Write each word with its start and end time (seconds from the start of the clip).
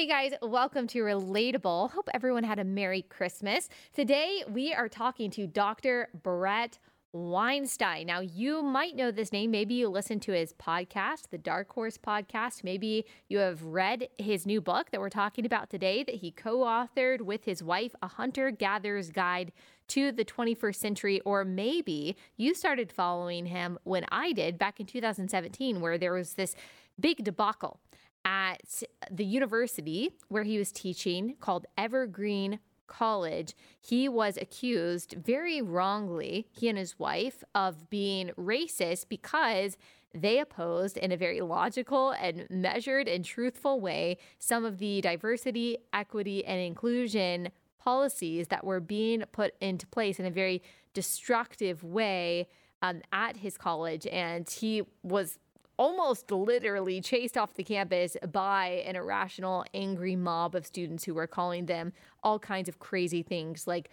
Hey 0.00 0.06
guys, 0.06 0.32
welcome 0.40 0.86
to 0.86 1.00
Relatable. 1.00 1.90
Hope 1.90 2.08
everyone 2.14 2.42
had 2.42 2.58
a 2.58 2.64
Merry 2.64 3.02
Christmas. 3.02 3.68
Today 3.92 4.42
we 4.48 4.72
are 4.72 4.88
talking 4.88 5.30
to 5.32 5.46
Dr. 5.46 6.08
Bret 6.22 6.78
Weinstein. 7.12 8.06
Now, 8.06 8.20
you 8.20 8.62
might 8.62 8.96
know 8.96 9.10
this 9.10 9.30
name. 9.30 9.50
Maybe 9.50 9.74
you 9.74 9.90
listened 9.90 10.22
to 10.22 10.32
his 10.32 10.54
podcast, 10.54 11.28
the 11.28 11.36
Dark 11.36 11.70
Horse 11.72 11.98
podcast. 11.98 12.64
Maybe 12.64 13.04
you 13.28 13.40
have 13.40 13.62
read 13.62 14.08
his 14.16 14.46
new 14.46 14.62
book 14.62 14.90
that 14.90 15.02
we're 15.02 15.10
talking 15.10 15.44
about 15.44 15.68
today 15.68 16.02
that 16.02 16.14
he 16.14 16.30
co 16.30 16.60
authored 16.60 17.20
with 17.20 17.44
his 17.44 17.62
wife, 17.62 17.94
A 18.00 18.08
Hunter 18.08 18.50
Gatherer's 18.50 19.10
Guide 19.10 19.52
to 19.88 20.12
the 20.12 20.24
21st 20.24 20.76
Century. 20.76 21.20
Or 21.26 21.44
maybe 21.44 22.16
you 22.38 22.54
started 22.54 22.90
following 22.90 23.44
him 23.44 23.78
when 23.84 24.06
I 24.10 24.32
did 24.32 24.56
back 24.56 24.80
in 24.80 24.86
2017, 24.86 25.82
where 25.82 25.98
there 25.98 26.14
was 26.14 26.32
this 26.32 26.54
big 26.98 27.22
debacle 27.22 27.80
at 28.24 28.82
the 29.10 29.24
university 29.24 30.10
where 30.28 30.42
he 30.42 30.58
was 30.58 30.72
teaching 30.72 31.36
called 31.40 31.66
Evergreen 31.76 32.60
College. 32.86 33.54
He 33.80 34.08
was 34.08 34.36
accused 34.36 35.14
very 35.16 35.62
wrongly, 35.62 36.48
he 36.50 36.68
and 36.68 36.76
his 36.76 36.98
wife, 36.98 37.44
of 37.54 37.88
being 37.88 38.30
racist 38.36 39.08
because 39.08 39.76
they 40.12 40.40
opposed 40.40 40.96
in 40.96 41.12
a 41.12 41.16
very 41.16 41.40
logical 41.40 42.10
and 42.10 42.46
measured 42.50 43.08
and 43.08 43.24
truthful 43.24 43.80
way 43.80 44.18
some 44.38 44.64
of 44.64 44.78
the 44.78 45.00
diversity, 45.00 45.78
equity, 45.92 46.44
and 46.44 46.60
inclusion 46.60 47.50
policies 47.78 48.48
that 48.48 48.64
were 48.64 48.80
being 48.80 49.22
put 49.32 49.54
into 49.60 49.86
place 49.86 50.18
in 50.18 50.26
a 50.26 50.30
very 50.30 50.62
destructive 50.92 51.82
way 51.84 52.48
um, 52.82 53.00
at 53.12 53.38
his 53.38 53.56
college. 53.56 54.06
And 54.08 54.48
he 54.50 54.82
was 55.02 55.38
almost 55.80 56.30
literally 56.30 57.00
chased 57.00 57.38
off 57.38 57.54
the 57.54 57.64
campus 57.64 58.14
by 58.30 58.84
an 58.86 58.96
irrational, 58.96 59.64
angry 59.72 60.14
mob 60.14 60.54
of 60.54 60.66
students 60.66 61.04
who 61.04 61.14
were 61.14 61.26
calling 61.26 61.64
them 61.64 61.90
all 62.22 62.38
kinds 62.38 62.68
of 62.68 62.78
crazy 62.78 63.22
things 63.22 63.66
like 63.66 63.88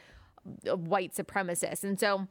uh, 0.70 0.76
white 0.76 1.16
supremacists. 1.16 1.86
And 1.86 1.98
so 1.98 2.28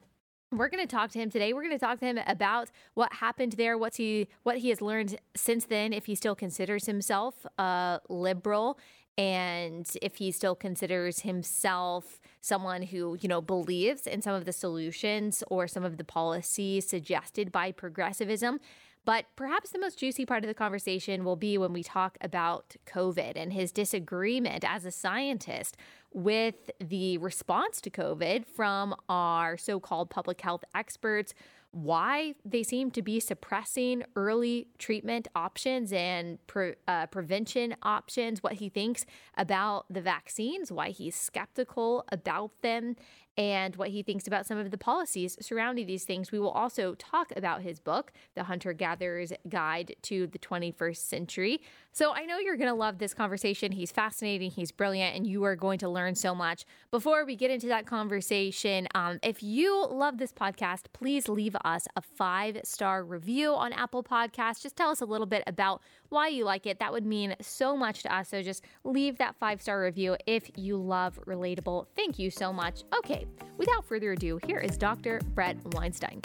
we're 0.53 0.69
going 0.69 0.87
to 0.87 0.95
talk 0.95 1.11
to 1.13 1.19
him 1.19 1.31
today. 1.31 1.55
We're 1.55 1.63
going 1.63 1.79
to 1.79 1.79
talk 1.79 2.01
to 2.01 2.05
him 2.05 2.19
about 2.27 2.71
what 2.93 3.15
happened 3.15 3.53
there, 3.53 3.79
what's 3.79 3.97
he 3.97 4.29
what 4.43 4.59
he 4.59 4.69
has 4.69 4.83
learned 4.83 5.19
since 5.35 5.65
then, 5.65 5.95
if 5.95 6.05
he 6.05 6.15
still 6.15 6.35
considers 6.35 6.85
himself 6.85 7.47
a 7.57 8.01
liberal, 8.11 8.79
and 9.17 9.91
if 10.03 10.17
he 10.17 10.33
still 10.33 10.55
considers 10.55 11.21
himself 11.21 12.21
someone 12.43 12.83
who 12.83 13.17
you 13.23 13.29
know 13.29 13.41
believes 13.41 14.07
in 14.07 14.21
some 14.21 14.35
of 14.35 14.45
the 14.45 14.53
solutions 14.53 15.43
or 15.49 15.67
some 15.67 15.83
of 15.83 15.97
the 15.97 16.05
policies 16.05 16.87
suggested 16.87 17.51
by 17.51 17.73
progressivism 17.73 18.61
but 19.07 19.25
perhaps 19.37 19.71
the 19.71 19.79
most 19.79 19.99
juicy 19.99 20.27
part 20.27 20.45
of 20.45 20.49
the 20.49 20.55
conversation 20.55 21.25
will 21.25 21.37
be 21.37 21.57
when 21.57 21.73
we 21.73 21.83
talk 21.83 22.19
about 22.21 22.77
COVID 22.87 23.33
and 23.37 23.53
his 23.53 23.73
disagreement 23.73 24.65
as 24.69 24.85
a 24.85 24.91
scientist 24.91 25.77
with 26.13 26.71
the 26.81 27.19
response 27.19 27.81
to 27.83 27.91
COVID 27.91 28.47
from 28.47 28.95
our 29.09 29.57
so 29.57 29.81
called 29.81 30.11
public 30.11 30.41
health 30.41 30.65
experts 30.75 31.35
why 31.77 32.35
they 32.43 32.63
seem 32.63 32.91
to 32.91 33.03
be 33.03 33.21
suppressing 33.21 34.03
early 34.17 34.67
treatment 34.79 35.29
options 35.35 35.93
and 35.93 36.39
pre- 36.47 36.75
uh, 36.89 37.07
prevention 37.09 37.77
options, 37.83 38.43
what 38.43 38.55
he 38.55 38.71
thinks 38.71 39.05
about 39.37 39.85
the 39.91 40.01
vaccines, 40.01 40.73
why 40.73 40.89
he's 40.89 41.15
skeptical 41.15 42.03
about 42.11 42.51
them, 42.63 42.97
and 43.37 43.77
what 43.77 43.91
he 43.91 44.03
thinks 44.03 44.27
about 44.27 44.47
some 44.47 44.57
of 44.57 44.71
the 44.71 44.79
policies 44.79 45.37
surrounding 45.41 45.87
these 45.87 46.05
things. 46.05 46.33
We 46.33 46.39
will 46.39 46.51
also 46.51 46.95
talk 46.95 47.33
about 47.37 47.61
his 47.61 47.79
book, 47.79 48.13
The 48.35 48.45
Hunter 48.45 48.73
Gatherer's 48.73 49.33
Guide 49.47 49.95
to 50.03 50.27
the 50.27 50.39
21st 50.39 50.97
Century. 50.97 51.61
So 51.93 52.15
I 52.15 52.25
know 52.25 52.39
you're 52.39 52.57
going 52.57 52.71
to 52.71 52.75
love 52.75 52.97
this 52.97 53.13
conversation. 53.13 53.73
He's 53.73 53.93
fascinating, 53.93 54.51
he's 54.51 54.73
brilliant, 54.73 55.15
and 55.15 55.27
you 55.27 55.45
are 55.45 55.57
going 55.57 55.79
to 55.81 55.89
learn 55.97 56.15
so 56.15 56.35
much. 56.35 56.65
Before 56.91 57.25
we 57.25 57.35
get 57.35 57.51
into 57.51 57.67
that 57.69 57.87
conversation, 57.87 58.87
um, 58.95 59.19
if 59.23 59.43
you 59.43 59.87
love 59.91 60.19
this 60.19 60.33
podcast, 60.33 60.85
please 60.93 61.29
leave 61.29 61.57
us 61.65 61.89
a 61.97 62.03
five 62.03 62.61
star 62.63 63.03
review 63.03 63.55
on 63.55 63.73
Apple 63.73 64.05
Podcasts. 64.05 64.63
Just 64.63 64.77
tell 64.77 64.91
us 64.91 65.01
a 65.01 65.07
little 65.07 65.27
bit 65.27 65.43
about 65.47 65.83
why 66.11 66.29
you 66.29 66.45
like 66.45 66.67
it. 66.67 66.79
That 66.79 66.93
would 66.93 67.07
mean 67.07 67.35
so 67.41 67.77
much 67.77 68.03
to 68.03 68.15
us. 68.15 68.29
So 68.29 68.43
just 68.43 68.63
leave 68.85 69.19
that 69.19 69.35
five 69.37 69.61
star 69.61 69.83
review 69.83 70.17
if 70.27 70.51
you 70.57 70.77
love 70.77 71.19
Relatable. 71.27 71.87
Thank 71.97 72.19
you 72.19 72.31
so 72.31 72.53
much. 72.53 72.85
Okay, 72.97 73.27
without 73.57 73.85
further 73.85 74.13
ado, 74.13 74.39
here 74.47 74.59
is 74.59 74.77
Dr. 74.77 75.21
Bret 75.35 75.57
Weinstein. 75.75 76.21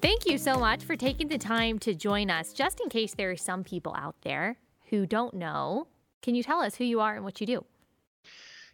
Thank 0.00 0.26
you 0.26 0.38
so 0.38 0.58
much 0.58 0.84
for 0.84 0.94
taking 0.94 1.26
the 1.26 1.38
time 1.38 1.78
to 1.80 1.92
join 1.92 2.30
us. 2.30 2.52
Just 2.52 2.80
in 2.80 2.88
case 2.88 3.14
there 3.14 3.32
are 3.32 3.36
some 3.36 3.64
people 3.64 3.94
out 3.96 4.14
there 4.22 4.56
who 4.90 5.06
don't 5.06 5.34
know, 5.34 5.88
can 6.22 6.34
you 6.34 6.42
tell 6.42 6.60
us 6.60 6.74
who 6.74 6.84
you 6.84 7.00
are 7.00 7.14
and 7.14 7.24
what 7.24 7.40
you 7.40 7.46
do? 7.46 7.64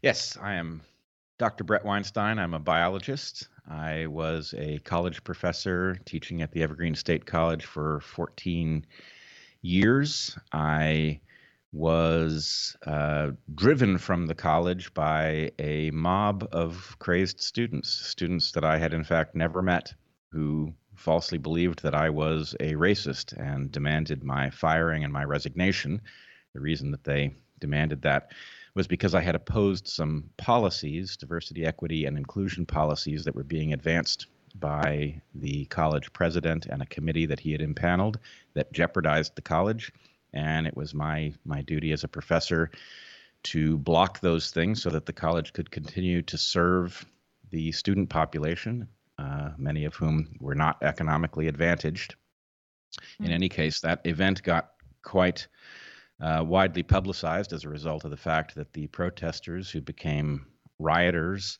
Yes, 0.02 0.36
I 0.40 0.54
am 0.54 0.82
Dr. 1.38 1.64
Bret 1.64 1.84
Weinstein. 1.84 2.38
I'm 2.38 2.54
a 2.54 2.58
biologist. 2.58 3.48
I 3.68 4.06
was 4.06 4.54
a 4.56 4.78
college 4.80 5.24
professor 5.24 5.96
teaching 6.04 6.42
at 6.42 6.52
the 6.52 6.62
Evergreen 6.62 6.94
State 6.94 7.26
College 7.26 7.64
for 7.64 8.00
14 8.00 8.84
years. 9.62 10.38
I 10.52 11.20
was 11.72 12.76
uh, 12.86 13.30
driven 13.54 13.98
from 13.98 14.26
the 14.26 14.34
college 14.34 14.94
by 14.94 15.50
a 15.58 15.90
mob 15.90 16.48
of 16.52 16.96
crazed 17.00 17.40
students, 17.40 17.90
students 17.90 18.52
that 18.52 18.64
I 18.64 18.78
had 18.78 18.94
in 18.94 19.02
fact 19.02 19.34
never 19.34 19.60
met, 19.60 19.92
who 20.30 20.72
falsely 20.94 21.38
believed 21.38 21.82
that 21.82 21.94
I 21.94 22.10
was 22.10 22.54
a 22.60 22.74
racist 22.74 23.32
and 23.36 23.72
demanded 23.72 24.22
my 24.22 24.50
firing 24.50 25.02
and 25.02 25.12
my 25.12 25.24
resignation. 25.24 26.00
The 26.54 26.60
reason 26.60 26.90
that 26.92 27.04
they 27.04 27.34
demanded 27.60 28.02
that 28.02 28.32
was 28.74 28.86
because 28.86 29.14
I 29.14 29.20
had 29.20 29.34
opposed 29.34 29.86
some 29.86 30.30
policies, 30.36 31.16
diversity, 31.16 31.64
equity, 31.64 32.06
and 32.06 32.16
inclusion 32.16 32.66
policies 32.66 33.24
that 33.24 33.34
were 33.34 33.44
being 33.44 33.72
advanced 33.72 34.26
by 34.56 35.20
the 35.34 35.64
college 35.66 36.12
president 36.12 36.66
and 36.66 36.82
a 36.82 36.86
committee 36.86 37.26
that 37.26 37.40
he 37.40 37.52
had 37.52 37.60
impaneled 37.60 38.18
that 38.54 38.72
jeopardized 38.72 39.34
the 39.34 39.42
college. 39.42 39.92
And 40.32 40.66
it 40.66 40.76
was 40.76 40.94
my 40.94 41.32
my 41.44 41.62
duty 41.62 41.92
as 41.92 42.04
a 42.04 42.08
professor 42.08 42.70
to 43.44 43.78
block 43.78 44.20
those 44.20 44.50
things 44.50 44.82
so 44.82 44.90
that 44.90 45.06
the 45.06 45.12
college 45.12 45.52
could 45.52 45.70
continue 45.70 46.22
to 46.22 46.38
serve 46.38 47.04
the 47.50 47.70
student 47.72 48.08
population, 48.08 48.88
uh, 49.18 49.50
many 49.58 49.84
of 49.84 49.94
whom 49.94 50.34
were 50.40 50.54
not 50.54 50.82
economically 50.82 51.46
advantaged. 51.46 52.16
In 53.20 53.26
hmm. 53.26 53.32
any 53.32 53.48
case, 53.48 53.80
that 53.80 54.00
event 54.04 54.42
got 54.42 54.70
quite 55.02 55.46
uh, 56.20 56.44
widely 56.46 56.82
publicized 56.82 57.52
as 57.52 57.64
a 57.64 57.68
result 57.68 58.04
of 58.04 58.10
the 58.10 58.16
fact 58.16 58.54
that 58.54 58.72
the 58.72 58.86
protesters 58.88 59.70
who 59.70 59.80
became 59.80 60.46
rioters 60.78 61.58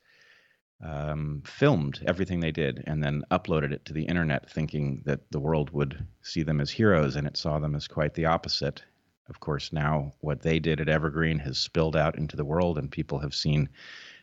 um, 0.82 1.42
filmed 1.46 2.02
everything 2.06 2.40
they 2.40 2.52
did 2.52 2.82
and 2.86 3.02
then 3.02 3.22
uploaded 3.30 3.72
it 3.72 3.84
to 3.86 3.92
the 3.92 4.04
internet, 4.04 4.50
thinking 4.50 5.02
that 5.06 5.20
the 5.30 5.40
world 5.40 5.70
would 5.70 6.06
see 6.22 6.42
them 6.42 6.60
as 6.60 6.70
heroes, 6.70 7.16
and 7.16 7.26
it 7.26 7.36
saw 7.36 7.58
them 7.58 7.74
as 7.74 7.88
quite 7.88 8.14
the 8.14 8.26
opposite. 8.26 8.82
Of 9.28 9.40
course, 9.40 9.72
now 9.72 10.12
what 10.20 10.42
they 10.42 10.58
did 10.58 10.80
at 10.80 10.88
Evergreen 10.88 11.38
has 11.38 11.58
spilled 11.58 11.96
out 11.96 12.18
into 12.18 12.36
the 12.36 12.44
world, 12.44 12.78
and 12.78 12.90
people 12.90 13.18
have 13.20 13.34
seen 13.34 13.68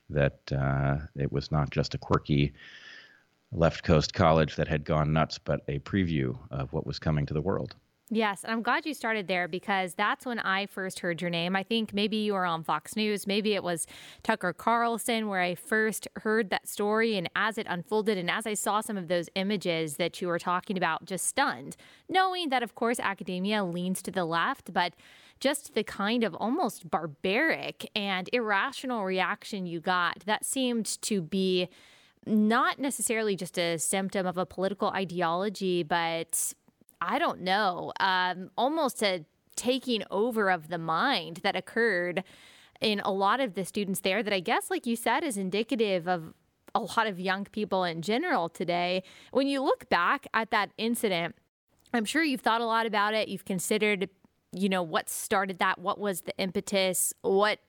that 0.10 0.40
uh, 0.52 0.98
it 1.16 1.32
was 1.32 1.52
not 1.52 1.72
just 1.72 1.96
a 1.96 1.98
quirky 1.98 2.54
left 3.52 3.84
coast 3.84 4.14
college 4.14 4.56
that 4.56 4.68
had 4.68 4.86
gone 4.86 5.14
nuts, 5.14 5.38
but 5.40 5.62
a 5.68 5.80
preview 5.80 6.38
of 6.52 6.72
what 6.74 6.86
was 6.86 7.00
coming 7.00 7.26
to 7.26 7.34
the 7.34 7.42
world. 7.42 7.76
Yes, 8.14 8.44
and 8.44 8.52
I'm 8.52 8.62
glad 8.62 8.86
you 8.86 8.94
started 8.94 9.30
there 9.30 9.48
because 9.48 9.94
that's 9.94 10.26
when 10.26 10.38
I 10.40 10.66
first 10.66 11.00
heard 11.00 11.22
your 11.22 11.30
name. 11.30 11.56
I 11.56 11.64
think 11.64 11.94
maybe 11.94 12.18
you 12.18 12.34
were 12.34 12.46
on 12.46 12.62
Fox 12.62 12.98
News, 12.98 13.26
maybe 13.26 13.54
it 13.54 13.64
was 13.64 13.88
Tucker 14.22 14.52
Carlson 14.52 15.30
where 15.30 15.40
I 15.40 15.56
first 15.56 16.10
heard 16.18 16.50
that 16.50 16.68
story 16.68 17.16
and 17.16 17.30
as 17.38 17.58
it 17.58 17.68
unfolded 17.70 18.18
and 18.18 18.30
as 18.30 18.46
I 18.46 18.54
saw 18.54 18.82
some 18.82 18.98
of 18.98 19.08
those 19.08 19.30
images 19.36 19.96
that 19.96 20.22
you 20.22 20.28
were 20.28 20.40
talking 20.40 20.76
about 20.76 21.06
just 21.06 21.26
stunned, 21.26 21.78
knowing 22.10 22.50
that 22.50 22.64
of 22.64 22.76
course 22.76 23.00
academia 23.00 23.64
leans 23.64 24.02
to 24.02 24.12
the 24.12 24.26
left, 24.26 24.74
but 24.74 24.94
just 25.40 25.74
the 25.74 25.84
kind 25.86 26.26
of 26.26 26.36
almost 26.36 26.92
barbaric 26.92 27.90
and 27.96 28.30
irrational 28.34 29.06
reaction 29.06 29.66
you 29.66 29.80
got 29.80 30.20
that 30.26 30.44
seemed 30.44 31.02
to 31.04 31.22
be 31.22 31.70
not 32.26 32.78
necessarily 32.78 33.36
just 33.36 33.58
a 33.58 33.78
symptom 33.80 34.28
of 34.28 34.38
a 34.38 34.46
political 34.46 34.90
ideology, 34.90 35.82
but 35.82 36.54
I 37.02 37.18
don't 37.18 37.42
know, 37.42 37.92
um, 38.00 38.52
almost 38.58 39.02
a 39.02 39.26
taking 39.56 40.04
over 40.12 40.50
of 40.50 40.70
the 40.70 40.78
mind 40.78 41.42
that 41.44 41.56
occurred 41.56 42.24
in 42.80 43.00
a 43.02 43.12
lot 43.12 43.40
of 43.40 43.56
the 43.56 43.66
students 43.66 44.00
there 44.00 44.24
that 44.24 44.34
I 44.34 44.40
guess, 44.40 44.70
like 44.70 44.86
you 44.86 44.96
said, 44.96 45.24
is 45.24 45.38
indicative 45.38 46.08
of 46.08 46.34
a 46.74 46.80
lot 46.80 47.08
of 47.08 47.20
young 47.20 47.46
people 47.46 47.84
in 47.84 48.02
general 48.02 48.50
today. 48.50 49.04
When 49.32 49.48
you 49.48 49.62
look 49.62 49.90
back 49.90 50.28
at 50.34 50.52
that 50.52 50.72
incident, 50.78 51.36
I'm 51.94 52.06
sure 52.06 52.24
you've 52.24 52.42
thought 52.42 52.62
a 52.62 52.66
lot 52.66 52.86
about 52.86 53.14
it. 53.14 53.28
You've 53.28 53.46
considered, 53.46 54.10
you 54.54 54.70
know, 54.70 54.82
what 54.82 55.10
started 55.10 55.60
that, 55.60 55.80
what 55.80 56.00
was 56.00 56.22
the 56.22 56.34
impetus, 56.38 57.14
what 57.22 57.60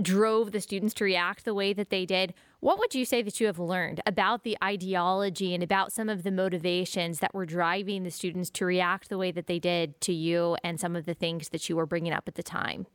drove 0.00 0.52
the 0.52 0.60
students 0.60 0.94
to 0.94 1.04
react 1.04 1.44
the 1.44 1.54
way 1.54 1.72
that 1.72 1.90
they 1.90 2.06
did. 2.06 2.34
What 2.60 2.78
would 2.78 2.94
you 2.94 3.04
say 3.04 3.22
that 3.22 3.40
you 3.40 3.46
have 3.46 3.58
learned 3.58 4.00
about 4.06 4.42
the 4.42 4.56
ideology 4.62 5.54
and 5.54 5.62
about 5.62 5.92
some 5.92 6.08
of 6.08 6.22
the 6.22 6.30
motivations 6.30 7.20
that 7.20 7.34
were 7.34 7.46
driving 7.46 8.02
the 8.02 8.10
students 8.10 8.50
to 8.50 8.64
react 8.64 9.08
the 9.08 9.18
way 9.18 9.30
that 9.32 9.46
they 9.46 9.58
did 9.58 10.00
to 10.02 10.12
you 10.12 10.56
and 10.62 10.80
some 10.80 10.96
of 10.96 11.04
the 11.04 11.14
things 11.14 11.50
that 11.50 11.68
you 11.68 11.76
were 11.76 11.86
bringing 11.86 12.12
up 12.12 12.28
at 12.28 12.34
the 12.34 12.42
time? 12.42 12.86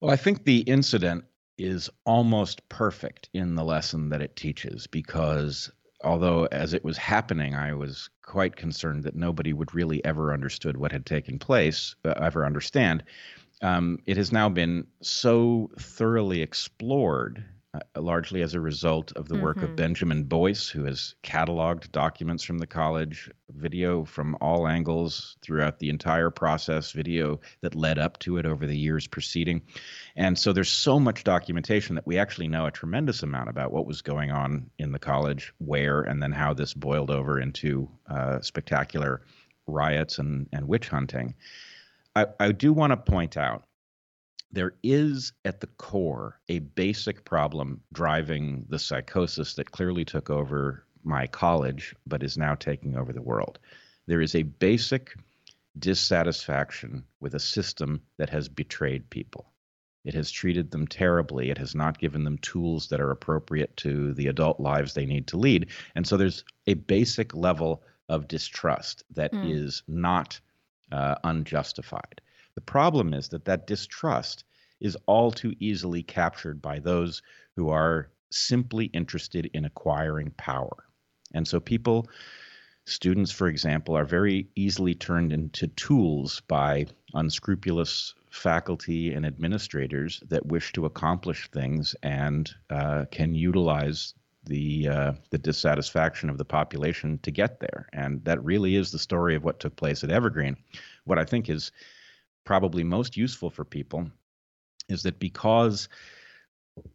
Well, 0.00 0.10
I 0.10 0.16
think 0.16 0.44
the 0.44 0.60
incident 0.60 1.24
is 1.58 1.88
almost 2.04 2.68
perfect 2.68 3.28
in 3.32 3.54
the 3.54 3.64
lesson 3.64 4.10
that 4.10 4.20
it 4.20 4.36
teaches 4.36 4.86
because 4.86 5.70
although 6.04 6.46
as 6.52 6.74
it 6.74 6.84
was 6.84 6.98
happening 6.98 7.54
i 7.54 7.72
was 7.72 8.10
quite 8.22 8.56
concerned 8.56 9.02
that 9.02 9.16
nobody 9.16 9.54
would 9.54 9.74
really 9.74 10.04
ever 10.04 10.34
understood 10.34 10.76
what 10.76 10.92
had 10.92 11.06
taken 11.06 11.38
place 11.38 11.96
uh, 12.04 12.12
ever 12.20 12.44
understand 12.44 13.02
um, 13.62 13.98
it 14.06 14.16
has 14.16 14.32
now 14.32 14.48
been 14.48 14.86
so 15.02 15.70
thoroughly 15.78 16.42
explored 16.42 17.44
uh, 17.76 18.00
largely 18.00 18.42
as 18.42 18.54
a 18.54 18.60
result 18.60 19.12
of 19.16 19.28
the 19.28 19.34
mm-hmm. 19.34 19.44
work 19.44 19.56
of 19.58 19.64
mm-hmm. 19.64 19.76
Benjamin 19.76 20.24
Boyce, 20.24 20.68
who 20.68 20.84
has 20.84 21.14
cataloged 21.22 21.90
documents 21.92 22.42
from 22.42 22.58
the 22.58 22.66
college, 22.66 23.30
video 23.50 24.04
from 24.04 24.36
all 24.40 24.68
angles 24.68 25.36
throughout 25.42 25.78
the 25.78 25.90
entire 25.90 26.30
process, 26.30 26.92
video 26.92 27.40
that 27.62 27.74
led 27.74 27.98
up 27.98 28.18
to 28.20 28.38
it 28.38 28.46
over 28.46 28.66
the 28.66 28.78
years 28.78 29.06
preceding. 29.06 29.62
And 30.14 30.38
so 30.38 30.52
there's 30.52 30.70
so 30.70 30.98
much 30.98 31.24
documentation 31.24 31.96
that 31.96 32.06
we 32.06 32.18
actually 32.18 32.48
know 32.48 32.66
a 32.66 32.70
tremendous 32.70 33.22
amount 33.22 33.48
about 33.50 33.72
what 33.72 33.86
was 33.86 34.00
going 34.00 34.30
on 34.30 34.70
in 34.78 34.92
the 34.92 34.98
college, 34.98 35.52
where, 35.58 36.02
and 36.02 36.22
then 36.22 36.32
how 36.32 36.54
this 36.54 36.72
boiled 36.72 37.10
over 37.10 37.40
into 37.40 37.90
uh, 38.08 38.40
spectacular 38.40 39.22
riots 39.66 40.18
and, 40.18 40.48
and 40.52 40.68
witch 40.68 40.88
hunting. 40.88 41.34
I, 42.16 42.26
I 42.40 42.52
do 42.52 42.72
want 42.72 42.92
to 42.92 42.96
point 42.96 43.36
out 43.36 43.64
there 44.50 44.72
is 44.82 45.32
at 45.44 45.60
the 45.60 45.66
core 45.66 46.40
a 46.48 46.60
basic 46.60 47.26
problem 47.26 47.82
driving 47.92 48.64
the 48.70 48.78
psychosis 48.78 49.54
that 49.54 49.70
clearly 49.70 50.04
took 50.04 50.30
over 50.30 50.86
my 51.04 51.26
college, 51.26 51.94
but 52.06 52.22
is 52.22 52.38
now 52.38 52.54
taking 52.54 52.96
over 52.96 53.12
the 53.12 53.20
world. 53.20 53.58
There 54.06 54.22
is 54.22 54.34
a 54.34 54.44
basic 54.44 55.14
dissatisfaction 55.78 57.04
with 57.20 57.34
a 57.34 57.40
system 57.40 58.00
that 58.16 58.30
has 58.30 58.48
betrayed 58.48 59.10
people. 59.10 59.52
It 60.06 60.14
has 60.14 60.30
treated 60.30 60.70
them 60.70 60.86
terribly. 60.86 61.50
It 61.50 61.58
has 61.58 61.74
not 61.74 61.98
given 61.98 62.24
them 62.24 62.38
tools 62.38 62.88
that 62.88 63.00
are 63.00 63.10
appropriate 63.10 63.76
to 63.78 64.14
the 64.14 64.28
adult 64.28 64.58
lives 64.58 64.94
they 64.94 65.04
need 65.04 65.26
to 65.28 65.36
lead. 65.36 65.66
And 65.94 66.06
so 66.06 66.16
there's 66.16 66.44
a 66.66 66.74
basic 66.74 67.34
level 67.34 67.82
of 68.08 68.26
distrust 68.26 69.04
that 69.10 69.32
mm. 69.32 69.50
is 69.50 69.82
not 69.86 70.40
uh, 70.92 71.16
unjustified. 71.24 72.20
The 72.54 72.60
problem 72.60 73.12
is 73.12 73.28
that 73.28 73.44
that 73.44 73.66
distrust 73.66 74.44
is 74.80 74.96
all 75.06 75.30
too 75.30 75.54
easily 75.58 76.02
captured 76.02 76.60
by 76.60 76.78
those 76.78 77.22
who 77.56 77.70
are 77.70 78.10
simply 78.30 78.86
interested 78.86 79.46
in 79.54 79.64
acquiring 79.64 80.30
power. 80.32 80.84
And 81.34 81.46
so 81.46 81.60
people, 81.60 82.08
students, 82.84 83.32
for 83.32 83.48
example, 83.48 83.96
are 83.96 84.04
very 84.04 84.48
easily 84.54 84.94
turned 84.94 85.32
into 85.32 85.68
tools 85.68 86.40
by 86.48 86.86
unscrupulous 87.14 88.14
faculty 88.30 89.12
and 89.12 89.24
administrators 89.24 90.22
that 90.28 90.46
wish 90.46 90.72
to 90.74 90.84
accomplish 90.84 91.48
things 91.50 91.96
and 92.02 92.54
uh, 92.70 93.06
can 93.10 93.34
utilize 93.34 94.14
the 94.46 94.88
uh, 94.88 95.12
the 95.30 95.38
dissatisfaction 95.38 96.30
of 96.30 96.38
the 96.38 96.44
population 96.44 97.18
to 97.22 97.30
get 97.30 97.60
there. 97.60 97.88
And 97.92 98.24
that 98.24 98.42
really 98.42 98.76
is 98.76 98.90
the 98.90 98.98
story 98.98 99.34
of 99.34 99.44
what 99.44 99.60
took 99.60 99.76
place 99.76 100.02
at 100.02 100.10
Evergreen. 100.10 100.56
What 101.04 101.18
I 101.18 101.24
think 101.24 101.50
is 101.50 101.72
probably 102.44 102.84
most 102.84 103.16
useful 103.16 103.50
for 103.50 103.64
people 103.64 104.10
is 104.88 105.02
that 105.02 105.18
because 105.18 105.88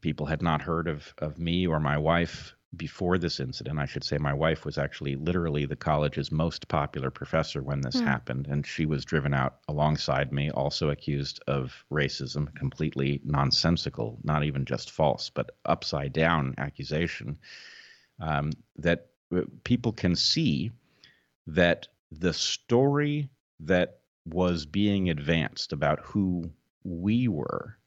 people 0.01 0.25
had 0.25 0.41
not 0.41 0.61
heard 0.61 0.87
of, 0.87 1.13
of 1.17 1.37
me 1.37 1.67
or 1.67 1.79
my 1.79 1.97
wife 1.97 2.55
before 2.77 3.17
this 3.17 3.39
incident, 3.39 3.79
I 3.79 3.85
should 3.85 4.03
say 4.03 4.17
my 4.17 4.33
wife 4.33 4.63
was 4.63 4.77
actually 4.77 5.17
literally 5.17 5.65
the 5.65 5.75
college's 5.75 6.31
most 6.31 6.69
popular 6.69 7.11
professor 7.11 7.61
when 7.61 7.81
this 7.81 7.99
hmm. 7.99 8.05
happened, 8.05 8.47
and 8.47 8.65
she 8.65 8.85
was 8.85 9.03
driven 9.03 9.33
out 9.33 9.57
alongside 9.67 10.31
me, 10.31 10.49
also 10.51 10.89
accused 10.89 11.41
of 11.47 11.83
racism, 11.91 12.53
completely 12.55 13.19
nonsensical, 13.25 14.19
not 14.23 14.45
even 14.45 14.63
just 14.63 14.91
false, 14.91 15.29
but 15.29 15.57
upside 15.65 16.13
down 16.13 16.55
accusation. 16.57 17.37
Um, 18.19 18.51
that 18.77 19.07
uh, 19.35 19.41
people 19.63 19.91
can 19.91 20.15
see 20.15 20.71
that 21.47 21.87
the 22.11 22.33
story 22.33 23.29
that 23.61 23.99
was 24.25 24.65
being 24.65 25.09
advanced 25.09 25.73
about 25.73 25.99
who 26.01 26.51
we 26.83 27.27
were 27.27 27.77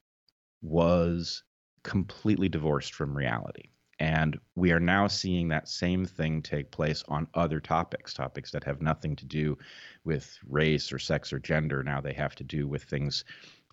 was 0.60 1.42
completely 1.82 2.48
divorced 2.48 2.94
from 2.94 3.16
reality. 3.16 3.68
And 4.00 4.38
we 4.54 4.72
are 4.72 4.80
now 4.80 5.06
seeing 5.06 5.48
that 5.48 5.68
same 5.68 6.04
thing 6.04 6.42
take 6.42 6.70
place 6.70 7.04
on 7.08 7.28
other 7.34 7.60
topics, 7.60 8.12
topics 8.12 8.50
that 8.50 8.64
have 8.64 8.82
nothing 8.82 9.14
to 9.16 9.24
do 9.24 9.56
with 10.04 10.38
race 10.48 10.92
or 10.92 10.98
sex 10.98 11.32
or 11.32 11.38
gender. 11.38 11.82
Now 11.82 12.00
they 12.00 12.12
have 12.12 12.34
to 12.36 12.44
do 12.44 12.66
with 12.66 12.84
things 12.84 13.24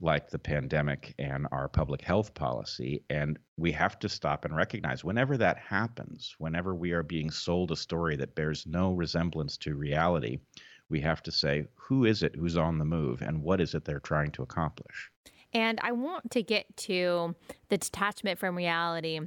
like 0.02 0.30
the 0.30 0.40
pandemic 0.40 1.14
and 1.20 1.48
our 1.52 1.68
public 1.68 2.02
health 2.02 2.34
policy. 2.34 3.04
And 3.10 3.38
we 3.58 3.72
have 3.72 4.00
to 4.00 4.10
stop 4.10 4.46
and 4.46 4.56
recognize 4.56 5.04
whenever 5.04 5.38
that 5.38 5.58
happens, 5.58 6.36
whenever 6.40 6.76
we 6.76 6.92
are 6.92 7.04
being 7.04 7.30
sold 7.30 7.72
a 7.72 7.76
story 7.76 8.16
that 8.18 8.36
bears 8.36 8.66
no 8.66 8.94
resemblance 8.94 9.58
to 9.58 9.76
reality, 9.76 10.40
we 10.90 11.00
have 11.02 11.24
to 11.24 11.32
say, 11.32 11.66
who 11.76 12.06
is 12.06 12.24
it 12.24 12.36
who's 12.36 12.58
on 12.58 12.78
the 12.78 12.86
move 12.86 13.22
and 13.22 13.42
what 13.42 13.62
is 13.62 13.76
it 13.76 13.86
they're 13.86 14.00
trying 14.00 14.32
to 14.32 14.44
accomplish? 14.44 15.12
And 15.54 15.80
I 15.82 15.92
want 15.92 16.32
to 16.32 16.44
get 16.44 16.66
to 16.78 17.36
the 17.70 17.78
detachment 17.78 18.40
from 18.40 18.56
reality 18.56 19.20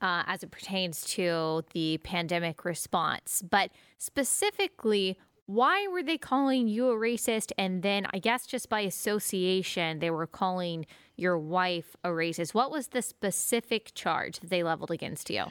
uh, 0.00 0.24
as 0.26 0.42
it 0.42 0.50
pertains 0.50 1.04
to 1.04 1.62
the 1.72 1.98
pandemic 1.98 2.64
response. 2.64 3.42
But 3.48 3.70
specifically, 3.98 5.18
why 5.46 5.86
were 5.88 6.02
they 6.02 6.18
calling 6.18 6.68
you 6.68 6.90
a 6.90 6.94
racist? 6.94 7.52
And 7.56 7.82
then 7.82 8.06
I 8.12 8.18
guess 8.18 8.46
just 8.46 8.68
by 8.68 8.80
association, 8.80 10.00
they 10.00 10.10
were 10.10 10.26
calling 10.26 10.86
your 11.16 11.38
wife 11.38 11.96
a 12.02 12.08
racist. 12.08 12.54
What 12.54 12.70
was 12.70 12.88
the 12.88 13.02
specific 13.02 13.92
charge 13.94 14.40
that 14.40 14.50
they 14.50 14.62
leveled 14.62 14.90
against 14.90 15.30
you? 15.30 15.44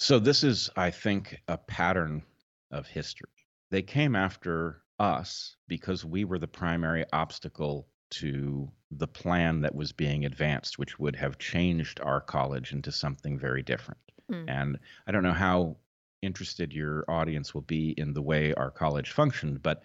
So, 0.00 0.20
this 0.20 0.44
is, 0.44 0.70
I 0.76 0.92
think, 0.92 1.40
a 1.48 1.56
pattern 1.56 2.22
of 2.70 2.86
history 2.86 3.30
they 3.70 3.82
came 3.82 4.16
after 4.16 4.82
us 4.98 5.56
because 5.66 6.04
we 6.04 6.24
were 6.24 6.38
the 6.38 6.48
primary 6.48 7.04
obstacle 7.12 7.88
to 8.10 8.70
the 8.90 9.06
plan 9.06 9.60
that 9.60 9.74
was 9.74 9.92
being 9.92 10.24
advanced, 10.24 10.78
which 10.78 10.98
would 10.98 11.16
have 11.16 11.38
changed 11.38 12.00
our 12.00 12.20
college 12.20 12.72
into 12.72 12.90
something 12.90 13.38
very 13.38 13.62
different. 13.62 14.00
Mm. 14.30 14.44
And 14.48 14.78
I 15.06 15.12
don't 15.12 15.22
know 15.22 15.32
how 15.32 15.76
interested 16.22 16.72
your 16.72 17.04
audience 17.08 17.54
will 17.54 17.62
be 17.62 17.90
in 17.90 18.12
the 18.12 18.22
way 18.22 18.54
our 18.54 18.70
college 18.70 19.12
functioned, 19.12 19.62
but 19.62 19.82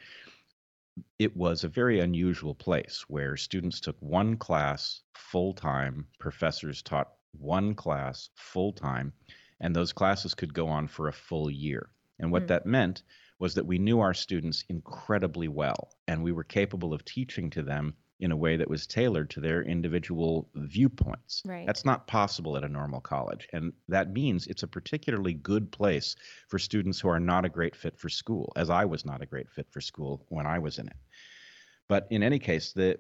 it 1.20 1.36
was 1.36 1.64
a 1.64 1.70
very 1.70 2.00
unusual 2.00 2.56
place 2.56 3.06
where 3.08 3.36
students 3.36 3.80
took 3.80 3.98
one 4.00 4.38
class 4.38 5.02
full 5.14 5.54
time, 5.54 6.08
professors 6.20 6.82
taught 6.82 7.12
one 7.32 7.74
class 7.74 8.30
full 8.36 8.72
time, 8.72 9.12
and 9.60 9.76
those 9.76 9.94
classes 9.94 10.34
could 10.34 10.54
go 10.54 10.68
on 10.68 10.88
for 10.88 11.08
a 11.08 11.14
full 11.14 11.50
year. 11.50 11.90
And 12.20 12.32
what 12.32 12.44
mm. 12.44 12.48
that 12.48 12.66
meant 12.66 13.04
was 13.40 13.56
that 13.56 13.66
we 13.66 13.80
knew 13.80 14.00
our 14.00 14.14
students 14.14 14.64
incredibly 14.70 15.48
well 15.48 15.90
and 16.08 16.24
we 16.24 16.32
were 16.32 16.44
capable 16.44 16.94
of 16.94 17.04
teaching 17.04 17.50
to 17.50 17.64
them 17.64 17.96
in 18.24 18.32
a 18.32 18.38
way 18.38 18.56
that 18.56 18.70
was 18.70 18.88
tailored 18.88 19.30
to 19.30 19.42
their 19.42 19.62
individual 19.62 20.50
viewpoints. 20.56 21.44
Right. 21.46 21.68
That's 21.68 21.84
not 21.84 22.08
possible 22.08 22.56
at 22.56 22.64
a 22.64 22.70
normal 22.70 23.02
college. 23.02 23.50
And 23.52 23.74
that 23.90 24.14
means 24.14 24.48
it's 24.48 24.64
a 24.64 24.68
particularly 24.68 25.34
good 25.34 25.74
place 25.74 26.16
for 26.48 26.58
students 26.58 27.02
who 27.02 27.10
are 27.10 27.20
not 27.20 27.44
a 27.44 27.50
great 27.50 27.76
fit 27.76 28.00
for 28.00 28.08
school, 28.08 28.54
as 28.56 28.70
I 28.70 28.86
was 28.86 29.04
not 29.04 29.22
a 29.22 29.26
great 29.26 29.50
fit 29.52 29.68
for 29.70 29.82
school 29.82 30.26
when 30.30 30.48
I 30.48 30.60
was 30.60 30.80
in 30.80 30.88
it. 30.88 30.96
But 31.90 32.08
in 32.12 32.24
any 32.24 32.40
case, 32.40 32.72
the 32.72 32.98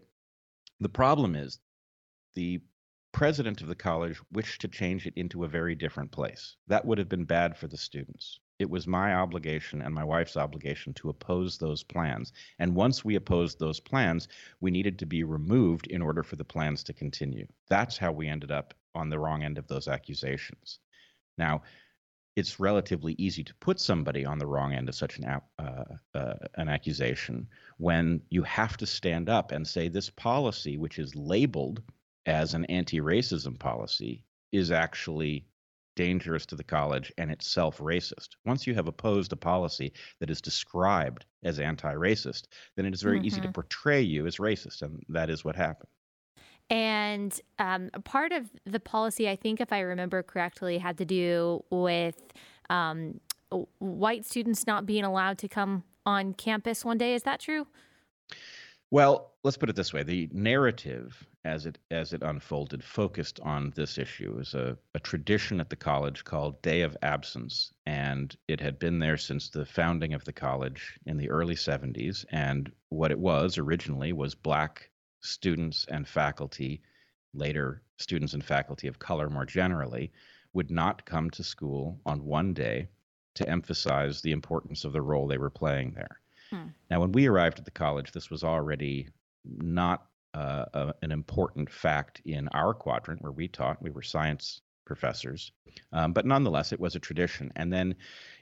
the 0.82 0.90
problem 0.90 1.36
is 1.36 1.60
the 2.36 2.62
president 3.14 3.62
of 3.62 3.70
the 3.70 3.76
college 3.76 4.20
wished 4.34 4.60
to 4.62 4.68
change 4.68 5.08
it 5.08 5.14
into 5.16 5.46
a 5.46 5.48
very 5.48 5.76
different 5.76 6.12
place. 6.12 6.58
That 6.68 6.84
would 6.84 6.98
have 6.98 7.08
been 7.08 7.24
bad 7.24 7.58
for 7.58 7.68
the 7.68 7.78
students 7.78 8.40
it 8.60 8.70
was 8.70 8.88
my 8.88 9.14
obligation 9.16 9.82
and 9.82 9.94
my 9.94 10.04
wife's 10.04 10.38
obligation 10.38 10.94
to 10.94 11.10
oppose 11.10 11.58
those 11.58 11.84
plans. 11.84 12.32
And 12.60 12.76
once 12.76 13.04
we 13.04 13.16
opposed 13.16 13.60
those 13.60 13.80
plans, 13.80 14.28
we 14.62 14.72
needed 14.72 15.00
to 15.00 15.06
be 15.06 15.24
removed 15.24 15.88
in 15.88 16.02
order 16.02 16.24
for 16.24 16.36
the 16.36 16.46
plans 16.46 16.84
to 16.84 16.94
continue. 16.94 17.48
That's 17.70 17.98
how 17.98 18.12
we 18.12 18.28
ended 18.28 18.52
up 18.52 18.74
on 18.96 19.10
the 19.10 19.20
wrong 19.20 19.44
end 19.44 19.58
of 19.58 19.68
those 19.68 19.88
accusations. 19.88 20.80
Now, 21.38 21.64
it's 22.36 22.60
relatively 22.60 23.16
easy 23.18 23.44
to 23.44 23.54
put 23.56 23.80
somebody 23.80 24.26
on 24.26 24.40
the 24.40 24.48
wrong 24.48 24.74
end 24.74 24.90
of 24.90 24.96
such 24.96 25.20
an, 25.20 25.26
uh, 25.60 25.84
uh, 26.16 26.34
an 26.56 26.68
accusation 26.68 27.48
when 27.78 28.22
you 28.30 28.42
have 28.44 28.76
to 28.78 28.88
stand 28.88 29.30
up 29.30 29.52
and 29.52 29.68
say 29.68 29.88
this 29.88 30.10
policy, 30.10 30.78
which 30.78 30.98
is 30.98 31.16
labeled 31.16 31.84
as 32.26 32.54
an 32.54 32.66
anti 32.66 33.00
racism 33.00 33.58
policy, 33.58 34.24
is 34.52 34.72
actually 34.72 35.46
dangerous 35.96 36.46
to 36.48 36.56
the 36.56 36.64
college 36.64 37.12
and 37.18 37.32
itself 37.32 37.78
racist. 37.78 38.30
Once 38.46 38.66
you 38.68 38.74
have 38.74 38.88
opposed 38.88 39.32
a 39.34 39.36
policy 39.36 39.94
that 40.20 40.30
is 40.30 40.42
described 40.42 41.26
as 41.44 41.60
anti 41.60 41.94
racist, 41.94 42.44
then 42.76 42.86
it 42.86 42.94
is 42.94 43.02
very 43.02 43.18
mm-hmm. 43.18 43.28
easy 43.28 43.42
to 43.42 43.48
mm-hmm. 43.48 43.54
portray 43.54 44.02
you 44.02 44.26
as 44.26 44.38
racist. 44.38 44.82
And 44.82 45.04
that 45.10 45.30
is 45.30 45.44
what 45.44 45.56
happened. 45.56 45.90
And 46.70 47.40
um, 47.60 47.90
part 48.04 48.32
of 48.32 48.50
the 48.66 48.80
policy, 48.80 49.30
I 49.30 49.36
think, 49.36 49.62
if 49.62 49.74
I 49.74 49.82
remember 49.82 50.24
correctly, 50.24 50.78
had 50.78 50.98
to 50.98 51.06
do 51.06 51.64
with 51.70 52.20
um, 52.70 53.20
white 53.80 54.26
students 54.26 54.66
not 54.66 54.86
being 54.86 55.04
allowed 55.04 55.38
to 55.40 55.48
come 55.48 55.84
on 56.06 56.34
campus 56.34 56.84
one 56.84 56.98
day. 56.98 57.14
Is 57.14 57.24
that 57.24 57.40
true? 57.40 57.68
Well, 58.92 59.34
let's 59.44 59.58
put 59.58 59.70
it 59.70 59.76
this 59.76 59.94
way: 59.94 60.04
the 60.04 60.30
narrative, 60.32 61.28
as 61.46 61.66
it 61.66 61.78
as 61.92 62.14
it 62.14 62.24
unfolded, 62.24 62.84
focused 62.84 63.40
on 63.42 63.72
this 63.76 63.98
issue. 63.98 64.32
It 64.32 64.36
was 64.36 64.54
a, 64.54 64.78
a 64.96 65.00
tradition 65.00 65.60
at 65.60 65.70
the 65.70 65.76
college 65.76 66.24
called 66.24 66.62
Day 66.62 66.82
of 66.82 66.96
Absence, 67.02 67.74
and 67.86 68.36
it 68.48 68.60
had 68.62 68.80
been 68.80 69.00
there 69.00 69.18
since 69.18 69.50
the 69.50 69.66
founding 69.66 70.14
of 70.14 70.24
the 70.24 70.34
college 70.34 70.98
in 71.06 71.18
the 71.18 71.30
early 71.30 71.56
'70s. 71.56 72.26
And 72.32 72.72
what 72.90 73.12
it 73.12 73.20
was 73.20 73.58
originally 73.58 74.14
was 74.14 74.36
black 74.36 74.90
students 75.22 75.86
and 75.90 76.08
faculty, 76.08 76.82
later 77.34 77.82
students 77.98 78.34
and 78.34 78.44
faculty 78.44 78.88
of 78.88 79.00
color 79.00 79.30
more 79.30 79.46
generally, 79.46 80.12
would 80.54 80.72
not 80.72 81.06
come 81.06 81.30
to 81.32 81.44
school 81.44 82.00
on 82.06 82.26
one 82.26 82.54
day 82.54 82.88
to 83.36 83.50
emphasize 83.50 84.22
the 84.22 84.32
importance 84.32 84.86
of 84.86 84.94
the 84.94 85.02
role 85.02 85.28
they 85.28 85.38
were 85.38 85.50
playing 85.50 85.94
there. 85.94 86.20
Hmm. 86.52 86.68
Now, 86.90 87.02
when 87.02 87.12
we 87.12 87.28
arrived 87.28 87.60
at 87.60 87.66
the 87.66 87.72
college, 87.72 88.12
this 88.12 88.30
was 88.30 88.44
already 88.44 89.10
not 89.44 90.06
uh, 90.34 90.66
a, 90.74 90.94
an 91.02 91.12
important 91.12 91.70
fact 91.70 92.22
in 92.26 92.48
our 92.50 92.74
quadrant 92.74 93.22
where 93.22 93.32
we 93.32 93.48
taught. 93.48 93.82
We 93.82 93.92
were 93.92 94.02
science 94.02 94.60
professors, 94.86 95.52
um, 95.92 96.14
but 96.14 96.26
nonetheless, 96.26 96.74
it 96.74 96.80
was 96.80 96.96
a 96.96 97.00
tradition. 97.00 97.52
And 97.56 97.72
then 97.72 97.96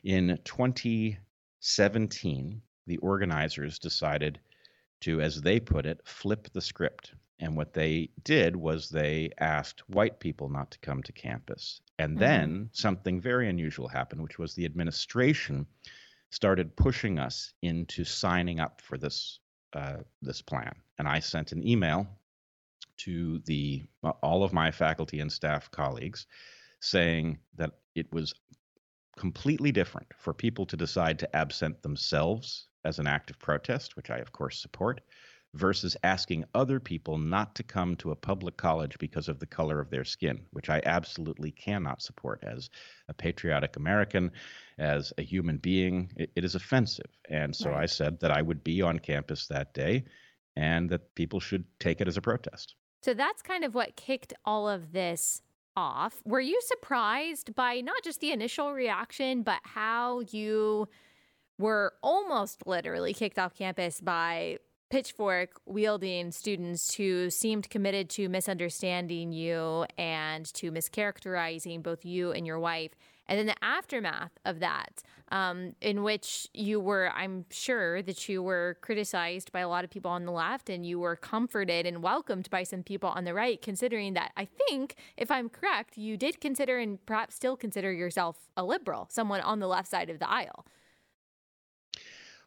in 0.03 0.39
2017, 0.43 2.61
the 2.87 2.97
organizers 2.97 3.79
decided 3.79 4.39
to, 5.01 5.21
as 5.21 5.41
they 5.41 5.59
put 5.59 5.85
it, 5.85 6.01
flip 6.05 6.49
the 6.53 6.61
script. 6.61 7.13
And 7.39 7.57
what 7.57 7.73
they 7.73 8.09
did 8.23 8.55
was 8.55 8.89
they 8.89 9.31
asked 9.39 9.89
white 9.89 10.19
people 10.19 10.49
not 10.49 10.71
to 10.71 10.79
come 10.79 11.03
to 11.03 11.11
campus. 11.11 11.81
And 11.97 12.11
mm-hmm. 12.11 12.19
then 12.19 12.69
something 12.71 13.19
very 13.19 13.49
unusual 13.49 13.87
happened, 13.87 14.21
which 14.21 14.39
was 14.39 14.53
the 14.53 14.65
administration 14.65 15.65
started 16.29 16.75
pushing 16.75 17.19
us 17.19 17.53
into 17.61 18.05
signing 18.05 18.59
up 18.59 18.81
for 18.81 18.97
this 18.97 19.39
uh, 19.73 19.97
this 20.21 20.41
plan. 20.41 20.73
And 20.99 21.07
I 21.07 21.19
sent 21.19 21.51
an 21.51 21.67
email 21.67 22.07
to 22.97 23.39
the 23.45 23.83
uh, 24.03 24.11
all 24.21 24.43
of 24.43 24.53
my 24.53 24.71
faculty 24.71 25.19
and 25.19 25.31
staff 25.31 25.69
colleagues 25.71 26.27
saying 26.79 27.37
that 27.55 27.71
it 27.95 28.11
was 28.11 28.33
completely 29.17 29.71
different 29.71 30.07
for 30.17 30.33
people 30.33 30.65
to 30.65 30.77
decide 30.77 31.19
to 31.19 31.35
absent 31.35 31.81
themselves 31.81 32.67
as 32.85 32.99
an 32.99 33.07
act 33.07 33.29
of 33.29 33.39
protest, 33.39 33.95
which 33.95 34.09
I 34.09 34.17
of 34.17 34.31
course 34.31 34.59
support, 34.59 35.01
versus 35.53 35.97
asking 36.03 36.45
other 36.55 36.79
people 36.79 37.17
not 37.17 37.55
to 37.55 37.63
come 37.63 37.95
to 37.97 38.11
a 38.11 38.15
public 38.15 38.55
college 38.55 38.97
because 38.99 39.27
of 39.27 39.39
the 39.39 39.45
color 39.45 39.79
of 39.79 39.89
their 39.89 40.05
skin, 40.05 40.41
which 40.51 40.69
I 40.69 40.81
absolutely 40.85 41.51
cannot 41.51 42.01
support 42.01 42.43
as 42.43 42.69
a 43.09 43.13
patriotic 43.13 43.75
American, 43.75 44.31
as 44.77 45.11
a 45.17 45.21
human 45.21 45.57
being. 45.57 46.11
it, 46.15 46.31
it 46.35 46.45
is 46.45 46.55
offensive. 46.55 47.11
And 47.29 47.55
so 47.55 47.69
right. 47.69 47.83
I 47.83 47.85
said 47.85 48.19
that 48.21 48.31
I 48.31 48.41
would 48.41 48.63
be 48.63 48.81
on 48.81 48.99
campus 48.99 49.47
that 49.47 49.73
day 49.73 50.05
and 50.55 50.89
that 50.89 51.13
people 51.15 51.39
should 51.39 51.65
take 51.79 52.01
it 52.01 52.07
as 52.07 52.17
a 52.17 52.21
protest. 52.21 52.75
So 53.01 53.13
that's 53.13 53.41
kind 53.41 53.63
of 53.63 53.75
what 53.75 53.95
kicked 53.95 54.33
all 54.45 54.69
of 54.69 54.91
this 54.93 55.41
off. 55.75 56.21
Were 56.25 56.41
you 56.41 56.59
surprised 56.61 57.55
by 57.55 57.81
not 57.81 58.03
just 58.03 58.19
the 58.21 58.31
initial 58.31 58.73
reaction, 58.73 59.43
but 59.43 59.59
how 59.63 60.21
you 60.31 60.87
were 61.57 61.93
almost 62.01 62.65
literally 62.65 63.13
kicked 63.13 63.39
off 63.39 63.55
campus 63.55 64.01
by 64.01 64.57
pitchfork 64.91 65.61
wielding 65.65 66.31
students 66.31 66.93
who 66.93 67.29
seemed 67.29 67.69
committed 67.69 68.09
to 68.09 68.27
misunderstanding 68.27 69.31
you 69.31 69.85
and 69.97 70.45
to 70.53 70.69
mischaracterizing 70.69 71.81
both 71.81 72.03
you 72.03 72.33
and 72.33 72.45
your 72.45 72.59
wife. 72.59 72.91
And 73.29 73.39
then 73.39 73.45
the 73.45 73.63
aftermath 73.63 74.33
of 74.43 74.59
that, 74.59 75.01
um, 75.31 75.75
in 75.79 76.03
which 76.03 76.49
you 76.53 76.81
were, 76.81 77.09
I'm 77.15 77.45
sure 77.49 78.01
that 78.01 78.27
you 78.27 78.43
were 78.43 78.77
criticized 78.81 79.53
by 79.53 79.61
a 79.61 79.69
lot 79.69 79.85
of 79.85 79.89
people 79.89 80.11
on 80.11 80.25
the 80.25 80.33
left 80.33 80.69
and 80.69 80.85
you 80.85 80.99
were 80.99 81.15
comforted 81.15 81.85
and 81.85 82.03
welcomed 82.03 82.49
by 82.49 82.63
some 82.63 82.83
people 82.83 83.07
on 83.07 83.23
the 83.23 83.33
right, 83.33 83.61
considering 83.61 84.13
that 84.15 84.33
I 84.35 84.43
think, 84.43 84.95
if 85.15 85.31
I'm 85.31 85.47
correct, 85.47 85.97
you 85.97 86.17
did 86.17 86.41
consider 86.41 86.77
and 86.77 87.03
perhaps 87.05 87.35
still 87.35 87.55
consider 87.55 87.93
yourself 87.93 88.49
a 88.57 88.65
liberal, 88.65 89.07
someone 89.09 89.39
on 89.39 89.59
the 89.59 89.67
left 89.67 89.89
side 89.89 90.09
of 90.09 90.19
the 90.19 90.29
aisle. 90.29 90.65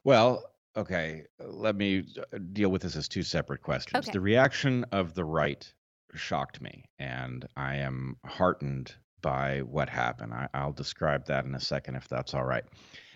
Well, 0.03 0.45
Okay, 0.77 1.25
uh, 1.41 1.49
let 1.49 1.77
me 1.77 2.05
uh, 2.19 2.39
deal 2.53 2.71
with 2.71 2.83
this 2.83 2.97
as 2.97 3.09
two 3.09 3.23
separate 3.23 3.63
questions. 3.63 4.05
Okay. 4.05 4.13
The 4.13 4.21
reaction 4.21 4.85
of 4.93 5.15
the 5.15 5.25
right 5.25 5.73
shocked 6.15 6.61
me, 6.61 6.85
and 6.99 7.47
I 7.57 7.77
am 7.77 8.17
heartened 8.25 8.95
by 9.23 9.61
what 9.61 9.89
happened. 9.89 10.35
I, 10.35 10.49
I'll 10.53 10.73
describe 10.73 11.27
that 11.27 11.45
in 11.45 11.55
a 11.55 11.61
second 11.61 11.97
if 11.97 12.09
that's 12.09 12.35
all 12.35 12.45
right. 12.45 12.65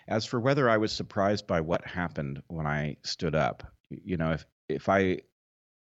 As 0.06 0.24
for 0.24 0.40
whether 0.40 0.70
I 0.70 0.78
was 0.78 0.92
surprised 0.92 1.46
by 1.46 1.60
what 1.60 1.84
happened 1.84 2.42
when 2.46 2.66
I 2.66 2.96
stood 3.02 3.34
up, 3.34 3.64
you 3.90 4.16
know, 4.16 4.32
if 4.32 4.46
if 4.68 4.88
I 4.88 5.18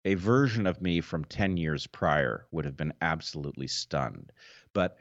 a 0.04 0.14
version 0.14 0.66
of 0.66 0.80
me 0.80 1.00
from 1.00 1.24
10 1.24 1.56
years 1.58 1.86
prior 1.86 2.46
would 2.50 2.64
have 2.64 2.76
been 2.76 2.94
absolutely 3.02 3.66
stunned. 3.66 4.32
But 4.72 4.96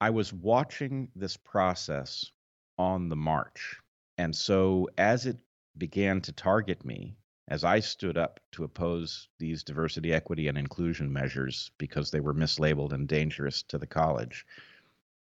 I 0.00 0.10
was 0.10 0.32
watching 0.32 1.08
this 1.16 1.36
process 1.36 2.30
on 2.78 3.08
the 3.08 3.16
march. 3.16 3.80
And 4.18 4.36
so 4.36 4.88
as 4.98 5.26
it 5.26 5.38
began 5.76 6.20
to 6.22 6.32
target 6.32 6.84
me 6.84 7.16
as 7.48 7.64
I 7.64 7.80
stood 7.80 8.16
up 8.16 8.40
to 8.52 8.64
oppose 8.64 9.28
these 9.38 9.62
diversity, 9.62 10.12
equity, 10.12 10.48
and 10.48 10.56
inclusion 10.56 11.12
measures 11.12 11.70
because 11.76 12.10
they 12.10 12.20
were 12.20 12.34
mislabeled 12.34 12.92
and 12.92 13.08
dangerous 13.08 13.62
to 13.64 13.78
the 13.78 13.86
college, 13.86 14.46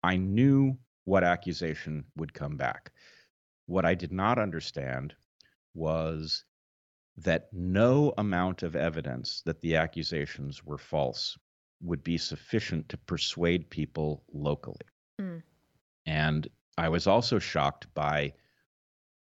I 0.03 0.17
knew 0.17 0.79
what 1.05 1.25
accusation 1.25 2.05
would 2.17 2.35
come 2.35 2.57
back. 2.57 2.93
What 3.67 3.85
I 3.85 3.95
did 3.95 4.13
not 4.13 4.39
understand 4.39 5.15
was 5.75 6.45
that 7.17 7.53
no 7.53 8.13
amount 8.19 8.63
of 8.63 8.77
evidence 8.77 9.43
that 9.43 9.61
the 9.61 9.77
accusations 9.77 10.65
were 10.65 10.79
false 10.79 11.39
would 11.81 12.05
be 12.05 12.19
sufficient 12.19 12.89
to 12.91 12.97
persuade 12.97 13.69
people 13.71 14.23
locally. 14.33 14.87
Mm. 15.21 15.43
And 16.07 16.49
I 16.79 16.89
was 16.89 17.07
also 17.07 17.39
shocked 17.39 17.93
by 17.95 18.35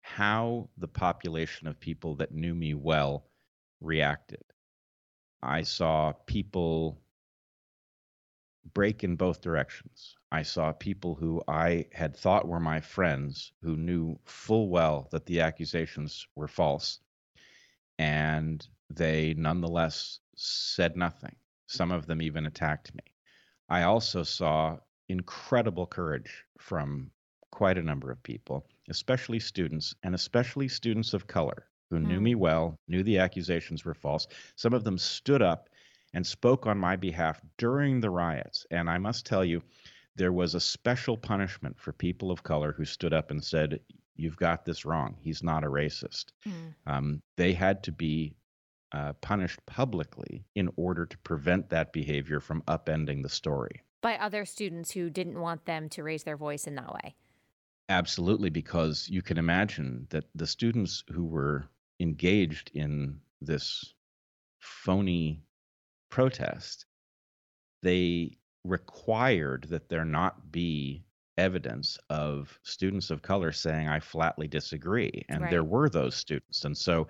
how 0.04 0.70
the 0.78 0.88
population 0.88 1.66
of 1.66 1.80
people 1.80 2.14
that 2.16 2.34
knew 2.34 2.54
me 2.54 2.74
well 2.74 3.26
reacted. 3.80 4.44
I 5.42 5.64
saw 5.64 6.12
people 6.28 7.02
break 8.74 9.04
in 9.04 9.16
both 9.16 9.42
directions. 9.42 10.16
I 10.32 10.44
saw 10.44 10.74
people 10.74 11.16
who 11.16 11.42
I 11.48 11.88
had 11.94 12.16
thought 12.16 12.48
were 12.48 12.60
my 12.60 12.82
friends 12.82 13.54
who 13.62 13.78
knew 13.78 14.20
full 14.26 14.68
well 14.68 15.08
that 15.12 15.26
the 15.26 15.40
accusations 15.40 16.28
were 16.36 16.50
false. 16.50 17.00
And 17.98 18.66
they 18.90 19.34
nonetheless 19.36 20.20
said 20.36 20.98
nothing. 20.98 21.36
Some 21.68 21.92
of 21.92 22.08
them 22.08 22.22
even 22.22 22.46
attacked 22.46 22.94
me. 22.94 23.04
I 23.70 23.84
also 23.84 24.24
saw 24.24 24.78
incredible 25.08 25.88
courage 25.88 26.44
from 26.60 27.10
quite 27.52 27.78
a 27.78 27.82
number 27.82 28.12
of 28.12 28.22
people 28.22 28.68
especially 28.90 29.40
students, 29.40 29.96
and 30.04 30.16
especially 30.16 30.68
students 30.68 31.14
of 31.14 31.28
color 31.28 31.68
who 31.90 32.00
mm. 32.00 32.08
knew 32.08 32.22
me 32.22 32.36
well, 32.36 32.80
knew 32.88 33.04
the 33.04 33.20
accusations 33.20 33.86
were 33.86 33.94
false. 33.94 34.28
Some 34.56 34.74
of 34.74 34.84
them 34.84 34.98
stood 34.98 35.42
up 35.42 35.70
and 36.14 36.26
spoke 36.26 36.68
on 36.68 36.78
my 36.78 36.96
behalf 36.96 37.42
during 37.58 38.00
the 38.00 38.10
riots. 38.10 38.66
And 38.72 38.90
I 38.90 38.98
must 38.98 39.26
tell 39.26 39.44
you, 39.44 39.62
there 40.16 40.32
was 40.32 40.54
a 40.54 40.60
special 40.60 41.18
punishment 41.18 41.80
for 41.80 41.92
people 41.92 42.32
of 42.32 42.44
color 42.44 42.72
who 42.72 42.86
stood 42.86 43.14
up 43.14 43.32
and 43.32 43.44
said, 43.44 43.80
You've 44.16 44.38
got 44.38 44.64
this 44.64 44.86
wrong. 44.86 45.18
He's 45.20 45.42
not 45.42 45.64
a 45.64 45.68
racist. 45.68 46.26
Mm. 46.48 46.76
Um, 46.86 47.22
they 47.36 47.52
had 47.52 47.82
to 47.84 47.92
be 47.92 48.36
uh, 48.92 49.14
punished 49.14 49.60
publicly 49.66 50.46
in 50.54 50.70
order 50.76 51.08
to 51.08 51.18
prevent 51.20 51.70
that 51.70 51.92
behavior 51.92 52.40
from 52.40 52.62
upending 52.68 53.24
the 53.24 53.30
story. 53.30 53.82
By 54.02 54.18
other 54.18 54.46
students 54.46 54.92
who 54.92 55.10
didn't 55.10 55.40
want 55.40 55.66
them 55.66 55.90
to 55.90 56.04
raise 56.04 56.24
their 56.24 56.38
voice 56.38 56.68
in 56.68 56.76
that 56.76 56.94
way. 56.94 57.16
Absolutely, 57.90 58.50
because 58.50 59.10
you 59.10 59.22
can 59.22 59.38
imagine 59.38 60.08
that 60.10 60.26
the 60.36 60.48
students 60.48 61.04
who 61.12 61.26
were 61.26 61.68
engaged 62.00 62.72
in 62.74 63.20
this 63.42 63.94
phony 64.60 65.44
protest, 66.10 66.86
they 67.82 68.38
required 68.64 69.66
that 69.70 69.90
there 69.90 70.06
not 70.06 70.52
be 70.52 71.04
evidence 71.38 71.98
of 72.10 72.58
students 72.64 73.10
of 73.10 73.22
color 73.22 73.52
saying, 73.52 73.88
I 73.88 74.00
flatly 74.00 74.48
disagree. 74.48 75.26
And 75.30 75.42
right. 75.42 75.52
there 75.52 75.64
were 75.64 75.90
those 75.90 76.16
students. 76.16 76.64
And 76.64 76.78
so 76.78 77.08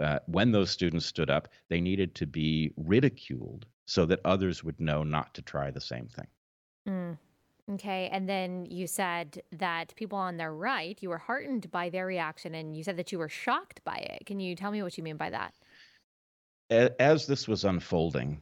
uh, 0.00 0.18
when 0.26 0.52
those 0.52 0.70
students 0.70 1.06
stood 1.06 1.30
up, 1.30 1.48
they 1.70 1.80
needed 1.80 2.14
to 2.16 2.26
be 2.26 2.72
ridiculed 2.76 3.66
so 3.86 4.04
that 4.06 4.20
others 4.24 4.64
would 4.64 4.80
know 4.80 5.02
not 5.02 5.32
to 5.34 5.42
try 5.42 5.70
the 5.70 5.80
same 5.80 6.08
thing. 6.08 6.26
Mm. 6.88 7.18
Okay. 7.72 8.08
And 8.12 8.28
then 8.28 8.66
you 8.66 8.86
said 8.86 9.42
that 9.52 9.94
people 9.96 10.18
on 10.18 10.36
the 10.36 10.50
right, 10.50 10.96
you 11.00 11.08
were 11.08 11.18
heartened 11.18 11.70
by 11.70 11.90
their 11.90 12.06
reaction 12.06 12.54
and 12.54 12.76
you 12.76 12.84
said 12.84 12.96
that 12.96 13.10
you 13.10 13.18
were 13.18 13.28
shocked 13.28 13.82
by 13.84 13.96
it. 13.96 14.26
Can 14.26 14.38
you 14.38 14.54
tell 14.54 14.70
me 14.70 14.82
what 14.82 14.96
you 14.96 15.02
mean 15.02 15.16
by 15.16 15.30
that? 15.30 15.54
As 16.70 17.26
this 17.26 17.48
was 17.48 17.64
unfolding, 17.64 18.40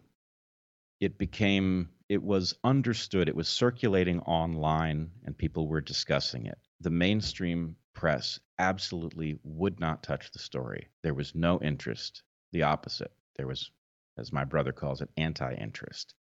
it 1.00 1.18
became 1.18 1.90
it 2.08 2.22
was 2.22 2.54
understood 2.64 3.28
it 3.28 3.36
was 3.36 3.48
circulating 3.48 4.20
online 4.20 5.10
and 5.24 5.36
people 5.36 5.68
were 5.68 5.80
discussing 5.80 6.46
it 6.46 6.58
the 6.80 6.90
mainstream 6.90 7.76
press 7.94 8.38
absolutely 8.58 9.38
would 9.42 9.80
not 9.80 10.02
touch 10.02 10.30
the 10.30 10.38
story 10.38 10.88
there 11.02 11.14
was 11.14 11.34
no 11.34 11.60
interest 11.60 12.22
the 12.52 12.62
opposite 12.62 13.12
there 13.36 13.46
was 13.46 13.70
as 14.16 14.32
my 14.32 14.44
brother 14.44 14.72
calls 14.72 15.00
it 15.00 15.10
anti-interest 15.16 16.14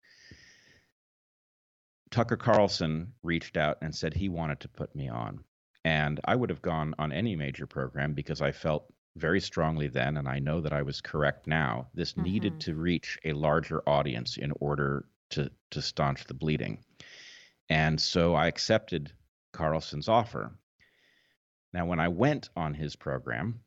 tucker 2.13 2.37
carlson 2.37 3.13
reached 3.25 3.57
out 3.57 3.77
and 3.83 3.93
said 3.95 4.15
he 4.15 4.29
wanted 4.29 4.61
to 4.61 4.69
put 4.69 4.95
me 4.95 5.09
on 5.09 5.43
and 5.85 6.21
i 6.27 6.37
would 6.37 6.51
have 6.51 6.63
gone 6.63 6.95
on 6.99 7.11
any 7.11 7.35
major 7.35 7.67
program 7.67 8.13
because 8.13 8.41
i 8.41 8.53
felt 8.53 8.93
very 9.17 9.41
strongly 9.41 9.89
then, 9.89 10.17
and 10.17 10.27
I 10.27 10.39
know 10.39 10.61
that 10.61 10.73
I 10.73 10.83
was 10.83 11.01
correct 11.01 11.47
now. 11.47 11.89
This 11.95 12.13
mm-hmm. 12.13 12.23
needed 12.23 12.61
to 12.61 12.75
reach 12.75 13.19
a 13.25 13.33
larger 13.33 13.87
audience 13.89 14.37
in 14.37 14.53
order 14.61 15.07
to 15.31 15.51
to 15.71 15.83
staunch 15.83 16.25
the 16.25 16.35
bleeding, 16.35 16.85
and 17.69 18.01
so 18.01 18.35
I 18.35 18.47
accepted 18.47 19.13
Carlson's 19.53 20.09
offer. 20.09 20.53
Now, 21.73 21.87
when 21.87 22.01
I 22.01 22.09
went 22.09 22.51
on 22.57 22.75
his 22.75 22.97
program, 22.97 23.61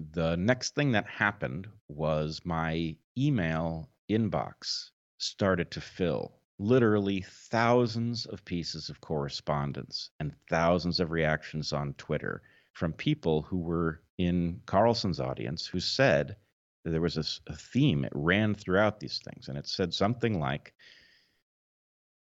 the 0.00 0.36
next 0.36 0.74
thing 0.74 0.92
that 0.92 1.06
happened 1.06 1.68
was 1.88 2.40
my 2.44 2.96
email 3.16 3.90
inbox 4.10 4.90
started 5.18 5.70
to 5.72 5.80
fill 5.80 6.38
literally 6.58 7.24
thousands 7.50 8.26
of 8.26 8.44
pieces 8.44 8.88
of 8.88 9.00
correspondence 9.00 10.10
and 10.20 10.34
thousands 10.48 11.00
of 11.00 11.10
reactions 11.10 11.72
on 11.72 11.94
Twitter 11.94 12.42
from 12.72 12.92
people 12.92 13.42
who 13.42 13.58
were 13.58 14.00
in 14.18 14.60
Carlson's 14.66 15.20
audience 15.20 15.66
who 15.66 15.80
said 15.80 16.36
there 16.84 17.00
was 17.00 17.16
a, 17.16 17.52
a 17.52 17.56
theme. 17.56 18.04
It 18.04 18.12
ran 18.14 18.54
throughout 18.54 19.00
these 19.00 19.18
things, 19.18 19.48
and 19.48 19.58
it 19.58 19.66
said 19.66 19.92
something 19.92 20.38
like, 20.38 20.72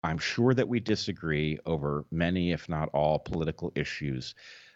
I'm 0.03 0.17
sure 0.17 0.53
that 0.53 0.67
we 0.67 0.79
disagree 0.79 1.59
over 1.65 2.05
many, 2.11 2.51
if 2.51 2.67
not 2.67 2.89
all, 2.93 3.19
political 3.19 3.71
issues, 3.75 4.35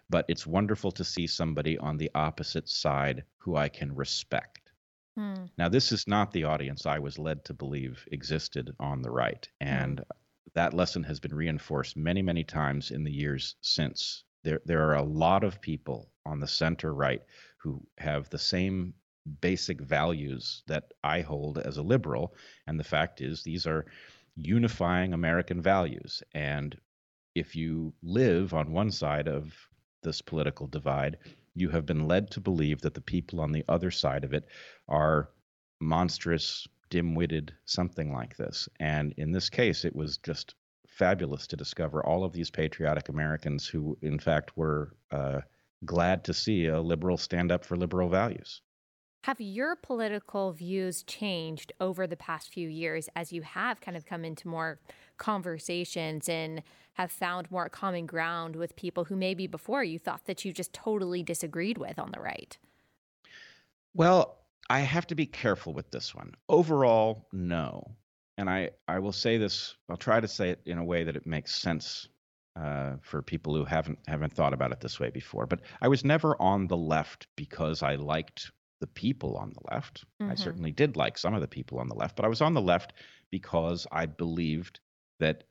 but 0.09 0.25
it's 0.27 0.47
wonderful 0.47 0.91
to 0.91 1.03
see 1.03 1.27
somebody 1.27 1.77
on 1.77 1.97
the 1.97 2.11
opposite 2.15 2.69
side 2.69 3.23
who 3.37 3.55
I 3.55 3.69
can 3.69 3.93
respect. 3.93 4.66
Hmm. 5.17 5.45
Now, 5.57 5.67
this 5.67 5.91
is 5.91 6.07
not 6.07 6.31
the 6.31 6.43
audience 6.43 6.85
I 6.85 6.99
was 6.99 7.17
led 7.17 7.43
to 7.45 7.53
believe 7.53 8.05
existed 8.11 8.75
on 8.79 9.01
the 9.01 9.09
right. 9.11 9.47
And 9.59 9.99
hmm. 9.99 10.03
that 10.53 10.73
lesson 10.73 11.03
has 11.03 11.19
been 11.19 11.33
reinforced 11.33 11.97
many, 11.97 12.21
many 12.21 12.43
times 12.43 12.91
in 12.91 13.03
the 13.03 13.11
years 13.11 13.55
since 13.61 14.23
there 14.43 14.61
there 14.65 14.87
are 14.87 14.95
a 14.95 15.03
lot 15.03 15.43
of 15.43 15.61
people 15.61 16.09
on 16.25 16.39
the 16.39 16.47
center 16.47 16.93
right 16.93 17.21
who 17.57 17.85
have 17.97 18.29
the 18.29 18.39
same 18.39 18.93
basic 19.41 19.81
values 19.81 20.63
that 20.67 20.85
I 21.03 21.21
hold 21.21 21.57
as 21.57 21.77
a 21.77 21.83
liberal 21.83 22.33
and 22.65 22.79
the 22.79 22.83
fact 22.95 23.19
is 23.19 23.43
these 23.43 23.67
are 23.67 23.85
unifying 24.37 25.13
American 25.13 25.61
values 25.61 26.23
and 26.33 26.77
if 27.35 27.55
you 27.55 27.93
live 28.01 28.53
on 28.53 28.71
one 28.71 28.91
side 28.91 29.27
of 29.27 29.53
this 30.01 30.21
political 30.21 30.67
divide 30.67 31.17
you 31.59 31.69
have 31.69 31.85
been 31.85 32.07
led 32.07 32.29
to 32.31 32.39
believe 32.39 32.81
that 32.81 32.93
the 32.93 33.01
people 33.01 33.41
on 33.41 33.51
the 33.51 33.65
other 33.67 33.91
side 33.91 34.23
of 34.23 34.33
it 34.33 34.45
are 34.87 35.29
monstrous 35.79 36.67
dim-witted 36.89 37.53
something 37.65 38.13
like 38.13 38.37
this 38.37 38.69
and 38.79 39.13
in 39.17 39.31
this 39.31 39.49
case 39.49 39.83
it 39.83 39.95
was 39.95 40.17
just 40.17 40.55
fabulous 40.97 41.45
to 41.47 41.55
discover 41.55 42.03
all 42.03 42.23
of 42.23 42.33
these 42.33 42.49
patriotic 42.49 43.09
Americans 43.09 43.67
who, 43.67 43.97
in 44.01 44.17
fact, 44.17 44.57
were 44.57 44.95
uh, 45.11 45.41
glad 45.85 46.23
to 46.23 46.33
see 46.33 46.65
a 46.65 46.81
liberal 46.81 47.17
stand 47.17 47.51
up 47.51 47.63
for 47.63 47.77
liberal 47.77 48.09
values. 48.09 48.61
Have 49.23 49.41
your 49.41 49.75
political 49.75 50.53
views 50.53 51.03
changed 51.03 51.73
over 51.81 52.07
the 52.07 52.15
past 52.15 52.53
few 52.53 52.69
years 52.69 53.09
as 53.15 53.33
you 53.33 53.41
have 53.41 53.81
kind 53.81 53.97
of 53.97 54.05
come 54.05 54.23
into 54.23 54.47
more 54.47 54.79
conversations 55.17 56.29
and 56.29 56.63
have 56.93 57.11
found 57.11 57.51
more 57.51 57.67
common 57.67 58.05
ground 58.05 58.55
with 58.55 58.75
people 58.75 59.03
who 59.05 59.15
maybe 59.15 59.47
before 59.47 59.83
you 59.83 59.99
thought 59.99 60.25
that 60.25 60.45
you 60.45 60.53
just 60.53 60.73
totally 60.73 61.23
disagreed 61.23 61.77
with 61.77 61.99
on 61.99 62.11
the 62.11 62.19
right? 62.19 62.57
Well, 63.93 64.37
I 64.69 64.81
have 64.81 65.07
to 65.07 65.15
be 65.15 65.25
careful 65.25 65.73
with 65.73 65.91
this 65.91 66.15
one. 66.15 66.35
Overall, 66.47 67.27
no 67.33 67.95
and 68.37 68.49
I, 68.49 68.69
I 68.87 68.99
will 68.99 69.11
say 69.11 69.37
this, 69.37 69.75
I'll 69.89 69.97
try 69.97 70.19
to 70.19 70.27
say 70.27 70.51
it 70.51 70.61
in 70.65 70.77
a 70.77 70.85
way 70.85 71.03
that 71.03 71.15
it 71.15 71.25
makes 71.25 71.55
sense 71.55 72.07
uh, 72.55 72.95
for 73.01 73.21
people 73.21 73.55
who 73.55 73.65
haven't 73.65 73.99
haven't 74.07 74.33
thought 74.33 74.53
about 74.53 74.71
it 74.71 74.79
this 74.79 74.99
way 74.99 75.09
before. 75.09 75.45
But 75.45 75.61
I 75.81 75.87
was 75.87 76.03
never 76.03 76.39
on 76.41 76.67
the 76.67 76.77
left 76.77 77.27
because 77.35 77.83
I 77.83 77.95
liked 77.95 78.51
the 78.79 78.87
people 78.87 79.35
on 79.37 79.49
the 79.49 79.73
left. 79.73 80.05
Mm-hmm. 80.21 80.31
I 80.31 80.35
certainly 80.35 80.71
did 80.71 80.95
like 80.95 81.17
some 81.17 81.33
of 81.33 81.41
the 81.41 81.47
people 81.47 81.79
on 81.79 81.87
the 81.87 81.95
left, 81.95 82.15
but 82.15 82.25
I 82.25 82.29
was 82.29 82.41
on 82.41 82.53
the 82.53 82.61
left 82.61 82.93
because 83.31 83.87
I 83.91 84.05
believed 84.05 84.79
that 85.19 85.43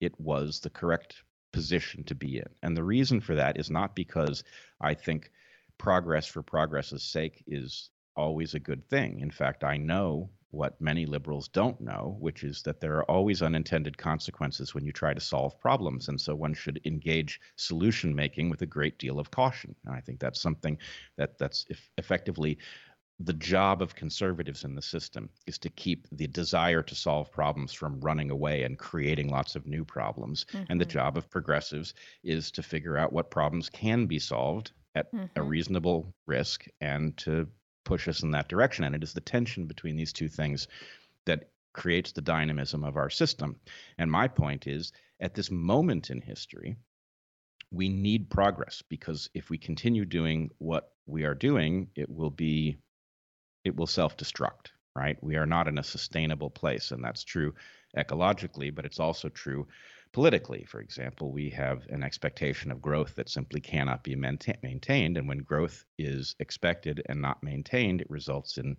it 0.00 0.18
was 0.20 0.60
the 0.60 0.70
correct 0.70 1.22
position 1.52 2.04
to 2.04 2.14
be 2.14 2.38
in. 2.38 2.48
And 2.62 2.76
the 2.76 2.84
reason 2.84 3.20
for 3.20 3.34
that 3.36 3.58
is 3.58 3.70
not 3.70 3.94
because 3.94 4.44
I 4.80 4.94
think 4.94 5.30
progress 5.78 6.26
for 6.26 6.42
progress's 6.42 7.02
sake 7.02 7.42
is 7.46 7.90
always 8.16 8.54
a 8.54 8.60
good 8.60 8.88
thing. 8.88 9.20
In 9.20 9.30
fact, 9.30 9.64
I 9.64 9.76
know 9.76 10.30
what 10.50 10.80
many 10.80 11.06
liberals 11.06 11.48
don't 11.48 11.80
know, 11.80 12.16
which 12.20 12.44
is 12.44 12.62
that 12.62 12.80
there 12.80 12.96
are 12.96 13.10
always 13.10 13.42
unintended 13.42 13.98
consequences 13.98 14.74
when 14.74 14.84
you 14.84 14.92
try 14.92 15.12
to 15.12 15.20
solve 15.20 15.58
problems. 15.60 16.08
And 16.08 16.20
so 16.20 16.34
one 16.34 16.54
should 16.54 16.80
engage 16.84 17.40
solution 17.56 18.14
making 18.14 18.50
with 18.50 18.62
a 18.62 18.66
great 18.66 18.98
deal 18.98 19.18
of 19.18 19.30
caution. 19.30 19.74
And 19.84 19.94
I 19.94 20.00
think 20.00 20.20
that's 20.20 20.40
something 20.40 20.78
that 21.16 21.38
that's 21.38 21.66
effectively 21.98 22.58
the 23.20 23.32
job 23.32 23.80
of 23.80 23.94
conservatives 23.94 24.64
in 24.64 24.74
the 24.74 24.82
system 24.82 25.30
is 25.46 25.58
to 25.58 25.70
keep 25.70 26.06
the 26.12 26.26
desire 26.26 26.82
to 26.82 26.94
solve 26.94 27.32
problems 27.32 27.72
from 27.72 28.00
running 28.00 28.30
away 28.30 28.64
and 28.64 28.78
creating 28.78 29.30
lots 29.30 29.56
of 29.56 29.66
new 29.66 29.84
problems. 29.84 30.44
Mm-hmm. 30.52 30.64
And 30.68 30.80
the 30.80 30.84
mm-hmm. 30.84 30.92
job 30.92 31.16
of 31.16 31.30
progressives 31.30 31.94
is 32.22 32.50
to 32.52 32.62
figure 32.62 32.98
out 32.98 33.12
what 33.12 33.30
problems 33.30 33.70
can 33.70 34.06
be 34.06 34.18
solved 34.18 34.72
at 34.94 35.12
mm-hmm. 35.12 35.26
a 35.34 35.42
reasonable 35.42 36.14
risk 36.26 36.66
and 36.80 37.16
to 37.18 37.48
push 37.86 38.06
us 38.08 38.22
in 38.22 38.32
that 38.32 38.48
direction. 38.48 38.84
And 38.84 38.94
it 38.94 39.02
is 39.02 39.14
the 39.14 39.20
tension 39.22 39.64
between 39.66 39.96
these 39.96 40.12
two 40.12 40.28
things 40.28 40.68
that 41.24 41.48
creates 41.72 42.12
the 42.12 42.20
dynamism 42.20 42.84
of 42.84 42.96
our 42.96 43.08
system. 43.08 43.56
And 43.96 44.10
my 44.10 44.28
point 44.28 44.66
is 44.66 44.92
at 45.20 45.34
this 45.34 45.50
moment 45.50 46.10
in 46.10 46.20
history, 46.20 46.76
we 47.70 47.88
need 47.88 48.28
progress 48.28 48.82
because 48.88 49.30
if 49.32 49.48
we 49.48 49.58
continue 49.58 50.04
doing 50.04 50.50
what 50.58 50.92
we 51.06 51.24
are 51.24 51.34
doing, 51.34 51.88
it 51.94 52.10
will 52.10 52.30
be 52.30 52.78
it 53.64 53.74
will 53.74 53.88
self-destruct, 53.88 54.68
right? 54.96 55.22
We 55.22 55.36
are 55.36 55.46
not 55.46 55.68
in 55.68 55.78
a 55.78 55.84
sustainable 55.84 56.50
place 56.50 56.90
and 56.90 57.04
that's 57.04 57.22
true 57.22 57.54
ecologically, 57.96 58.74
but 58.74 58.84
it's 58.84 59.00
also 59.00 59.28
true 59.28 59.66
politically. 60.12 60.64
For 60.64 60.80
example, 60.80 61.30
we 61.30 61.50
have 61.50 61.86
an 61.88 62.02
expectation 62.02 62.70
of 62.70 62.80
growth 62.80 63.14
that 63.16 63.28
simply 63.28 63.60
cannot 63.60 64.02
be 64.02 64.16
mainta- 64.16 64.62
maintained. 64.62 65.16
And 65.16 65.28
when 65.28 65.38
growth 65.38 65.84
is 65.98 66.34
expected 66.40 67.02
and 67.06 67.20
not 67.20 67.42
maintained, 67.42 68.00
it 68.00 68.10
results 68.10 68.58
in 68.58 68.76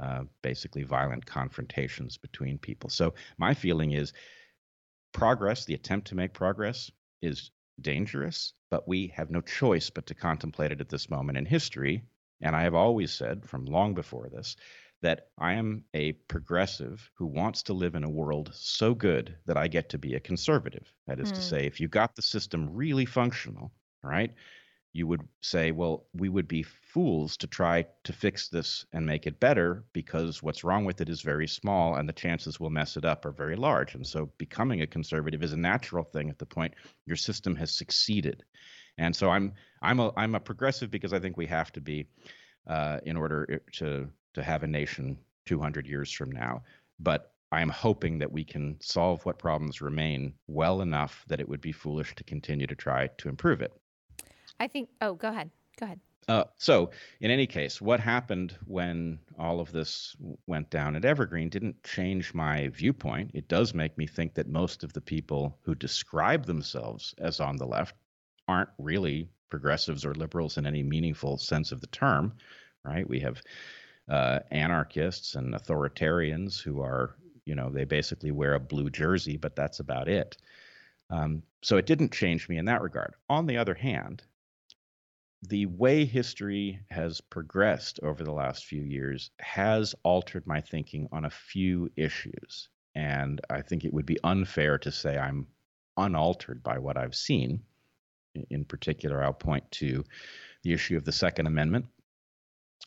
uh, 0.00 0.24
basically 0.42 0.84
violent 0.84 1.26
confrontations 1.26 2.16
between 2.16 2.56
people. 2.58 2.88
So, 2.88 3.14
my 3.36 3.52
feeling 3.52 3.92
is 3.92 4.12
progress, 5.12 5.64
the 5.64 5.74
attempt 5.74 6.08
to 6.08 6.14
make 6.14 6.32
progress, 6.32 6.90
is 7.20 7.50
dangerous, 7.80 8.52
but 8.70 8.86
we 8.86 9.08
have 9.08 9.30
no 9.30 9.40
choice 9.40 9.90
but 9.90 10.06
to 10.06 10.14
contemplate 10.14 10.72
it 10.72 10.80
at 10.80 10.88
this 10.88 11.10
moment 11.10 11.38
in 11.38 11.46
history. 11.46 12.04
And 12.40 12.54
I 12.54 12.62
have 12.62 12.74
always 12.74 13.12
said 13.12 13.44
from 13.44 13.64
long 13.64 13.94
before 13.94 14.28
this 14.28 14.56
that 15.02 15.28
I 15.38 15.54
am 15.54 15.84
a 15.94 16.12
progressive 16.12 17.10
who 17.14 17.26
wants 17.26 17.62
to 17.64 17.72
live 17.72 17.94
in 17.94 18.04
a 18.04 18.10
world 18.10 18.50
so 18.52 18.94
good 18.94 19.36
that 19.46 19.56
I 19.56 19.68
get 19.68 19.90
to 19.90 19.98
be 19.98 20.14
a 20.14 20.20
conservative. 20.20 20.92
That 21.06 21.20
is 21.20 21.30
mm. 21.30 21.36
to 21.36 21.40
hmm. 21.40 21.46
say, 21.46 21.66
if 21.66 21.80
you 21.80 21.88
got 21.88 22.16
the 22.16 22.22
system 22.22 22.68
really 22.72 23.04
functional, 23.04 23.70
right, 24.02 24.32
you 24.92 25.06
would 25.06 25.22
say, 25.40 25.70
well, 25.70 26.06
we 26.14 26.28
would 26.28 26.48
be 26.48 26.62
fools 26.62 27.36
to 27.36 27.46
try 27.46 27.86
to 28.04 28.12
fix 28.12 28.48
this 28.48 28.84
and 28.92 29.06
make 29.06 29.26
it 29.26 29.38
better 29.38 29.84
because 29.92 30.42
what's 30.42 30.64
wrong 30.64 30.84
with 30.84 31.00
it 31.00 31.08
is 31.08 31.20
very 31.20 31.46
small 31.46 31.94
and 31.94 32.08
the 32.08 32.12
chances 32.12 32.58
we'll 32.58 32.70
mess 32.70 32.96
it 32.96 33.04
up 33.04 33.24
are 33.24 33.30
very 33.30 33.54
large. 33.54 33.94
And 33.94 34.06
so 34.06 34.30
becoming 34.38 34.82
a 34.82 34.86
conservative 34.86 35.42
is 35.42 35.52
a 35.52 35.58
natural 35.58 36.04
thing 36.04 36.30
at 36.30 36.38
the 36.38 36.46
point 36.46 36.74
your 37.06 37.16
system 37.16 37.54
has 37.56 37.70
succeeded. 37.70 38.42
And 38.96 39.14
so 39.14 39.30
I'm 39.30 39.52
I'm 39.80 40.00
a 40.00 40.12
I'm 40.16 40.34
a 40.34 40.40
progressive 40.40 40.90
because 40.90 41.12
I 41.12 41.20
think 41.20 41.36
we 41.36 41.46
have 41.46 41.70
to 41.72 41.80
be 41.80 42.08
uh, 42.66 42.98
in 43.04 43.16
order 43.16 43.62
to 43.74 44.08
to 44.34 44.42
have 44.42 44.62
a 44.62 44.66
nation 44.66 45.18
200 45.46 45.86
years 45.86 46.12
from 46.12 46.30
now. 46.30 46.62
But 47.00 47.32
I 47.50 47.62
am 47.62 47.70
hoping 47.70 48.18
that 48.18 48.30
we 48.30 48.44
can 48.44 48.76
solve 48.80 49.24
what 49.24 49.38
problems 49.38 49.80
remain 49.80 50.34
well 50.46 50.82
enough 50.82 51.24
that 51.28 51.40
it 51.40 51.48
would 51.48 51.60
be 51.60 51.72
foolish 51.72 52.14
to 52.16 52.24
continue 52.24 52.66
to 52.66 52.74
try 52.74 53.08
to 53.18 53.28
improve 53.28 53.62
it. 53.62 53.72
I 54.60 54.66
think, 54.66 54.90
oh, 55.00 55.14
go 55.14 55.28
ahead. 55.28 55.50
Go 55.78 55.86
ahead. 55.86 56.00
Uh, 56.28 56.44
so, 56.58 56.90
in 57.20 57.30
any 57.30 57.46
case, 57.46 57.80
what 57.80 58.00
happened 58.00 58.54
when 58.66 59.18
all 59.38 59.60
of 59.60 59.72
this 59.72 60.14
went 60.46 60.68
down 60.68 60.94
at 60.94 61.06
Evergreen 61.06 61.48
didn't 61.48 61.82
change 61.84 62.34
my 62.34 62.68
viewpoint. 62.68 63.30
It 63.32 63.48
does 63.48 63.72
make 63.72 63.96
me 63.96 64.06
think 64.06 64.34
that 64.34 64.46
most 64.46 64.84
of 64.84 64.92
the 64.92 65.00
people 65.00 65.58
who 65.62 65.74
describe 65.74 66.44
themselves 66.44 67.14
as 67.16 67.40
on 67.40 67.56
the 67.56 67.66
left 67.66 67.94
aren't 68.46 68.68
really 68.78 69.30
progressives 69.48 70.04
or 70.04 70.14
liberals 70.14 70.58
in 70.58 70.66
any 70.66 70.82
meaningful 70.82 71.38
sense 71.38 71.72
of 71.72 71.80
the 71.80 71.86
term, 71.86 72.34
right? 72.84 73.08
We 73.08 73.20
have 73.20 73.42
uh, 74.08 74.40
anarchists 74.50 75.34
and 75.34 75.54
authoritarians 75.54 76.60
who 76.60 76.80
are, 76.80 77.16
you 77.44 77.54
know, 77.54 77.70
they 77.70 77.84
basically 77.84 78.30
wear 78.30 78.54
a 78.54 78.60
blue 78.60 78.90
jersey, 78.90 79.36
but 79.36 79.56
that's 79.56 79.80
about 79.80 80.08
it. 80.08 80.36
Um, 81.10 81.42
so 81.62 81.76
it 81.76 81.86
didn't 81.86 82.12
change 82.12 82.48
me 82.48 82.58
in 82.58 82.66
that 82.66 82.82
regard. 82.82 83.14
On 83.28 83.46
the 83.46 83.56
other 83.56 83.74
hand, 83.74 84.22
the 85.42 85.66
way 85.66 86.04
history 86.04 86.80
has 86.90 87.20
progressed 87.20 88.00
over 88.02 88.24
the 88.24 88.32
last 88.32 88.66
few 88.66 88.82
years 88.82 89.30
has 89.38 89.94
altered 90.02 90.46
my 90.46 90.60
thinking 90.60 91.08
on 91.12 91.24
a 91.24 91.30
few 91.30 91.90
issues. 91.96 92.68
And 92.94 93.40
I 93.48 93.62
think 93.62 93.84
it 93.84 93.92
would 93.92 94.06
be 94.06 94.18
unfair 94.24 94.78
to 94.78 94.90
say 94.90 95.16
I'm 95.16 95.46
unaltered 95.96 96.62
by 96.62 96.78
what 96.78 96.96
I've 96.96 97.14
seen. 97.14 97.62
In 98.50 98.64
particular, 98.64 99.22
I'll 99.22 99.32
point 99.32 99.70
to 99.72 100.04
the 100.62 100.72
issue 100.72 100.96
of 100.96 101.04
the 101.04 101.12
Second 101.12 101.46
Amendment. 101.46 101.86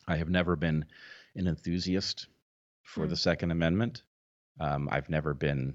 I 0.06 0.16
have 0.16 0.28
never 0.28 0.56
been 0.56 0.84
an 1.34 1.46
enthusiast 1.46 2.26
for 2.82 3.06
mm. 3.06 3.10
the 3.10 3.16
Second 3.16 3.50
Amendment. 3.50 4.02
Um, 4.60 4.88
I've 4.90 5.08
never 5.08 5.34
been 5.34 5.74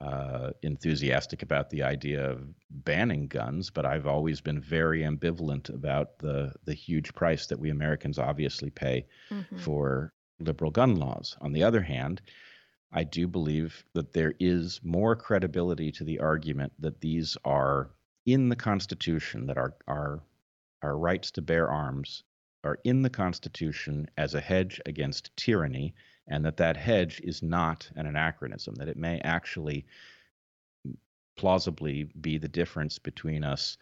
uh, 0.00 0.50
enthusiastic 0.62 1.42
about 1.42 1.70
the 1.70 1.84
idea 1.84 2.28
of 2.28 2.42
banning 2.70 3.28
guns, 3.28 3.70
but 3.70 3.86
I've 3.86 4.06
always 4.06 4.40
been 4.40 4.60
very 4.60 5.02
ambivalent 5.02 5.72
about 5.72 6.18
the 6.18 6.52
the 6.64 6.74
huge 6.74 7.14
price 7.14 7.46
that 7.46 7.60
we 7.60 7.70
Americans 7.70 8.18
obviously 8.18 8.70
pay 8.70 9.06
mm-hmm. 9.30 9.58
for 9.58 10.12
liberal 10.40 10.72
gun 10.72 10.96
laws. 10.96 11.36
On 11.40 11.52
the 11.52 11.62
other 11.62 11.82
hand, 11.82 12.20
I 12.92 13.04
do 13.04 13.28
believe 13.28 13.84
that 13.94 14.12
there 14.12 14.34
is 14.40 14.80
more 14.82 15.14
credibility 15.14 15.92
to 15.92 16.04
the 16.04 16.18
argument 16.18 16.72
that 16.80 17.00
these 17.00 17.36
are 17.44 17.90
in 18.26 18.48
the 18.48 18.56
Constitution, 18.56 19.46
that 19.46 19.56
our 19.56 19.74
our 19.86 20.20
our 20.82 20.98
rights 20.98 21.30
to 21.32 21.42
bear 21.42 21.70
arms 21.70 22.24
are 22.64 22.78
in 22.84 23.02
the 23.02 23.10
Constitution 23.10 24.08
as 24.16 24.34
a 24.34 24.40
hedge 24.40 24.80
against 24.86 25.36
tyranny 25.36 25.94
and 26.28 26.44
that 26.44 26.56
that 26.56 26.76
hedge 26.76 27.20
is 27.24 27.42
not 27.42 27.90
an 27.96 28.06
anachronism, 28.06 28.74
that 28.76 28.88
it 28.88 28.96
may 28.96 29.20
actually 29.20 29.84
plausibly 31.36 32.04
be 32.20 32.38
the 32.38 32.48
difference 32.48 32.98
between 32.98 33.42
us 33.42 33.76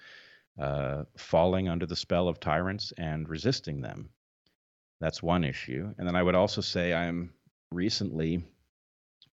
uh, 0.58 1.04
falling 1.16 1.68
under 1.68 1.86
the 1.86 1.96
spell 1.96 2.28
of 2.28 2.40
tyrants 2.40 2.92
and 2.96 3.28
resisting 3.28 3.80
them. 3.80 4.08
That's 5.00 5.22
one 5.22 5.44
issue. 5.44 5.92
And 5.98 6.06
then 6.06 6.16
I 6.16 6.22
would 6.22 6.34
also 6.34 6.60
say 6.60 6.92
I'm 6.92 7.32
recently 7.70 8.44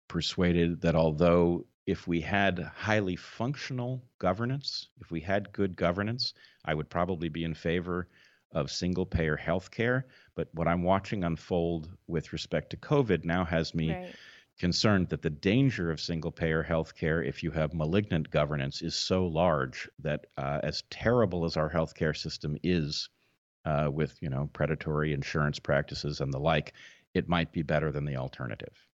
persuaded 0.07 0.81
that 0.81 0.95
although 0.95 1.65
if 1.85 2.07
we 2.07 2.21
had 2.21 2.59
highly 2.75 3.15
functional 3.15 4.03
governance, 4.19 4.87
if 4.99 5.11
we 5.11 5.21
had 5.21 5.51
good 5.51 5.75
governance, 5.75 6.33
I 6.63 6.73
would 6.73 6.89
probably 6.89 7.29
be 7.29 7.43
in 7.43 7.53
favor 7.53 8.07
of 8.55 8.71
single 8.71 9.05
payer 9.05 9.35
health 9.35 9.69
care. 9.69 10.07
But 10.33 10.47
what 10.53 10.67
I'm 10.67 10.81
watching 10.81 11.23
unfold 11.23 11.95
with 12.07 12.33
respect 12.33 12.71
to 12.71 12.77
COVID 12.77 13.23
now 13.23 13.45
has 13.45 13.75
me 13.75 13.91
right. 13.91 14.15
concerned 14.57 15.09
that 15.09 15.21
the 15.21 15.29
danger 15.29 15.91
of 15.91 15.99
single 15.99 16.31
payer 16.31 16.63
health 16.63 16.95
care, 16.95 17.21
if 17.21 17.43
you 17.43 17.51
have 17.51 17.73
malignant 17.73 18.31
governance, 18.31 18.81
is 18.81 18.95
so 18.95 19.27
large 19.27 19.87
that 19.99 20.25
uh, 20.37 20.61
as 20.63 20.83
terrible 20.89 21.45
as 21.45 21.57
our 21.57 21.69
healthcare 21.69 22.17
system 22.17 22.57
is, 22.63 23.09
uh, 23.65 23.89
with 23.91 24.17
you 24.21 24.29
know 24.29 24.49
predatory 24.53 25.13
insurance 25.13 25.59
practices 25.59 26.21
and 26.21 26.33
the 26.33 26.39
like, 26.39 26.73
it 27.13 27.29
might 27.29 27.51
be 27.51 27.61
better 27.61 27.91
than 27.91 28.05
the 28.05 28.15
alternative. 28.15 28.87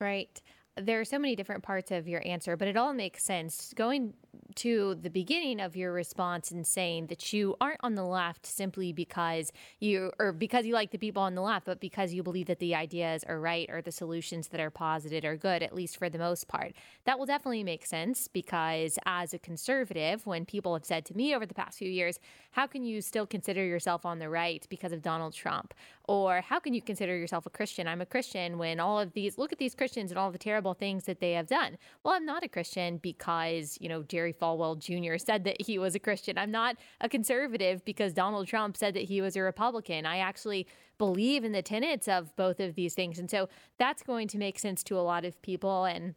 Right 0.00 0.40
there 0.80 1.00
are 1.00 1.04
so 1.04 1.18
many 1.18 1.36
different 1.36 1.62
parts 1.62 1.90
of 1.90 2.08
your 2.08 2.26
answer, 2.26 2.56
but 2.56 2.68
it 2.68 2.76
all 2.76 2.92
makes 2.92 3.22
sense. 3.22 3.72
Going 3.74 4.14
to 4.54 4.96
the 4.96 5.10
beginning 5.10 5.60
of 5.60 5.76
your 5.76 5.92
response 5.92 6.50
and 6.50 6.66
saying 6.66 7.06
that 7.06 7.32
you 7.32 7.56
aren't 7.60 7.80
on 7.82 7.94
the 7.94 8.04
left 8.04 8.46
simply 8.46 8.92
because 8.92 9.52
you 9.78 10.10
or 10.18 10.32
because 10.32 10.66
you 10.66 10.74
like 10.74 10.90
the 10.90 10.98
people 10.98 11.22
on 11.22 11.34
the 11.34 11.42
left, 11.42 11.66
but 11.66 11.80
because 11.80 12.12
you 12.12 12.22
believe 12.22 12.46
that 12.46 12.58
the 12.58 12.74
ideas 12.74 13.24
are 13.24 13.40
right 13.40 13.68
or 13.70 13.80
the 13.80 13.92
solutions 13.92 14.48
that 14.48 14.60
are 14.60 14.70
posited 14.70 15.24
are 15.24 15.36
good, 15.36 15.62
at 15.62 15.74
least 15.74 15.96
for 15.96 16.08
the 16.08 16.18
most 16.18 16.48
part. 16.48 16.72
That 17.04 17.18
will 17.18 17.26
definitely 17.26 17.62
make 17.62 17.86
sense 17.86 18.26
because 18.26 18.98
as 19.06 19.32
a 19.32 19.38
conservative, 19.38 20.26
when 20.26 20.44
people 20.44 20.74
have 20.74 20.84
said 20.84 21.04
to 21.06 21.16
me 21.16 21.34
over 21.34 21.46
the 21.46 21.54
past 21.54 21.78
few 21.78 21.90
years, 21.90 22.18
how 22.52 22.66
can 22.66 22.84
you 22.84 23.00
still 23.00 23.26
consider 23.26 23.64
yourself 23.64 24.04
on 24.04 24.18
the 24.18 24.28
right 24.28 24.66
because 24.68 24.92
of 24.92 25.02
Donald 25.02 25.34
Trump? 25.34 25.74
Or 26.08 26.40
how 26.40 26.58
can 26.58 26.74
you 26.74 26.82
consider 26.82 27.16
yourself 27.16 27.46
a 27.46 27.50
Christian? 27.50 27.86
I'm 27.86 28.00
a 28.00 28.06
Christian 28.06 28.58
when 28.58 28.80
all 28.80 28.98
of 28.98 29.12
these 29.12 29.38
look 29.38 29.52
at 29.52 29.58
these 29.58 29.74
Christians 29.74 30.10
and 30.10 30.18
all 30.18 30.32
the 30.32 30.38
terrible 30.38 30.67
things 30.74 31.04
that 31.04 31.20
they 31.20 31.32
have 31.32 31.46
done. 31.46 31.78
Well, 32.02 32.14
I'm 32.14 32.26
not 32.26 32.44
a 32.44 32.48
Christian 32.48 32.98
because, 32.98 33.78
you 33.80 33.88
know, 33.88 34.02
Jerry 34.02 34.32
Falwell 34.32 34.78
Jr. 34.78 35.18
said 35.18 35.44
that 35.44 35.60
he 35.60 35.78
was 35.78 35.94
a 35.94 35.98
Christian. 35.98 36.38
I'm 36.38 36.50
not 36.50 36.76
a 37.00 37.08
conservative 37.08 37.84
because 37.84 38.12
Donald 38.12 38.46
Trump 38.46 38.76
said 38.76 38.94
that 38.94 39.04
he 39.04 39.20
was 39.20 39.36
a 39.36 39.42
Republican. 39.42 40.06
I 40.06 40.18
actually 40.18 40.66
believe 40.98 41.44
in 41.44 41.52
the 41.52 41.62
tenets 41.62 42.08
of 42.08 42.34
both 42.36 42.60
of 42.60 42.74
these 42.74 42.94
things. 42.94 43.18
And 43.18 43.30
so 43.30 43.48
that's 43.78 44.02
going 44.02 44.28
to 44.28 44.38
make 44.38 44.58
sense 44.58 44.82
to 44.84 44.98
a 44.98 45.00
lot 45.00 45.24
of 45.24 45.40
people. 45.42 45.84
And 45.84 46.14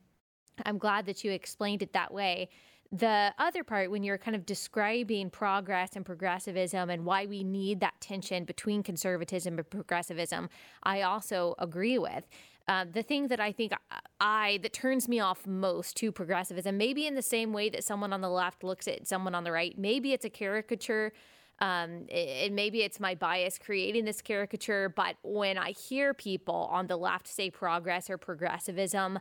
I'm 0.66 0.78
glad 0.78 1.06
that 1.06 1.24
you 1.24 1.32
explained 1.32 1.82
it 1.82 1.94
that 1.94 2.14
way. 2.14 2.50
The 2.94 3.34
other 3.40 3.64
part, 3.64 3.90
when 3.90 4.04
you're 4.04 4.18
kind 4.18 4.36
of 4.36 4.46
describing 4.46 5.30
progress 5.30 5.92
and 5.96 6.06
progressivism 6.06 6.90
and 6.90 7.06
why 7.06 7.26
we 7.26 7.42
need 7.42 7.80
that 7.80 7.94
tension 8.02 8.44
between 8.44 8.84
conservatism 8.84 9.58
and 9.58 9.70
progressivism, 9.70 10.50
I 10.84 11.02
also 11.04 11.56
agree 11.58 11.98
with. 11.98 12.28
Uh, 12.68 12.86
the 12.92 13.04
thing 13.04 13.28
that 13.28 13.40
I 13.40 13.52
think 13.52 13.74
I 14.20 14.60
that 14.62 14.74
turns 14.74 15.08
me 15.08 15.20
off 15.20 15.46
most 15.48 15.98
to 15.98 16.12
progressivism, 16.12 16.78
maybe 16.78 17.08
in 17.08 17.16
the 17.16 17.22
same 17.22 17.54
way 17.54 17.70
that 17.70 17.84
someone 17.84 18.14
on 18.14 18.22
the 18.22 18.30
left 18.30 18.64
looks 18.64 18.88
at 18.88 19.08
someone 19.08 19.36
on 19.36 19.44
the 19.44 19.52
right, 19.52 19.78
maybe 19.78 20.14
it's 20.14 20.26
a 20.26 20.30
caricature. 20.30 21.12
Um, 21.60 22.08
and 22.10 22.56
maybe 22.56 22.82
it's 22.82 23.00
my 23.00 23.14
bias 23.14 23.60
creating 23.60 24.06
this 24.06 24.20
caricature, 24.20 24.90
but 24.90 25.16
when 25.22 25.60
I 25.60 25.74
hear 25.74 26.12
people 26.12 26.68
on 26.72 26.88
the 26.88 26.98
left 26.98 27.28
say 27.28 27.52
progress 27.52 28.10
or 28.10 28.18
progressivism, 28.18 29.20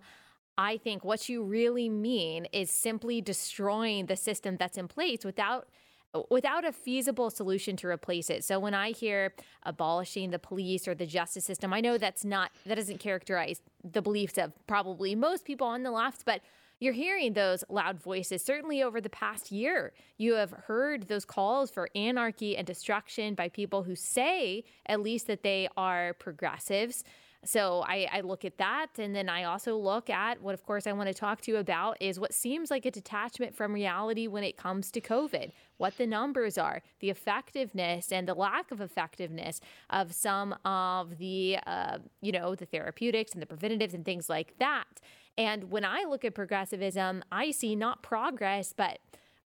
I 0.57 0.79
think 0.79 1.05
what 1.05 1.29
you 1.29 1.43
really 1.43 1.91
mean 1.91 2.47
is 2.47 2.71
simply 2.71 3.21
destroying 3.21 4.07
the 4.07 4.17
system 4.17 4.57
that's 4.59 4.79
in 4.79 4.89
place 4.89 5.23
without 5.23 5.69
without 6.31 6.65
a 6.65 6.73
feasible 6.73 7.31
solution 7.31 7.77
to 7.77 7.87
replace 7.87 8.31
it. 8.31 8.45
So 8.45 8.59
when 8.59 8.75
I 8.75 8.91
hear 8.91 9.35
abolishing 9.63 10.31
the 10.31 10.39
police 10.39 10.89
or 10.89 10.95
the 10.95 11.07
justice 11.07 11.45
system, 11.45 11.73
I 11.73 11.81
know 11.81 11.99
that's 11.99 12.25
not 12.25 12.51
that 12.67 12.75
doesn't 12.77 12.99
characterize 12.99 13.61
the 13.85 14.03
beliefs 14.03 14.39
of 14.39 14.53
probably 14.67 15.15
most 15.15 15.45
people 15.45 15.67
on 15.67 15.83
the 15.83 15.91
left, 15.91 16.25
but 16.25 16.41
you're 16.81 16.95
hearing 16.95 17.35
those 17.35 17.63
loud 17.69 18.01
voices. 18.01 18.43
Certainly 18.43 18.83
over 18.83 19.01
the 19.01 19.11
past 19.11 19.53
year, 19.53 19.93
you 20.17 20.35
have 20.35 20.51
heard 20.51 21.09
those 21.09 21.27
calls 21.27 21.71
for 21.71 21.91
anarchy 21.95 22.57
and 22.57 22.67
destruction 22.67 23.35
by 23.35 23.51
people 23.51 23.83
who 23.83 23.95
say 23.95 24.65
at 24.87 25.01
least 25.01 25.27
that 25.27 25.43
they 25.43 25.69
are 25.77 26.15
progressives. 26.15 27.05
So 27.45 27.83
I, 27.87 28.07
I, 28.13 28.21
look 28.21 28.45
at 28.45 28.59
that. 28.59 28.89
And 28.99 29.17
then 29.17 29.31
I 29.31 29.45
also 29.45 29.75
look 29.75 30.11
at 30.11 30.43
what, 30.43 30.53
of 30.53 30.63
course, 30.67 30.87
I 30.87 30.93
want 30.93 31.09
to 31.09 31.15
talk 31.15 31.41
to 31.43 31.51
you 31.51 31.57
about 31.57 31.97
is 32.01 32.21
what 32.21 32.35
seems 32.35 32.71
like 32.71 32.85
a 32.85 32.91
detachment 32.91 33.55
from 33.55 33.73
reality 33.73 34.27
when 34.27 34.45
it 34.45 34.59
comes 34.59 34.91
to 34.91 35.01
COVID, 35.01 35.53
what 35.79 35.97
the 35.97 36.07
numbers 36.07 36.59
are, 36.59 36.83
the 37.01 37.09
effectiveness 37.09 38.13
and 38.13 38.29
the 38.29 38.35
lack 38.35 38.71
of 38.71 38.83
effectiveness 38.83 39.61
of 39.89 40.13
some 40.13 40.55
of 40.67 41.17
the, 41.17 41.57
uh, 41.67 41.99
you 42.21 42.31
know, 42.31 42.55
the 42.55 42.67
therapeutics 42.67 43.33
and 43.33 43.41
the 43.41 43.47
preventatives 43.47 43.95
and 43.95 44.05
things 44.05 44.29
like 44.29 44.55
that. 44.59 45.01
And 45.39 45.71
when 45.71 45.87
I 45.87 46.05
look 46.07 46.27
at 46.27 46.35
progressivism, 46.35 47.25
I 47.33 47.53
see 47.53 47.75
not 47.75 48.03
progress, 48.03 48.75
but 48.77 48.99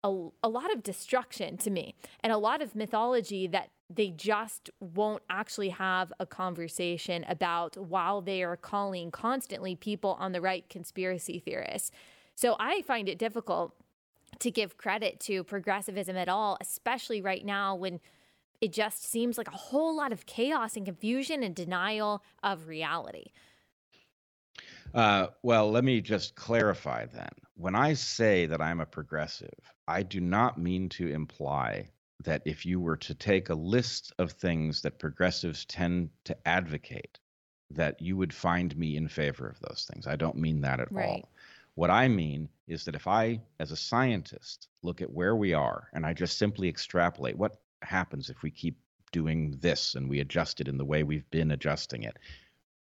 a, 0.02 0.28
a 0.42 0.48
lot 0.48 0.72
of 0.72 0.82
destruction 0.82 1.56
to 1.58 1.70
me 1.70 1.94
and 2.20 2.32
a 2.32 2.38
lot 2.38 2.62
of 2.62 2.74
mythology 2.74 3.46
that 3.48 3.68
they 3.94 4.10
just 4.10 4.70
won't 4.80 5.22
actually 5.28 5.70
have 5.70 6.12
a 6.18 6.26
conversation 6.26 7.24
about 7.28 7.76
while 7.76 8.20
they 8.20 8.42
are 8.42 8.56
calling 8.56 9.10
constantly 9.10 9.74
people 9.76 10.16
on 10.18 10.32
the 10.32 10.40
right 10.40 10.68
conspiracy 10.68 11.38
theorists. 11.38 11.90
So 12.34 12.56
I 12.58 12.82
find 12.82 13.08
it 13.08 13.18
difficult 13.18 13.74
to 14.38 14.50
give 14.50 14.76
credit 14.76 15.20
to 15.20 15.44
progressivism 15.44 16.16
at 16.16 16.28
all, 16.28 16.56
especially 16.60 17.20
right 17.20 17.44
now 17.44 17.74
when 17.74 18.00
it 18.60 18.72
just 18.72 19.04
seems 19.04 19.36
like 19.36 19.48
a 19.48 19.56
whole 19.56 19.94
lot 19.96 20.12
of 20.12 20.24
chaos 20.26 20.76
and 20.76 20.86
confusion 20.86 21.42
and 21.42 21.54
denial 21.54 22.22
of 22.42 22.68
reality. 22.68 23.32
Uh, 24.94 25.28
well, 25.42 25.70
let 25.70 25.84
me 25.84 26.00
just 26.00 26.34
clarify 26.34 27.06
then. 27.06 27.30
When 27.54 27.74
I 27.74 27.94
say 27.94 28.46
that 28.46 28.60
I'm 28.60 28.80
a 28.80 28.86
progressive, 28.86 29.58
I 29.88 30.02
do 30.02 30.20
not 30.20 30.58
mean 30.58 30.88
to 30.90 31.08
imply 31.08 31.90
that 32.24 32.42
if 32.44 32.66
you 32.66 32.80
were 32.80 32.96
to 32.96 33.14
take 33.14 33.48
a 33.48 33.54
list 33.54 34.12
of 34.18 34.32
things 34.32 34.82
that 34.82 34.98
progressives 34.98 35.64
tend 35.64 36.10
to 36.24 36.36
advocate, 36.46 37.18
that 37.70 38.00
you 38.00 38.16
would 38.16 38.32
find 38.32 38.76
me 38.76 38.96
in 38.96 39.08
favor 39.08 39.48
of 39.48 39.58
those 39.60 39.88
things. 39.90 40.06
I 40.06 40.16
don't 40.16 40.36
mean 40.36 40.60
that 40.60 40.80
at 40.80 40.92
right. 40.92 41.06
all. 41.06 41.28
What 41.74 41.90
I 41.90 42.08
mean 42.08 42.48
is 42.68 42.84
that 42.84 42.94
if 42.94 43.06
I, 43.06 43.40
as 43.58 43.72
a 43.72 43.76
scientist, 43.76 44.68
look 44.82 45.00
at 45.00 45.10
where 45.10 45.34
we 45.34 45.54
are 45.54 45.88
and 45.94 46.04
I 46.04 46.12
just 46.12 46.36
simply 46.36 46.68
extrapolate 46.68 47.36
what 47.36 47.56
happens 47.80 48.28
if 48.28 48.42
we 48.42 48.50
keep 48.50 48.76
doing 49.10 49.56
this 49.60 49.94
and 49.94 50.08
we 50.08 50.20
adjust 50.20 50.60
it 50.60 50.68
in 50.68 50.76
the 50.76 50.84
way 50.84 51.02
we've 51.02 51.30
been 51.30 51.50
adjusting 51.50 52.02
it, 52.02 52.18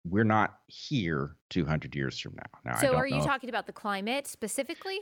we're 0.04 0.24
not 0.24 0.58
here 0.66 1.36
200 1.50 1.94
years 1.94 2.18
from 2.18 2.34
now. 2.34 2.72
Now, 2.72 2.80
so 2.80 2.94
are 2.96 3.06
you 3.06 3.22
talking 3.22 3.48
about 3.48 3.66
the 3.66 3.72
climate 3.72 4.26
specifically? 4.26 5.00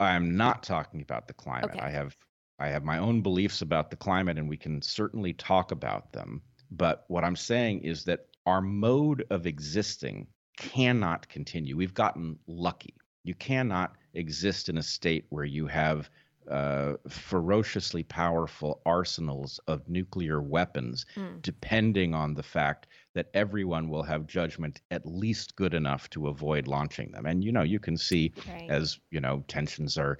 I'm 0.00 0.36
not 0.36 0.62
talking 0.62 1.02
about 1.02 1.28
the 1.28 1.34
climate. 1.34 1.70
Okay. 1.70 1.80
I 1.80 1.90
have 1.90 2.16
I 2.58 2.68
have 2.68 2.84
my 2.84 2.98
own 2.98 3.20
beliefs 3.20 3.62
about 3.62 3.90
the 3.90 3.96
climate, 3.96 4.38
and 4.38 4.48
we 4.48 4.56
can 4.56 4.80
certainly 4.80 5.32
talk 5.32 5.72
about 5.72 6.12
them. 6.12 6.42
But 6.70 7.04
what 7.08 7.24
I'm 7.24 7.36
saying 7.36 7.80
is 7.82 8.04
that 8.04 8.26
our 8.46 8.60
mode 8.60 9.26
of 9.30 9.46
existing 9.46 10.26
cannot 10.56 11.28
continue. 11.28 11.76
We've 11.76 11.94
gotten 11.94 12.38
lucky. 12.46 12.94
You 13.24 13.34
cannot 13.34 13.96
exist 14.12 14.68
in 14.68 14.78
a 14.78 14.82
state 14.82 15.26
where 15.30 15.44
you 15.44 15.66
have 15.66 16.10
uh, 16.50 16.94
ferociously 17.08 18.02
powerful 18.02 18.80
arsenals 18.86 19.60
of 19.66 19.88
nuclear 19.88 20.40
weapons, 20.40 21.06
mm. 21.16 21.40
depending 21.42 22.14
on 22.14 22.34
the 22.34 22.42
fact 22.42 22.86
that 23.14 23.30
everyone 23.34 23.88
will 23.88 24.02
have 24.02 24.26
judgment 24.26 24.80
at 24.90 25.06
least 25.06 25.56
good 25.56 25.74
enough 25.74 26.10
to 26.10 26.28
avoid 26.28 26.66
launching 26.66 27.10
them. 27.12 27.26
And 27.26 27.44
you 27.44 27.52
know, 27.52 27.62
you 27.62 27.78
can 27.78 27.96
see 27.96 28.32
right. 28.48 28.70
as 28.70 28.98
you 29.10 29.20
know 29.20 29.44
tensions 29.48 29.96
are 29.96 30.18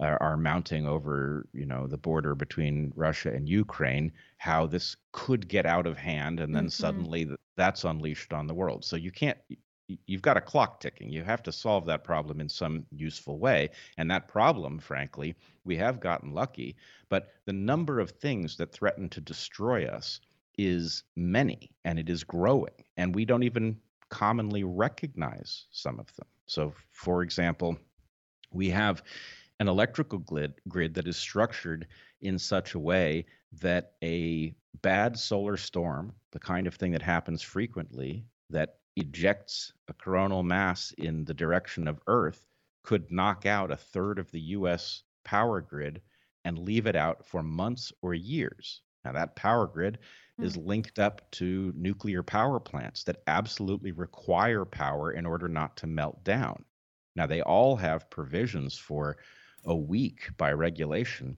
uh, 0.00 0.16
are 0.20 0.36
mounting 0.36 0.86
over 0.86 1.46
you 1.52 1.66
know 1.66 1.86
the 1.86 1.96
border 1.96 2.34
between 2.34 2.92
Russia 2.96 3.32
and 3.32 3.48
Ukraine, 3.48 4.12
how 4.38 4.66
this 4.66 4.96
could 5.12 5.48
get 5.48 5.66
out 5.66 5.86
of 5.86 5.96
hand, 5.96 6.40
and 6.40 6.54
then 6.54 6.64
mm-hmm. 6.64 6.82
suddenly 6.82 7.28
that's 7.56 7.84
unleashed 7.84 8.32
on 8.32 8.46
the 8.46 8.54
world. 8.54 8.84
So 8.84 8.96
you 8.96 9.10
can't 9.10 9.38
you've 9.86 10.22
got 10.22 10.36
a 10.36 10.40
clock 10.40 10.80
ticking. 10.80 11.10
You 11.10 11.22
have 11.22 11.42
to 11.44 11.52
solve 11.52 11.86
that 11.86 12.04
problem 12.04 12.40
in 12.40 12.48
some 12.48 12.86
useful 12.90 13.38
way. 13.38 13.70
And 13.98 14.10
that 14.10 14.28
problem, 14.28 14.78
frankly, 14.78 15.34
we 15.64 15.76
have 15.76 16.00
gotten 16.00 16.32
lucky, 16.32 16.76
but 17.08 17.34
the 17.44 17.52
number 17.52 18.00
of 18.00 18.10
things 18.10 18.56
that 18.56 18.72
threaten 18.72 19.08
to 19.10 19.20
destroy 19.20 19.86
us 19.86 20.20
is 20.56 21.02
many 21.16 21.70
and 21.84 21.98
it 21.98 22.08
is 22.08 22.24
growing. 22.24 22.72
And 22.96 23.14
we 23.14 23.24
don't 23.24 23.42
even 23.42 23.78
commonly 24.08 24.64
recognize 24.64 25.66
some 25.70 25.98
of 25.98 26.14
them. 26.16 26.26
So, 26.46 26.72
for 26.90 27.22
example, 27.22 27.76
we 28.52 28.70
have 28.70 29.02
an 29.60 29.68
electrical 29.68 30.18
grid, 30.18 30.54
grid 30.68 30.94
that 30.94 31.08
is 31.08 31.16
structured 31.16 31.86
in 32.20 32.38
such 32.38 32.74
a 32.74 32.78
way 32.78 33.26
that 33.60 33.92
a 34.02 34.54
bad 34.82 35.18
solar 35.18 35.56
storm, 35.56 36.12
the 36.32 36.38
kind 36.40 36.66
of 36.66 36.74
thing 36.74 36.92
that 36.92 37.02
happens 37.02 37.42
frequently, 37.42 38.24
that 38.50 38.78
ejects 38.96 39.72
a 39.88 39.92
coronal 39.92 40.42
mass 40.42 40.92
in 40.98 41.24
the 41.24 41.34
direction 41.34 41.88
of 41.88 42.00
Earth 42.06 42.46
could 42.82 43.10
knock 43.10 43.46
out 43.46 43.70
a 43.70 43.76
third 43.76 44.18
of 44.18 44.30
the 44.30 44.40
US 44.40 45.02
power 45.24 45.60
grid 45.60 46.00
and 46.44 46.58
leave 46.58 46.86
it 46.86 46.96
out 46.96 47.26
for 47.26 47.42
months 47.42 47.92
or 48.02 48.14
years. 48.14 48.82
Now, 49.04 49.12
that 49.12 49.36
power 49.36 49.66
grid 49.66 49.98
mm. 50.40 50.44
is 50.44 50.56
linked 50.56 50.98
up 50.98 51.30
to 51.32 51.72
nuclear 51.76 52.22
power 52.22 52.60
plants 52.60 53.04
that 53.04 53.22
absolutely 53.26 53.92
require 53.92 54.64
power 54.64 55.12
in 55.12 55.26
order 55.26 55.48
not 55.48 55.76
to 55.78 55.86
melt 55.86 56.22
down. 56.24 56.64
Now, 57.16 57.26
they 57.26 57.42
all 57.42 57.76
have 57.76 58.10
provisions 58.10 58.76
for 58.76 59.16
a 59.64 59.74
week 59.74 60.28
by 60.36 60.52
regulation 60.52 61.36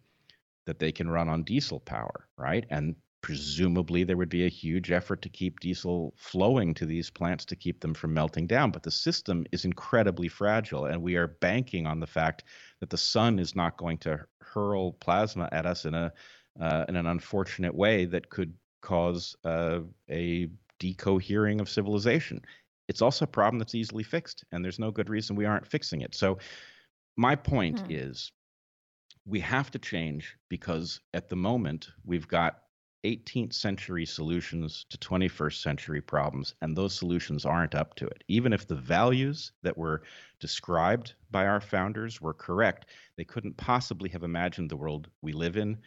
that 0.64 0.78
they 0.78 0.90
can 0.90 1.08
run 1.08 1.28
on 1.28 1.44
diesel 1.44 1.80
power, 1.80 2.28
right? 2.36 2.66
And 2.70 2.96
presumably 3.20 4.04
there 4.04 4.16
would 4.16 4.28
be 4.28 4.44
a 4.44 4.50
huge 4.50 4.90
effort 4.90 5.22
to 5.22 5.28
keep 5.28 5.60
diesel 5.60 6.14
flowing 6.16 6.74
to 6.74 6.86
these 6.86 7.10
plants 7.10 7.44
to 7.46 7.56
keep 7.56 7.80
them 7.80 7.94
from 7.94 8.14
melting 8.14 8.46
down. 8.46 8.70
But 8.70 8.82
the 8.82 8.90
system 8.90 9.44
is 9.52 9.64
incredibly 9.64 10.28
fragile, 10.28 10.86
and 10.86 11.02
we 11.02 11.16
are 11.16 11.26
banking 11.26 11.86
on 11.86 12.00
the 12.00 12.06
fact 12.06 12.44
that 12.80 12.90
the 12.90 12.98
sun 12.98 13.38
is 13.38 13.56
not 13.56 13.76
going 13.76 13.98
to 13.98 14.20
hurl 14.40 14.92
plasma 14.92 15.48
at 15.52 15.66
us 15.66 15.84
in 15.84 15.94
a 15.94 16.12
uh, 16.60 16.84
in 16.88 16.96
an 16.96 17.06
unfortunate 17.06 17.74
way 17.74 18.06
that 18.06 18.30
could 18.30 18.54
cause 18.80 19.36
uh, 19.44 19.80
a 20.10 20.48
decohering 20.80 21.60
of 21.60 21.68
civilization. 21.68 22.40
It's 22.88 23.02
also 23.02 23.24
a 23.24 23.28
problem 23.28 23.58
that's 23.58 23.74
easily 23.74 24.04
fixed, 24.04 24.44
and 24.52 24.64
there's 24.64 24.78
no 24.78 24.90
good 24.90 25.10
reason 25.10 25.36
we 25.36 25.44
aren't 25.44 25.66
fixing 25.66 26.00
it. 26.02 26.14
So, 26.14 26.38
my 27.16 27.34
point 27.34 27.80
hmm. 27.80 27.90
is 27.90 28.32
we 29.24 29.40
have 29.40 29.70
to 29.72 29.78
change 29.78 30.36
because 30.48 31.00
at 31.12 31.28
the 31.28 31.36
moment 31.36 31.88
we've 32.04 32.28
got 32.28 32.60
18th 33.06 33.52
century 33.52 34.04
solutions 34.04 34.84
to 34.90 34.98
21st 34.98 35.62
century 35.62 36.00
problems, 36.00 36.54
and 36.60 36.76
those 36.76 36.94
solutions 36.94 37.44
aren't 37.44 37.74
up 37.74 37.94
to 37.94 38.06
it. 38.06 38.24
Even 38.28 38.52
if 38.52 38.66
the 38.66 38.74
values 38.74 39.52
that 39.62 39.78
were 39.78 40.02
described 40.40 41.14
by 41.30 41.46
our 41.46 41.60
founders 41.60 42.20
were 42.20 42.34
correct, 42.34 42.86
they 43.16 43.24
couldn't 43.24 43.56
possibly 43.56 44.08
have 44.10 44.24
imagined 44.24 44.70
the 44.70 44.76
world 44.76 45.08
we 45.22 45.32
live 45.32 45.56
in. 45.56 45.78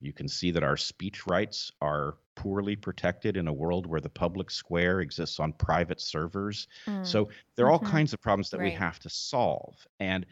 You 0.00 0.12
can 0.12 0.28
see 0.28 0.50
that 0.50 0.62
our 0.62 0.76
speech 0.76 1.26
rights 1.26 1.72
are 1.80 2.18
poorly 2.34 2.76
protected 2.76 3.36
in 3.36 3.48
a 3.48 3.52
world 3.52 3.86
where 3.86 4.00
the 4.00 4.10
public 4.10 4.50
square 4.50 5.00
exists 5.00 5.40
on 5.40 5.54
private 5.54 6.00
servers. 6.00 6.68
Mm. 6.86 7.06
So 7.06 7.30
there 7.56 7.66
are 7.66 7.72
mm-hmm. 7.72 7.86
all 7.86 7.90
kinds 7.92 8.12
of 8.12 8.20
problems 8.20 8.50
that 8.50 8.58
right. 8.58 8.66
we 8.66 8.72
have 8.72 8.98
to 9.00 9.08
solve. 9.08 9.74
And 9.98 10.26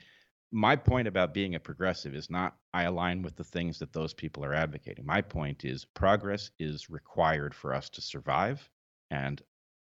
my 0.55 0.77
point 0.77 1.09
about 1.09 1.35
being 1.35 1.57
a 1.57 1.61
progressive 1.61 2.14
is 2.14 2.31
not 2.31 2.57
I 2.73 2.85
align 2.85 3.23
with 3.23 3.35
the 3.35 3.43
things 3.43 3.81
that 3.81 3.93
those 3.93 4.14
people 4.14 4.45
are 4.45 4.55
advocating. 4.55 5.05
My 5.05 5.21
point 5.21 5.64
is 5.64 5.85
progress 5.85 6.53
is 6.61 6.88
required 6.88 7.53
for 7.53 7.75
us 7.75 7.90
to 7.90 8.01
survive. 8.01 8.71
And 9.11 9.43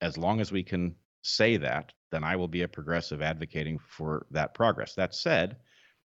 as 0.01 0.16
long 0.16 0.40
as 0.40 0.51
we 0.51 0.62
can 0.62 0.97
say 1.21 1.59
that, 1.59 1.92
then 2.11 2.25
I 2.25 2.37
will 2.37 2.49
be 2.49 2.62
a 2.62 2.69
progressive 2.69 3.21
advocating 3.21 3.79
for 3.79 4.27
that 4.31 4.55
progress. 4.55 4.95
That 4.95 5.14
said, 5.14 5.59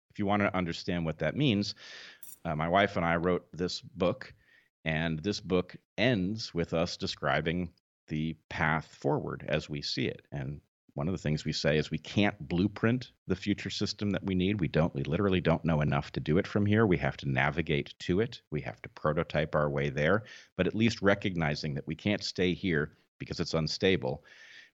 if 0.10 0.20
you 0.20 0.26
want 0.26 0.42
to 0.42 0.56
understand 0.56 1.06
what 1.06 1.20
that 1.20 1.38
means, 1.38 1.74
uh, 2.44 2.54
my 2.54 2.68
wife 2.68 2.98
and 2.98 3.06
I 3.06 3.16
wrote 3.16 3.46
this 3.54 3.80
book, 3.80 4.34
and 4.84 5.18
this 5.20 5.40
book 5.40 5.78
ends 5.98 6.54
with 6.54 6.74
us 6.74 6.98
describing 6.98 7.70
the 8.10 8.36
path 8.50 8.88
forward 8.96 9.46
as 9.48 9.70
we 9.70 9.82
see 9.82 10.08
it. 10.08 10.26
And 10.30 10.60
one 10.94 11.08
of 11.08 11.14
the 11.14 11.18
things 11.18 11.46
we 11.46 11.54
say 11.54 11.78
is 11.78 11.90
we 11.90 11.98
can't 11.98 12.48
blueprint 12.48 13.12
the 13.28 13.36
future 13.36 13.70
system 13.70 14.10
that 14.12 14.24
we 14.24 14.36
need. 14.36 14.60
We 14.60 14.68
don't, 14.68 14.94
we 14.94 15.04
literally 15.04 15.42
don't 15.42 15.64
know 15.64 15.82
enough 15.82 16.12
to 16.14 16.20
do 16.20 16.38
it 16.38 16.48
from 16.48 16.66
here. 16.66 16.86
We 16.86 16.98
have 16.98 17.18
to 17.18 17.30
navigate 17.30 17.94
to 18.00 18.20
it. 18.20 18.42
We 18.52 18.62
have 18.62 18.82
to 18.82 18.90
prototype 18.90 19.56
our 19.56 19.70
way 19.70 19.90
there, 19.90 20.24
but 20.58 20.68
at 20.68 20.76
least 20.76 21.02
recognizing 21.02 21.74
that 21.76 21.88
we 21.88 21.96
can't 21.96 22.24
stay 22.24 22.54
here 22.54 22.92
because 23.20 23.40
it's 23.40 23.54
unstable. 23.54 24.24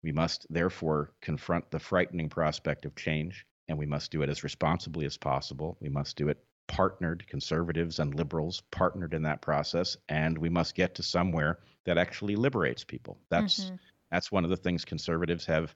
We 0.03 0.11
must 0.11 0.47
therefore 0.49 1.11
confront 1.21 1.69
the 1.69 1.79
frightening 1.79 2.29
prospect 2.29 2.85
of 2.85 2.95
change, 2.95 3.45
and 3.67 3.77
we 3.77 3.85
must 3.85 4.11
do 4.11 4.21
it 4.21 4.29
as 4.29 4.43
responsibly 4.43 5.05
as 5.05 5.17
possible. 5.17 5.77
We 5.81 5.89
must 5.89 6.15
do 6.15 6.29
it 6.29 6.43
partnered, 6.67 7.25
conservatives 7.27 7.99
and 7.99 8.13
liberals 8.13 8.61
partnered 8.71 9.13
in 9.13 9.23
that 9.23 9.41
process, 9.41 9.97
and 10.09 10.37
we 10.37 10.49
must 10.49 10.75
get 10.75 10.95
to 10.95 11.03
somewhere 11.03 11.59
that 11.85 11.97
actually 11.97 12.35
liberates 12.35 12.83
people. 12.83 13.17
That's 13.29 13.65
mm-hmm. 13.65 13.75
that's 14.11 14.31
one 14.31 14.43
of 14.43 14.49
the 14.49 14.57
things 14.57 14.85
conservatives 14.85 15.45
have 15.45 15.73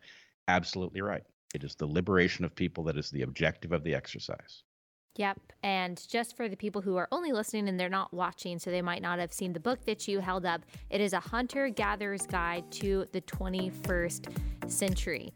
absolutely 0.48 1.02
right. 1.02 1.24
It 1.54 1.64
is 1.64 1.76
the 1.76 1.86
liberation 1.86 2.46
of 2.46 2.56
people 2.56 2.84
that 2.86 2.98
is 2.98 3.10
the 3.10 3.24
objective 3.24 3.72
of 3.72 3.84
the 3.84 3.94
exercise. 3.94 4.64
Yep. 5.18 5.40
And 5.64 6.02
just 6.10 6.38
for 6.38 6.48
the 6.48 6.56
people 6.56 6.82
who 6.82 6.96
are 6.96 7.10
only 7.12 7.34
listening 7.34 7.68
and 7.68 7.78
they're 7.80 7.90
not 7.90 8.14
watching, 8.14 8.58
so 8.60 8.72
they 8.72 8.82
might 8.82 9.02
not 9.02 9.20
have 9.20 9.34
seen 9.34 9.52
the 9.52 9.60
book 9.60 9.84
that 9.86 10.08
you 10.08 10.20
held 10.20 10.46
up, 10.46 10.62
it 10.90 11.02
is 11.02 11.12
a 11.14 11.20
hunter 11.20 11.68
gatherer's 11.70 12.26
guide 12.26 12.72
to 12.72 13.06
the 13.12 13.22
21st 13.22 14.72
century. 14.72 15.34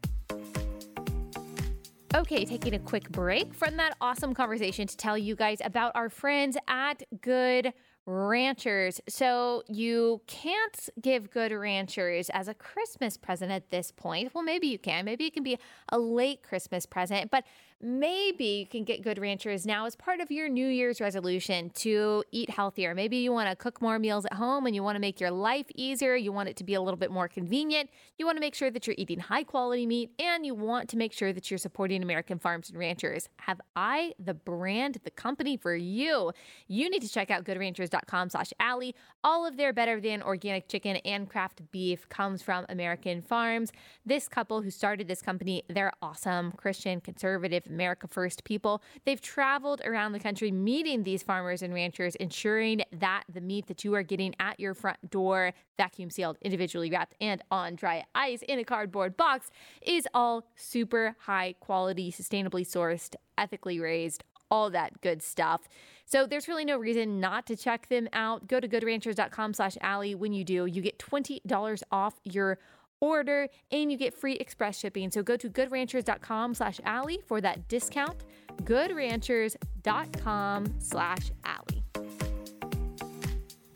Okay, 2.15 2.45
taking 2.45 2.75
a 2.75 2.79
quick 2.79 3.09
break 3.09 3.53
from 3.53 3.75
that 3.75 3.97
awesome 3.99 4.33
conversation 4.33 4.87
to 4.87 4.95
tell 4.95 5.17
you 5.17 5.35
guys 5.35 5.57
about 5.65 5.91
our 5.95 6.07
friends 6.07 6.55
at 6.69 7.03
Good 7.19 7.73
ranchers. 8.05 9.01
So 9.07 9.63
you 9.67 10.21
can't 10.27 10.89
give 11.01 11.31
good 11.31 11.51
ranchers 11.51 12.29
as 12.29 12.47
a 12.47 12.53
Christmas 12.53 13.17
present 13.17 13.51
at 13.51 13.71
this 13.71 13.91
point. 13.91 14.33
Well, 14.33 14.43
maybe 14.43 14.67
you 14.67 14.77
can. 14.77 15.05
Maybe 15.05 15.25
it 15.25 15.33
can 15.33 15.43
be 15.43 15.57
a 15.89 15.97
late 15.97 16.43
Christmas 16.43 16.85
present, 16.85 17.31
but 17.31 17.45
maybe 17.81 18.45
you 18.45 18.65
can 18.65 18.83
get 18.83 19.03
good 19.03 19.17
ranchers 19.19 19.65
now 19.65 19.85
as 19.85 19.95
part 19.95 20.21
of 20.21 20.31
your 20.31 20.47
New 20.47 20.67
Year's 20.67 21.01
resolution 21.01 21.69
to 21.71 22.23
eat 22.31 22.49
healthier. 22.49 22.95
Maybe 22.95 23.17
you 23.17 23.31
want 23.31 23.49
to 23.49 23.55
cook 23.55 23.81
more 23.81 23.99
meals 23.99 24.25
at 24.25 24.33
home 24.33 24.65
and 24.65 24.73
you 24.73 24.81
want 24.81 24.95
to 24.95 24.99
make 24.99 25.19
your 25.19 25.31
life 25.31 25.65
easier. 25.75 26.15
You 26.15 26.31
want 26.31 26.49
it 26.49 26.55
to 26.57 26.63
be 26.63 26.73
a 26.73 26.81
little 26.81 26.97
bit 26.97 27.11
more 27.11 27.27
convenient. 27.27 27.89
You 28.17 28.25
want 28.25 28.37
to 28.37 28.39
make 28.39 28.55
sure 28.55 28.71
that 28.71 28.87
you're 28.87 28.95
eating 28.97 29.19
high 29.19 29.43
quality 29.43 29.85
meat 29.85 30.11
and 30.19 30.45
you 30.45 30.55
want 30.55 30.89
to 30.89 30.97
make 30.97 31.11
sure 31.11 31.33
that 31.33 31.51
you're 31.51 31.57
supporting 31.57 32.01
American 32.01 32.39
farms 32.39 32.69
and 32.69 32.79
ranchers. 32.79 33.27
Have 33.37 33.59
I 33.75 34.13
the 34.19 34.33
brand, 34.33 34.99
the 35.03 35.11
company 35.11 35.57
for 35.57 35.75
you? 35.75 36.31
You 36.67 36.89
need 36.89 37.01
to 37.01 37.09
check 37.09 37.29
out 37.29 37.43
Good 37.43 37.57
goodranchers.com 37.57 37.94
slash 38.29 38.53
Allie. 38.59 38.95
All 39.23 39.45
of 39.45 39.57
their 39.57 39.73
better 39.73 39.99
than 39.99 40.21
organic 40.21 40.67
chicken 40.67 40.97
and 40.97 41.29
craft 41.29 41.61
beef 41.71 42.07
comes 42.09 42.41
from 42.41 42.65
American 42.69 43.21
farms. 43.21 43.71
This 44.05 44.27
couple 44.27 44.61
who 44.61 44.69
started 44.69 45.07
this 45.07 45.21
company, 45.21 45.63
they're 45.67 45.91
awesome, 46.01 46.51
Christian, 46.53 47.01
conservative, 47.01 47.63
America 47.67 48.07
First 48.07 48.43
people. 48.43 48.81
They've 49.05 49.21
traveled 49.21 49.81
around 49.85 50.11
the 50.11 50.19
country 50.19 50.51
meeting 50.51 51.03
these 51.03 51.23
farmers 51.23 51.61
and 51.61 51.73
ranchers, 51.73 52.15
ensuring 52.15 52.81
that 52.91 53.23
the 53.31 53.41
meat 53.41 53.67
that 53.67 53.83
you 53.83 53.93
are 53.95 54.03
getting 54.03 54.35
at 54.39 54.59
your 54.59 54.73
front 54.73 55.09
door, 55.09 55.53
vacuum 55.77 56.09
sealed, 56.09 56.37
individually 56.41 56.89
wrapped, 56.89 57.15
and 57.19 57.41
on 57.51 57.75
dry 57.75 58.03
ice 58.13 58.41
in 58.47 58.59
a 58.59 58.63
cardboard 58.63 59.17
box, 59.17 59.49
is 59.81 60.07
all 60.13 60.47
super 60.55 61.15
high 61.19 61.55
quality, 61.59 62.11
sustainably 62.11 62.65
sourced, 62.65 63.15
ethically 63.37 63.79
raised, 63.79 64.23
all 64.49 64.69
that 64.71 65.01
good 65.01 65.21
stuff. 65.21 65.67
So 66.05 66.25
there's 66.27 66.47
really 66.47 66.65
no 66.65 66.77
reason 66.77 67.19
not 67.19 67.45
to 67.47 67.55
check 67.55 67.89
them 67.89 68.07
out. 68.13 68.47
Go 68.47 68.59
to 68.59 68.67
goodranchers.com 68.67 69.53
slash 69.53 69.77
Allie. 69.81 70.15
When 70.15 70.33
you 70.33 70.43
do, 70.43 70.65
you 70.65 70.81
get 70.81 70.97
$20 70.99 71.83
off 71.91 72.15
your 72.23 72.57
order 72.99 73.47
and 73.71 73.91
you 73.91 73.97
get 73.97 74.13
free 74.13 74.33
express 74.33 74.79
shipping. 74.79 75.11
So 75.11 75.23
go 75.23 75.37
to 75.37 75.49
goodranchers.com 75.49 76.53
slash 76.53 76.79
Allie 76.83 77.19
for 77.25 77.41
that 77.41 77.67
discount. 77.67 78.23
Goodranchers.com 78.63 80.65
slash 80.79 81.31
Allie. 81.43 81.84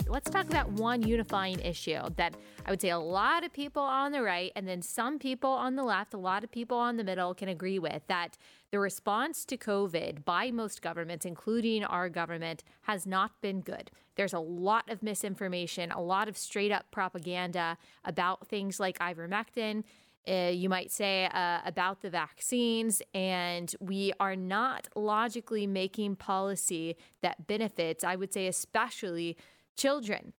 Let's 0.10 0.30
talk 0.30 0.45
about 0.45 0.72
one 0.72 1.04
unifying 1.04 1.60
issue 1.60 2.00
that 2.15 2.34
I 2.65 2.72
would 2.72 2.82
say 2.82 2.89
a 2.89 2.98
lot 2.98 3.43
of 3.43 3.54
people 3.54 3.84
on 3.84 4.12
the 4.12 4.24
right 4.24 4.52
and 4.56 4.67
then 4.67 4.82
some 4.82 5.19
people 5.19 5.52
on 5.52 5.76
the 5.76 5.84
left, 5.84 6.13
a 6.13 6.17
lot 6.17 6.43
of 6.43 6.52
people 6.52 6.78
on 6.78 6.98
the 6.98 7.04
middle 7.04 7.36
can 7.36 7.48
agree 7.48 7.78
with 7.78 8.02
that 8.08 8.38
the 8.72 8.80
response 8.80 9.45
to 9.45 9.58
COVID 9.58 10.26
by 10.26 10.52
most 10.52 10.82
governments, 10.82 11.26
including 11.26 11.84
our 11.84 12.10
government, 12.10 12.63
has 12.82 13.06
not 13.06 13.39
been 13.41 13.62
good. 13.62 13.91
There's 14.15 14.34
a 14.34 14.39
lot 14.39 14.89
of 14.89 15.04
misinformation, 15.04 15.91
a 15.91 16.02
lot 16.02 16.28
of 16.28 16.38
straight 16.38 16.72
up 16.72 16.86
propaganda 16.91 17.78
about 18.04 18.48
things 18.48 18.80
like 18.80 18.98
ivermectin 19.00 19.84
uh, 20.28 20.52
you 20.54 20.69
might 20.69 20.91
say, 20.91 21.28
uh, 21.34 21.60
about 21.65 22.02
the 22.02 22.10
vaccines. 22.10 23.02
And 23.15 23.74
we 23.80 24.13
are 24.19 24.36
not 24.36 24.88
logically 24.95 25.65
making 25.65 26.17
policy 26.17 26.98
that 27.22 27.48
benefits, 27.48 28.04
I 28.04 28.15
would 28.15 28.32
say, 28.32 28.45
especially 28.45 29.38
children. 29.80 30.34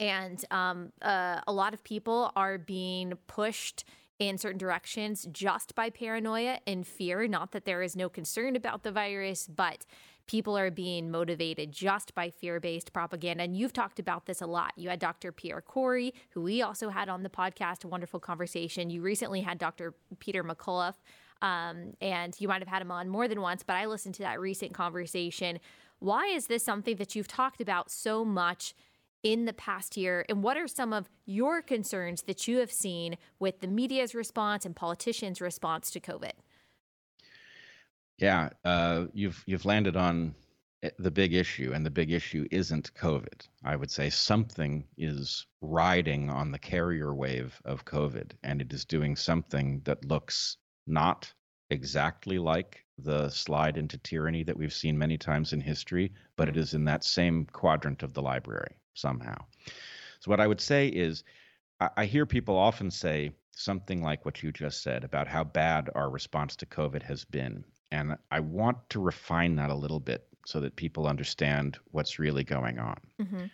And 0.00 0.44
um, 0.50 0.92
uh, 1.02 1.40
a 1.46 1.52
lot 1.52 1.74
of 1.74 1.84
people 1.84 2.32
are 2.34 2.58
being 2.58 3.14
pushed 3.26 3.84
in 4.18 4.38
certain 4.38 4.58
directions 4.58 5.26
just 5.32 5.74
by 5.74 5.90
paranoia 5.90 6.60
and 6.66 6.86
fear. 6.86 7.26
Not 7.26 7.52
that 7.52 7.64
there 7.64 7.82
is 7.82 7.96
no 7.96 8.08
concern 8.08 8.56
about 8.56 8.84
the 8.84 8.92
virus, 8.92 9.48
but 9.48 9.84
people 10.26 10.56
are 10.56 10.70
being 10.70 11.10
motivated 11.10 11.72
just 11.72 12.14
by 12.14 12.30
fear 12.30 12.60
based 12.60 12.92
propaganda. 12.92 13.42
And 13.42 13.56
you've 13.56 13.72
talked 13.72 13.98
about 13.98 14.26
this 14.26 14.40
a 14.40 14.46
lot. 14.46 14.72
You 14.76 14.88
had 14.88 15.00
Dr. 15.00 15.32
Pierre 15.32 15.60
Kory, 15.60 16.14
who 16.30 16.42
we 16.42 16.62
also 16.62 16.88
had 16.90 17.08
on 17.08 17.22
the 17.22 17.28
podcast, 17.28 17.84
a 17.84 17.88
wonderful 17.88 18.20
conversation. 18.20 18.90
You 18.90 19.02
recently 19.02 19.40
had 19.40 19.58
Dr. 19.58 19.94
Peter 20.20 20.44
McCullough, 20.44 20.94
um, 21.42 21.94
and 22.00 22.40
you 22.40 22.46
might 22.46 22.60
have 22.60 22.68
had 22.68 22.82
him 22.82 22.92
on 22.92 23.08
more 23.08 23.26
than 23.26 23.40
once, 23.40 23.64
but 23.64 23.74
I 23.74 23.86
listened 23.86 24.14
to 24.16 24.22
that 24.22 24.40
recent 24.40 24.72
conversation. 24.72 25.58
Why 26.02 26.26
is 26.26 26.48
this 26.48 26.64
something 26.64 26.96
that 26.96 27.14
you've 27.14 27.28
talked 27.28 27.60
about 27.60 27.90
so 27.90 28.24
much? 28.24 28.74
in 29.22 29.44
the 29.44 29.52
past 29.52 29.96
year? 29.96 30.24
And 30.28 30.42
what 30.42 30.56
are 30.56 30.66
some 30.66 30.92
of 30.92 31.08
your 31.26 31.62
concerns 31.62 32.22
that 32.22 32.48
you 32.48 32.58
have 32.58 32.72
seen 32.72 33.16
with 33.38 33.60
the 33.60 33.68
media's 33.68 34.14
response 34.14 34.64
and 34.66 34.74
politicians' 34.74 35.40
response 35.40 35.90
to 35.92 36.00
COVID? 36.00 36.32
Yeah, 38.18 38.50
uh, 38.64 39.06
you've 39.12 39.42
you've 39.46 39.64
landed 39.64 39.96
on 39.96 40.34
eh, 40.82 40.90
the 40.98 41.10
big 41.10 41.34
issue, 41.34 41.72
and 41.74 41.84
the 41.84 41.90
big 41.90 42.12
issue 42.12 42.46
isn't 42.50 42.94
COVID. 42.94 43.48
I 43.64 43.76
would 43.76 43.90
say 43.90 44.10
something 44.10 44.84
is 44.96 45.46
riding 45.60 46.30
on 46.30 46.52
the 46.52 46.58
carrier 46.58 47.14
wave 47.14 47.60
of 47.64 47.84
COVID, 47.84 48.32
and 48.42 48.60
it 48.60 48.72
is 48.72 48.84
doing 48.84 49.16
something 49.16 49.80
that 49.84 50.04
looks 50.04 50.56
not 50.86 51.32
exactly 51.72 52.38
like 52.38 52.84
the 52.98 53.28
slide 53.30 53.76
into 53.76 53.98
tyranny 53.98 54.44
that 54.44 54.56
we've 54.56 54.72
seen 54.72 54.96
many 54.96 55.18
times 55.18 55.52
in 55.52 55.60
history, 55.60 56.12
but 56.36 56.48
it 56.48 56.56
is 56.56 56.74
in 56.74 56.84
that 56.84 57.04
same 57.04 57.46
quadrant 57.46 58.02
of 58.02 58.14
the 58.14 58.22
library 58.22 58.76
somehow. 58.94 59.36
So, 60.20 60.30
what 60.30 60.40
I 60.40 60.46
would 60.46 60.60
say 60.60 60.88
is, 60.88 61.24
I, 61.80 61.88
I 61.96 62.04
hear 62.04 62.26
people 62.26 62.56
often 62.56 62.90
say 62.90 63.32
something 63.50 64.02
like 64.02 64.24
what 64.24 64.42
you 64.42 64.52
just 64.52 64.82
said 64.82 65.04
about 65.04 65.28
how 65.28 65.44
bad 65.44 65.90
our 65.94 66.10
response 66.10 66.56
to 66.56 66.66
COVID 66.66 67.02
has 67.02 67.24
been. 67.24 67.64
And 67.90 68.16
I 68.30 68.40
want 68.40 68.78
to 68.90 69.00
refine 69.00 69.56
that 69.56 69.70
a 69.70 69.74
little 69.74 70.00
bit 70.00 70.26
so 70.46 70.60
that 70.60 70.76
people 70.76 71.06
understand 71.06 71.78
what's 71.90 72.18
really 72.18 72.44
going 72.44 72.78
on. 72.78 72.96
Mm-hmm. 73.20 73.44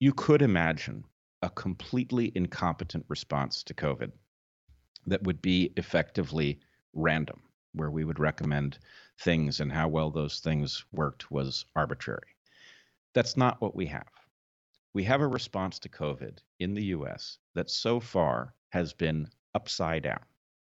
You 0.00 0.12
could 0.12 0.42
imagine 0.42 1.04
a 1.42 1.50
completely 1.50 2.32
incompetent 2.34 3.04
response 3.08 3.62
to 3.64 3.74
COVID 3.74 4.10
that 5.06 5.22
would 5.22 5.40
be 5.42 5.72
effectively 5.76 6.60
random, 6.92 7.40
where 7.72 7.90
we 7.90 8.04
would 8.04 8.18
recommend 8.18 8.78
things 9.18 9.60
and 9.60 9.72
how 9.72 9.88
well 9.88 10.10
those 10.10 10.40
things 10.40 10.84
worked 10.92 11.30
was 11.30 11.64
arbitrary. 11.76 12.36
That's 13.14 13.36
not 13.36 13.60
what 13.60 13.74
we 13.74 13.86
have. 13.86 14.08
We 14.92 15.04
have 15.04 15.20
a 15.20 15.28
response 15.28 15.78
to 15.80 15.88
COVID 15.88 16.38
in 16.58 16.74
the 16.74 16.84
US 16.86 17.38
that 17.54 17.70
so 17.70 18.00
far 18.00 18.54
has 18.70 18.92
been 18.92 19.28
upside 19.54 20.02
down. 20.02 20.24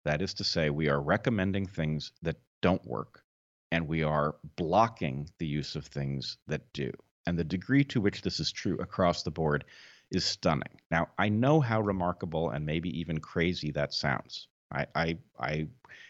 That 0.06 0.22
is 0.22 0.34
to 0.36 0.44
say, 0.44 0.70
we 0.70 0.90
are 0.90 1.02
recommending 1.02 1.68
things 1.68 2.12
that 2.22 2.38
don't 2.62 2.86
work 2.86 3.24
and 3.72 3.88
we 3.88 4.04
are 4.04 4.36
blocking 4.56 5.30
the 5.38 5.48
use 5.48 5.76
of 5.76 5.86
things 5.86 6.38
that 6.48 6.72
do. 6.74 6.92
And 7.26 7.38
the 7.38 7.44
degree 7.44 7.84
to 7.86 8.00
which 8.00 8.22
this 8.22 8.40
is 8.40 8.52
true 8.52 8.78
across 8.78 9.24
the 9.24 9.32
board 9.32 9.66
is 10.12 10.26
stunning. 10.26 10.80
Now, 10.89 11.10
I 11.17 11.30
know 11.30 11.60
how 11.60 11.82
remarkable 11.82 12.50
and 12.52 12.65
maybe 12.65 13.00
even 13.00 13.20
crazy 13.20 13.72
that 13.72 13.93
sounds. 13.93 14.48
I, 14.72 14.86
I, 14.96 15.17
I 15.39 15.67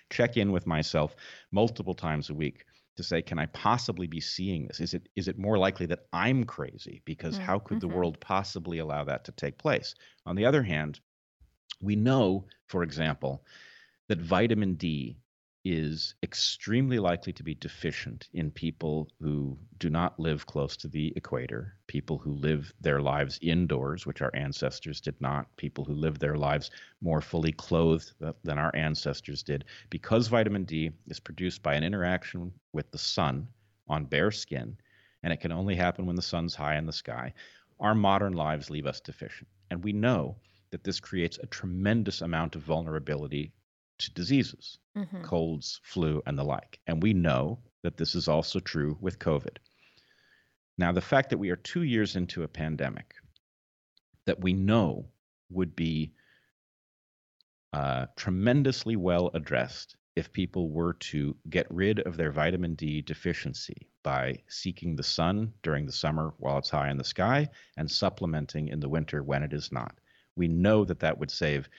check 0.10 0.38
in 0.38 0.51
with 0.51 0.67
myself 0.67 1.15
multiple 1.51 1.93
times 1.93 2.29
a 2.29 2.33
week 2.33 2.65
to 2.97 3.03
say, 3.03 3.21
can 3.21 3.39
I 3.39 3.45
possibly 3.47 4.07
be 4.07 4.19
seeing 4.19 4.67
this? 4.67 4.79
Is 4.79 4.93
it 4.93 5.07
is 5.15 5.27
it 5.27 5.38
more 5.38 5.57
likely 5.57 5.86
that 5.88 6.07
I'm 6.12 6.43
crazy? 6.43 7.01
Because 7.05 7.36
mm-hmm. 7.36 7.45
how 7.45 7.60
could 7.60 7.79
the 7.79 7.88
mm-hmm. 7.88 7.95
world 7.95 8.19
possibly 8.19 8.79
allow 8.79 9.03
that 9.03 9.25
to 9.25 9.31
take 9.31 9.57
place? 9.57 9.93
On 10.25 10.36
the 10.36 10.45
other 10.45 10.63
hand, 10.63 10.99
we 11.79 11.95
know, 11.95 12.45
for 12.67 12.81
example, 12.81 13.43
that 14.07 14.19
vitamin 14.19 14.73
D 14.75 15.19
is 15.71 16.15
extremely 16.23 16.97
likely 16.97 17.34
to 17.34 17.43
be 17.43 17.56
deficient 17.56 18.30
in 18.34 18.49
people 18.49 19.10
who 19.19 19.58
do 19.80 19.89
not 19.89 20.19
live 20.19 20.45
close 20.45 20.77
to 20.77 20.88
the 20.88 21.12
equator, 21.15 21.73
people 21.88 22.17
who 22.17 22.34
live 22.34 22.73
their 22.80 23.01
lives 23.01 23.38
indoors, 23.41 24.06
which 24.06 24.21
our 24.21 24.32
ancestors 24.34 25.01
did 25.01 25.19
not, 25.19 25.53
people 25.58 25.84
who 25.84 25.93
live 25.93 26.19
their 26.19 26.38
lives 26.38 26.71
more 27.01 27.21
fully 27.21 27.51
clothed 27.51 28.13
than 28.43 28.58
our 28.58 28.73
ancestors 28.75 29.43
did. 29.43 29.65
Because 29.89 30.27
vitamin 30.27 30.63
D 30.63 30.91
is 31.08 31.19
produced 31.19 31.62
by 31.62 31.73
an 31.75 31.84
interaction 31.84 32.53
with 32.71 32.89
the 32.91 32.97
sun 32.97 33.47
on 33.89 34.06
bare 34.06 34.32
skin, 34.32 34.77
and 35.23 35.34
it 35.34 35.41
can 35.41 35.51
only 35.51 35.75
happen 35.75 36.06
when 36.06 36.15
the 36.15 36.21
sun's 36.21 36.56
high 36.56 36.77
in 36.77 36.86
the 36.86 36.93
sky, 36.93 37.34
our 37.80 37.93
modern 37.93 38.34
lives 38.34 38.69
leave 38.69 38.86
us 38.86 39.01
deficient. 39.01 39.49
And 39.69 39.84
we 39.84 39.91
know 39.91 40.38
that 40.71 40.84
this 40.84 40.99
creates 40.99 41.38
a 41.38 41.47
tremendous 41.47 42.21
amount 42.21 42.56
of 42.56 42.62
vulnerability 42.62 43.51
to 43.99 44.13
diseases, 44.13 44.77
mm-hmm. 44.95 45.21
colds, 45.23 45.79
flu, 45.83 46.21
and 46.25 46.38
the 46.38 46.43
like. 46.43 46.79
And 46.88 47.01
we 47.01 47.13
know 47.13 47.60
that 47.83 47.97
this 47.97 48.15
is 48.15 48.27
also 48.27 48.60
true 48.60 48.97
with 49.01 49.19
COVID. 49.19 49.57
Now, 50.77 50.91
the 50.91 51.01
fact 51.01 51.29
that 51.29 51.38
we 51.38 51.49
are 51.49 51.55
two 51.55 51.83
years 51.83 52.15
into 52.15 52.43
a 52.43 52.47
pandemic 52.47 53.15
that 54.25 54.39
we 54.41 54.53
know 54.53 55.07
would 55.49 55.75
be 55.75 56.13
uh, 57.73 58.07
tremendously 58.15 58.95
well 58.95 59.31
addressed 59.33 59.95
if 60.15 60.33
people 60.33 60.69
were 60.69 60.93
to 60.93 61.36
get 61.49 61.67
rid 61.69 61.99
of 61.99 62.17
their 62.17 62.31
vitamin 62.31 62.73
D 62.75 63.01
deficiency 63.01 63.88
by 64.03 64.38
seeking 64.47 64.95
the 64.95 65.03
sun 65.03 65.53
during 65.62 65.86
the 65.86 65.91
summer 65.91 66.33
while 66.38 66.57
it's 66.57 66.69
high 66.69 66.89
in 66.89 66.97
the 66.97 67.03
sky 67.03 67.47
and 67.77 67.89
supplementing 67.89 68.67
in 68.67 68.79
the 68.79 68.89
winter 68.89 69.23
when 69.23 69.43
it 69.43 69.53
is 69.53 69.71
not. 69.71 69.95
We 70.36 70.47
know 70.47 70.86
that 70.86 70.99
that 70.99 71.17
would 71.17 71.31
save 71.31 71.69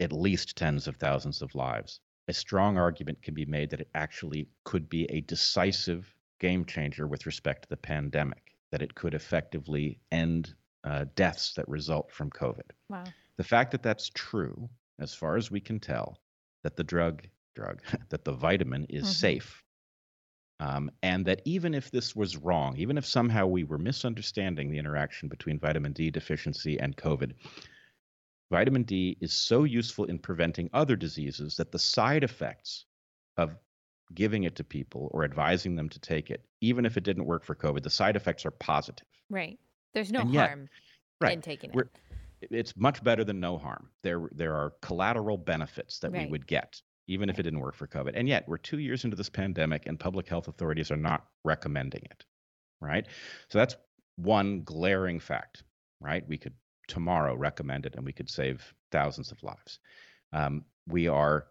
at 0.00 0.12
least 0.12 0.56
tens 0.56 0.88
of 0.88 0.96
thousands 0.96 1.42
of 1.42 1.54
lives. 1.54 2.00
A 2.28 2.32
strong 2.32 2.78
argument 2.78 3.22
can 3.22 3.34
be 3.34 3.44
made 3.44 3.70
that 3.70 3.80
it 3.80 3.90
actually 3.94 4.48
could 4.64 4.88
be 4.88 5.04
a 5.10 5.20
decisive 5.20 6.14
game 6.38 6.64
changer 6.64 7.06
with 7.06 7.26
respect 7.26 7.62
to 7.62 7.68
the 7.68 7.76
pandemic, 7.76 8.54
that 8.72 8.82
it 8.82 8.94
could 8.94 9.14
effectively 9.14 10.00
end 10.10 10.54
uh, 10.84 11.04
deaths 11.14 11.52
that 11.54 11.68
result 11.68 12.10
from 12.10 12.30
COVID. 12.30 12.70
Wow. 12.88 13.04
The 13.36 13.44
fact 13.44 13.72
that 13.72 13.82
that's 13.82 14.10
true, 14.14 14.68
as 14.98 15.14
far 15.14 15.36
as 15.36 15.50
we 15.50 15.60
can 15.60 15.78
tell, 15.78 16.18
that 16.62 16.76
the 16.76 16.84
drug, 16.84 17.26
drug, 17.54 17.82
that 18.08 18.24
the 18.24 18.32
vitamin 18.32 18.86
is 18.88 19.04
mm-hmm. 19.04 19.12
safe, 19.12 19.62
um, 20.60 20.90
and 21.02 21.24
that 21.24 21.40
even 21.46 21.74
if 21.74 21.90
this 21.90 22.14
was 22.14 22.36
wrong, 22.36 22.76
even 22.76 22.98
if 22.98 23.06
somehow 23.06 23.46
we 23.46 23.64
were 23.64 23.78
misunderstanding 23.78 24.70
the 24.70 24.78
interaction 24.78 25.28
between 25.28 25.58
vitamin 25.58 25.92
D 25.92 26.10
deficiency 26.10 26.78
and 26.78 26.96
COVID, 26.96 27.32
Vitamin 28.50 28.82
D 28.82 29.16
is 29.20 29.32
so 29.32 29.64
useful 29.64 30.06
in 30.06 30.18
preventing 30.18 30.68
other 30.72 30.96
diseases 30.96 31.56
that 31.56 31.70
the 31.70 31.78
side 31.78 32.24
effects 32.24 32.86
of 33.36 33.56
giving 34.12 34.42
it 34.42 34.56
to 34.56 34.64
people 34.64 35.08
or 35.12 35.24
advising 35.24 35.76
them 35.76 35.88
to 35.88 36.00
take 36.00 36.30
it, 36.30 36.44
even 36.60 36.84
if 36.84 36.96
it 36.96 37.04
didn't 37.04 37.26
work 37.26 37.44
for 37.44 37.54
COVID, 37.54 37.82
the 37.82 37.90
side 37.90 38.16
effects 38.16 38.44
are 38.44 38.50
positive. 38.50 39.06
Right. 39.28 39.58
There's 39.94 40.10
no 40.10 40.24
yet, 40.24 40.48
harm 40.48 40.68
right, 41.20 41.32
in 41.32 41.42
taking 41.42 41.70
it. 41.72 41.88
It's 42.50 42.76
much 42.76 43.04
better 43.04 43.22
than 43.22 43.38
no 43.38 43.58
harm. 43.58 43.90
There, 44.02 44.28
there 44.32 44.54
are 44.56 44.72
collateral 44.82 45.36
benefits 45.36 46.00
that 46.00 46.10
right. 46.10 46.26
we 46.26 46.30
would 46.30 46.46
get, 46.46 46.80
even 47.06 47.30
if 47.30 47.38
it 47.38 47.42
didn't 47.44 47.60
work 47.60 47.76
for 47.76 47.86
COVID. 47.86 48.12
And 48.14 48.28
yet, 48.28 48.48
we're 48.48 48.58
two 48.58 48.78
years 48.78 49.04
into 49.04 49.16
this 49.16 49.28
pandemic, 49.28 49.86
and 49.86 50.00
public 50.00 50.26
health 50.26 50.48
authorities 50.48 50.90
are 50.90 50.96
not 50.96 51.26
recommending 51.44 52.02
it. 52.10 52.24
Right. 52.80 53.06
So 53.48 53.58
that's 53.58 53.76
one 54.16 54.62
glaring 54.62 55.20
fact. 55.20 55.62
Right. 56.00 56.26
We 56.26 56.38
could 56.38 56.54
tomorrow 56.90 57.34
recommended, 57.36 57.94
and 57.94 58.04
we 58.04 58.12
could 58.12 58.28
save 58.28 58.74
thousands 58.90 59.30
of 59.32 59.42
lives. 59.42 59.78
Um, 60.32 60.64
we 60.86 61.08
are 61.08 61.46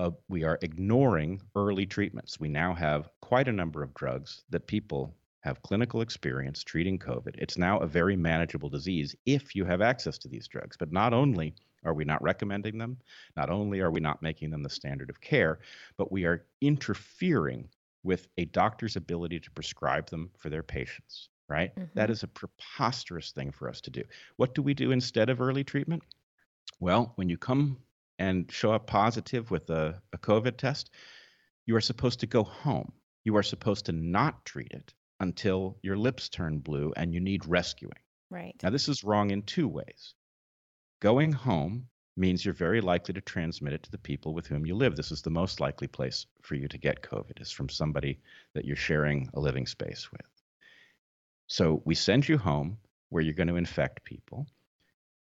uh, 0.00 0.10
we 0.28 0.42
are 0.42 0.58
ignoring 0.60 1.40
early 1.54 1.86
treatments. 1.86 2.40
We 2.40 2.48
now 2.48 2.74
have 2.74 3.08
quite 3.22 3.46
a 3.46 3.52
number 3.52 3.82
of 3.82 3.94
drugs 3.94 4.42
that 4.50 4.66
people 4.66 5.14
have 5.44 5.62
clinical 5.62 6.00
experience 6.00 6.64
treating 6.64 6.98
COVID. 6.98 7.36
It's 7.38 7.56
now 7.56 7.78
a 7.78 7.86
very 7.86 8.16
manageable 8.16 8.68
disease 8.68 9.14
if 9.24 9.54
you 9.54 9.64
have 9.64 9.80
access 9.80 10.18
to 10.18 10.28
these 10.28 10.48
drugs. 10.48 10.76
But 10.76 10.90
not 10.90 11.14
only 11.14 11.54
are 11.84 11.94
we 11.94 12.04
not 12.04 12.22
recommending 12.22 12.76
them, 12.78 12.96
not 13.36 13.50
only 13.50 13.80
are 13.80 13.92
we 13.92 14.00
not 14.00 14.22
making 14.22 14.50
them 14.50 14.64
the 14.64 14.70
standard 14.70 15.10
of 15.10 15.20
care, 15.20 15.60
but 15.96 16.10
we 16.10 16.24
are 16.24 16.46
interfering 16.60 17.68
with 18.02 18.26
a 18.36 18.46
doctor's 18.46 18.96
ability 18.96 19.38
to 19.40 19.50
prescribe 19.52 20.10
them 20.10 20.30
for 20.38 20.50
their 20.50 20.62
patients. 20.62 21.28
Right? 21.48 21.74
Mm-hmm. 21.74 21.90
That 21.94 22.10
is 22.10 22.22
a 22.22 22.28
preposterous 22.28 23.32
thing 23.32 23.52
for 23.52 23.68
us 23.68 23.80
to 23.82 23.90
do. 23.90 24.02
What 24.36 24.54
do 24.54 24.62
we 24.62 24.74
do 24.74 24.90
instead 24.90 25.30
of 25.30 25.40
early 25.40 25.64
treatment? 25.64 26.02
Well, 26.80 27.12
when 27.16 27.28
you 27.28 27.38
come 27.38 27.78
and 28.18 28.50
show 28.50 28.72
up 28.72 28.86
positive 28.86 29.50
with 29.50 29.70
a, 29.70 30.00
a 30.12 30.18
COVID 30.18 30.56
test, 30.56 30.90
you 31.66 31.76
are 31.76 31.80
supposed 31.80 32.20
to 32.20 32.26
go 32.26 32.44
home. 32.44 32.92
You 33.24 33.36
are 33.36 33.42
supposed 33.42 33.86
to 33.86 33.92
not 33.92 34.44
treat 34.44 34.72
it 34.72 34.92
until 35.20 35.78
your 35.82 35.96
lips 35.96 36.28
turn 36.28 36.58
blue 36.58 36.92
and 36.96 37.14
you 37.14 37.20
need 37.20 37.46
rescuing. 37.46 37.92
Right. 38.30 38.54
Now, 38.62 38.70
this 38.70 38.88
is 38.88 39.04
wrong 39.04 39.30
in 39.30 39.42
two 39.42 39.68
ways. 39.68 40.14
Going 41.00 41.32
home 41.32 41.88
means 42.16 42.44
you're 42.44 42.54
very 42.54 42.80
likely 42.80 43.14
to 43.14 43.20
transmit 43.20 43.72
it 43.72 43.82
to 43.82 43.90
the 43.90 43.98
people 43.98 44.34
with 44.34 44.46
whom 44.46 44.66
you 44.66 44.74
live. 44.74 44.96
This 44.96 45.10
is 45.10 45.22
the 45.22 45.30
most 45.30 45.60
likely 45.60 45.86
place 45.86 46.26
for 46.42 46.54
you 46.54 46.68
to 46.68 46.78
get 46.78 47.02
COVID, 47.02 47.40
is 47.40 47.50
from 47.50 47.68
somebody 47.68 48.20
that 48.54 48.64
you're 48.64 48.76
sharing 48.76 49.28
a 49.34 49.40
living 49.40 49.66
space 49.66 50.10
with. 50.12 50.33
So 51.54 51.80
we 51.84 51.94
send 51.94 52.28
you 52.28 52.36
home 52.36 52.78
where 53.10 53.22
you're 53.22 53.32
going 53.32 53.46
to 53.46 53.54
infect 53.54 54.02
people, 54.02 54.48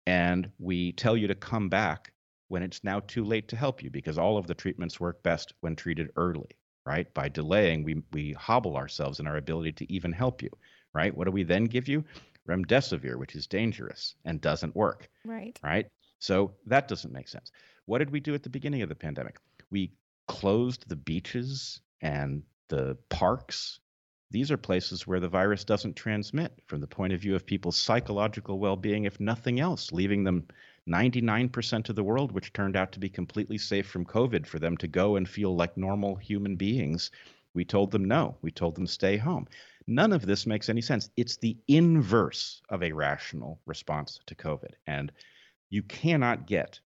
and 0.06 0.50
we 0.58 0.92
tell 0.92 1.14
you 1.14 1.26
to 1.26 1.34
come 1.34 1.68
back 1.68 2.14
when 2.48 2.62
it's 2.62 2.82
now 2.82 3.00
too 3.00 3.22
late 3.22 3.48
to 3.48 3.56
help 3.56 3.82
you 3.82 3.90
because 3.90 4.16
all 4.16 4.38
of 4.38 4.46
the 4.46 4.54
treatments 4.54 4.98
work 4.98 5.22
best 5.22 5.52
when 5.60 5.76
treated 5.76 6.08
early, 6.16 6.48
right? 6.86 7.12
By 7.12 7.28
delaying, 7.28 7.84
we, 7.84 8.02
we 8.12 8.32
hobble 8.32 8.78
ourselves 8.78 9.20
in 9.20 9.26
our 9.26 9.36
ability 9.36 9.72
to 9.72 9.92
even 9.92 10.10
help 10.10 10.40
you, 10.40 10.48
right? 10.94 11.14
What 11.14 11.26
do 11.26 11.32
we 11.32 11.42
then 11.42 11.66
give 11.66 11.86
you? 11.86 12.02
Remdesivir, 12.48 13.16
which 13.16 13.34
is 13.34 13.46
dangerous 13.46 14.14
and 14.24 14.40
doesn't 14.40 14.74
work. 14.74 15.10
Right. 15.26 15.60
Right. 15.62 15.88
So 16.18 16.54
that 16.64 16.88
doesn't 16.88 17.12
make 17.12 17.28
sense. 17.28 17.52
What 17.84 17.98
did 17.98 18.08
we 18.08 18.20
do 18.20 18.32
at 18.32 18.42
the 18.42 18.48
beginning 18.48 18.80
of 18.80 18.88
the 18.88 18.94
pandemic? 18.94 19.36
We 19.70 19.92
closed 20.28 20.88
the 20.88 20.96
beaches 20.96 21.82
and 22.00 22.42
the 22.68 22.96
parks. 23.10 23.80
These 24.32 24.50
are 24.50 24.56
places 24.56 25.06
where 25.06 25.20
the 25.20 25.28
virus 25.28 25.62
doesn't 25.62 25.94
transmit 25.94 26.58
from 26.64 26.80
the 26.80 26.86
point 26.86 27.12
of 27.12 27.20
view 27.20 27.36
of 27.36 27.44
people's 27.44 27.78
psychological 27.78 28.58
well 28.58 28.76
being, 28.76 29.04
if 29.04 29.20
nothing 29.20 29.60
else, 29.60 29.92
leaving 29.92 30.24
them 30.24 30.48
99% 30.88 31.90
of 31.90 31.96
the 31.96 32.02
world, 32.02 32.32
which 32.32 32.54
turned 32.54 32.74
out 32.74 32.92
to 32.92 32.98
be 32.98 33.10
completely 33.10 33.58
safe 33.58 33.86
from 33.86 34.06
COVID, 34.06 34.46
for 34.46 34.58
them 34.58 34.78
to 34.78 34.88
go 34.88 35.16
and 35.16 35.28
feel 35.28 35.54
like 35.54 35.76
normal 35.76 36.16
human 36.16 36.56
beings. 36.56 37.10
We 37.52 37.66
told 37.66 37.90
them 37.90 38.06
no. 38.06 38.38
We 38.40 38.50
told 38.50 38.74
them 38.74 38.86
stay 38.86 39.18
home. 39.18 39.48
None 39.86 40.14
of 40.14 40.24
this 40.24 40.46
makes 40.46 40.70
any 40.70 40.80
sense. 40.80 41.10
It's 41.14 41.36
the 41.36 41.58
inverse 41.68 42.62
of 42.70 42.82
a 42.82 42.92
rational 42.92 43.60
response 43.66 44.18
to 44.24 44.34
COVID. 44.34 44.72
And 44.86 45.12
you 45.68 45.82
cannot 45.82 46.46
get 46.46 46.80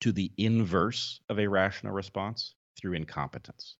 to 0.00 0.12
the 0.12 0.30
inverse 0.36 1.20
of 1.30 1.38
a 1.38 1.48
rational 1.48 1.94
response 1.94 2.54
through 2.76 2.92
incompetence. 2.92 3.76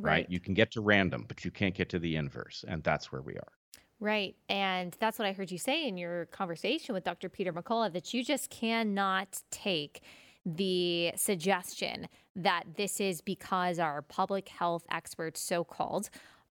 Right. 0.00 0.12
right. 0.12 0.30
You 0.30 0.40
can 0.40 0.54
get 0.54 0.70
to 0.72 0.80
random, 0.80 1.24
but 1.28 1.44
you 1.44 1.50
can't 1.50 1.74
get 1.74 1.88
to 1.90 1.98
the 1.98 2.16
inverse. 2.16 2.64
And 2.66 2.82
that's 2.82 3.12
where 3.12 3.22
we 3.22 3.34
are. 3.34 3.52
Right. 4.00 4.34
And 4.48 4.96
that's 4.98 5.18
what 5.18 5.28
I 5.28 5.32
heard 5.32 5.50
you 5.50 5.58
say 5.58 5.86
in 5.86 5.98
your 5.98 6.26
conversation 6.26 6.94
with 6.94 7.04
Dr. 7.04 7.28
Peter 7.28 7.52
McCullough 7.52 7.92
that 7.92 8.14
you 8.14 8.24
just 8.24 8.48
cannot 8.48 9.42
take 9.50 10.02
the 10.46 11.12
suggestion 11.16 12.08
that 12.34 12.64
this 12.76 12.98
is 12.98 13.20
because 13.20 13.78
our 13.78 14.00
public 14.00 14.48
health 14.48 14.84
experts, 14.90 15.40
so 15.40 15.64
called, 15.64 16.08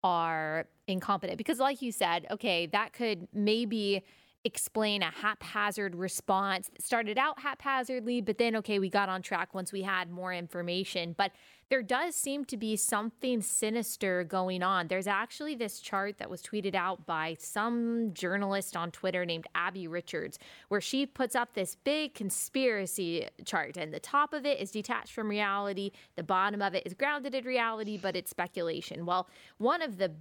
are 0.03 0.67
incompetent. 0.89 1.37
Because, 1.37 1.59
like 1.59 1.83
you 1.83 1.93
said, 1.93 2.27
okay, 2.31 2.67
that 2.67 2.95
could 2.95 3.29
maybe 3.35 4.03
explain 4.45 5.03
a 5.03 5.11
haphazard 5.11 5.95
response 5.95 6.69
that 6.69 6.83
started 6.83 7.19
out 7.19 7.41
haphazardly, 7.41 8.21
but 8.21 8.39
then, 8.39 8.57
okay, 8.57 8.79
we 8.79 8.91
got 8.91 9.09
on 9.09 9.23
track 9.23 9.55
once 9.55 9.73
we 9.73 9.83
had 9.83 10.11
more 10.11 10.33
information. 10.33 11.15
But 11.17 11.33
there 11.69 11.83
does 11.83 12.15
seem 12.15 12.45
to 12.47 12.57
be 12.57 12.77
something 12.77 13.41
sinister 13.41 14.25
going 14.25 14.63
on. 14.63 14.89
There's 14.89 15.07
actually 15.07 15.55
this 15.55 15.81
chart 15.81 16.19
that 16.19 16.31
was 16.31 16.43
tweeted 16.43 16.75
out 16.75 17.07
by 17.07 17.37
some 17.39 18.13
journalist 18.15 18.77
on 18.77 18.91
Twitter 18.91 19.25
named 19.25 19.47
Abby 19.55 19.89
Richards, 19.89 20.39
where 20.69 20.81
she 20.81 21.07
puts 21.07 21.35
up 21.35 21.55
this 21.55 21.77
big 21.85 22.15
conspiracy 22.15 23.29
chart, 23.45 23.77
and 23.77 23.93
the 23.93 24.01
top 24.01 24.33
of 24.33 24.45
it 24.45 24.61
is 24.61 24.71
detached 24.71 25.13
from 25.13 25.29
reality, 25.29 25.91
the 26.17 26.23
bottom 26.23 26.63
of 26.63 26.75
it 26.75 26.87
is 26.87 26.95
grounded 26.95 27.35
in 27.35 27.45
reality, 27.45 27.97
but 27.97 28.17
it's 28.17 28.31
speculation. 28.31 29.07
Well, 29.07 29.29
one 29.59 29.83
of 29.83 29.99
the 29.99 30.13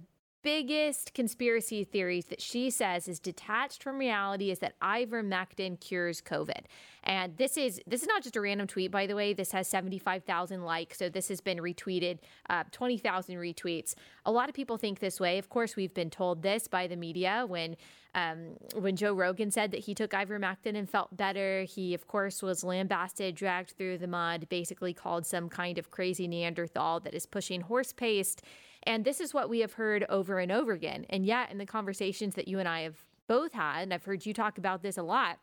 biggest 0.44 1.14
conspiracy 1.14 1.84
theories 1.84 2.26
that 2.26 2.40
she 2.40 2.68
says 2.68 3.08
is 3.08 3.18
detached 3.18 3.82
from 3.82 3.96
reality 3.96 4.50
is 4.50 4.58
that 4.58 4.78
ivermectin 4.80 5.80
cures 5.80 6.20
COVID. 6.20 6.66
And 7.02 7.36
this 7.38 7.56
is 7.56 7.80
this 7.86 8.02
is 8.02 8.08
not 8.08 8.22
just 8.22 8.36
a 8.36 8.40
random 8.40 8.66
tweet, 8.66 8.90
by 8.90 9.06
the 9.06 9.16
way. 9.16 9.32
This 9.32 9.52
has 9.52 9.66
75,000 9.68 10.62
likes, 10.62 10.98
so 10.98 11.08
this 11.08 11.28
has 11.28 11.40
been 11.40 11.58
retweeted, 11.58 12.18
uh, 12.48 12.64
20,000 12.70 13.36
retweets. 13.36 13.94
A 14.24 14.32
lot 14.32 14.48
of 14.48 14.54
people 14.54 14.76
think 14.76 15.00
this 15.00 15.18
way. 15.18 15.38
Of 15.38 15.48
course, 15.48 15.76
we've 15.76 15.94
been 15.94 16.10
told 16.10 16.42
this 16.42 16.68
by 16.68 16.86
the 16.86 16.96
media 16.96 17.44
when 17.48 17.76
um, 18.14 18.56
when 18.76 18.96
Joe 18.96 19.12
Rogan 19.12 19.50
said 19.50 19.72
that 19.72 19.80
he 19.80 19.94
took 19.94 20.12
ivermectin 20.12 20.76
and 20.76 20.88
felt 20.88 21.16
better. 21.16 21.64
He, 21.64 21.94
of 21.94 22.06
course, 22.06 22.42
was 22.42 22.62
lambasted, 22.62 23.34
dragged 23.34 23.72
through 23.72 23.98
the 23.98 24.06
mud, 24.06 24.48
basically 24.48 24.94
called 24.94 25.26
some 25.26 25.48
kind 25.48 25.78
of 25.78 25.90
crazy 25.90 26.28
Neanderthal 26.28 27.00
that 27.00 27.14
is 27.14 27.26
pushing 27.26 27.62
horse 27.62 27.92
paste 27.92 28.42
and 28.86 29.04
this 29.04 29.20
is 29.20 29.34
what 29.34 29.48
we 29.48 29.60
have 29.60 29.74
heard 29.74 30.04
over 30.08 30.38
and 30.38 30.52
over 30.52 30.72
again. 30.72 31.06
And 31.10 31.24
yet, 31.24 31.50
in 31.50 31.58
the 31.58 31.66
conversations 31.66 32.34
that 32.34 32.48
you 32.48 32.58
and 32.58 32.68
I 32.68 32.80
have 32.80 32.96
both 33.26 33.52
had, 33.52 33.82
and 33.82 33.94
I've 33.94 34.04
heard 34.04 34.26
you 34.26 34.34
talk 34.34 34.58
about 34.58 34.82
this 34.82 34.96
a 34.96 35.02
lot, 35.02 35.38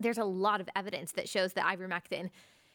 there's 0.00 0.18
a 0.18 0.24
lot 0.24 0.60
of 0.60 0.68
evidence 0.76 1.12
that 1.12 1.28
shows 1.28 1.54
that 1.54 1.64
ivermectin 1.64 2.30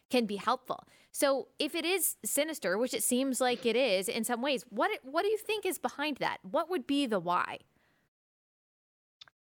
can 0.09 0.25
be 0.25 0.37
helpful. 0.37 0.83
So, 1.11 1.47
if 1.59 1.75
it 1.75 1.85
is 1.85 2.17
sinister, 2.23 2.77
which 2.77 2.93
it 2.93 3.03
seems 3.03 3.41
like 3.41 3.65
it 3.65 3.75
is 3.75 4.07
in 4.07 4.23
some 4.23 4.41
ways, 4.41 4.63
what 4.69 4.91
what 5.03 5.23
do 5.23 5.29
you 5.29 5.37
think 5.37 5.65
is 5.65 5.77
behind 5.77 6.17
that? 6.17 6.37
What 6.43 6.69
would 6.69 6.87
be 6.87 7.05
the 7.05 7.19
why? 7.19 7.59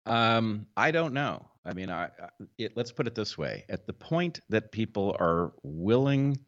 Um, 0.07 0.67
I 0.77 0.91
don't 0.91 1.13
know. 1.13 1.47
I 1.65 1.75
mean, 1.75 1.91
I, 1.91 2.09
it, 2.57 2.73
let's 2.77 2.93
put 2.93 3.07
it 3.07 3.15
this 3.15 3.37
way: 3.37 3.65
at 3.69 3.87
the 3.87 3.93
point 3.93 4.41
that 4.49 4.73
people 4.73 5.17
are 5.21 5.53
willing 5.63 6.39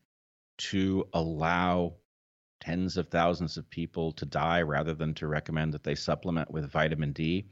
to 0.58 1.06
allow 1.12 1.94
tens 2.62 2.96
of 2.96 3.08
thousands 3.08 3.56
of 3.56 3.68
people 3.70 4.12
to 4.12 4.24
die 4.24 4.62
rather 4.62 4.94
than 4.94 5.14
to 5.14 5.26
recommend 5.26 5.74
that 5.74 5.82
they 5.82 5.96
supplement 5.96 6.50
with 6.50 6.70
vitamin 6.70 7.12
D, 7.12 7.44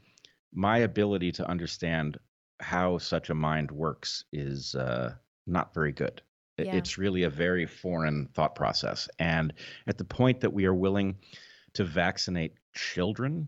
my 0.53 0.79
ability 0.79 1.33
to 1.33 1.49
understand 1.49 2.17
how 2.61 2.97
such 2.97 3.29
a 3.29 3.35
mind 3.35 3.69
works 3.71 4.23
is 4.31 4.73
uh, 4.75 5.13
not 5.45 5.73
very 5.73 5.91
good. 5.91 6.21
Yeah. 6.57 6.75
It's 6.75 6.97
really 6.97 7.23
a 7.23 7.29
very 7.29 7.65
foreign 7.65 8.29
thought 8.33 8.55
process. 8.55 9.09
And 9.19 9.53
at 9.87 9.97
the 9.97 10.05
point 10.05 10.39
that 10.41 10.53
we 10.53 10.65
are 10.65 10.73
willing 10.73 11.17
to 11.73 11.83
vaccinate 11.83 12.53
children 12.73 13.47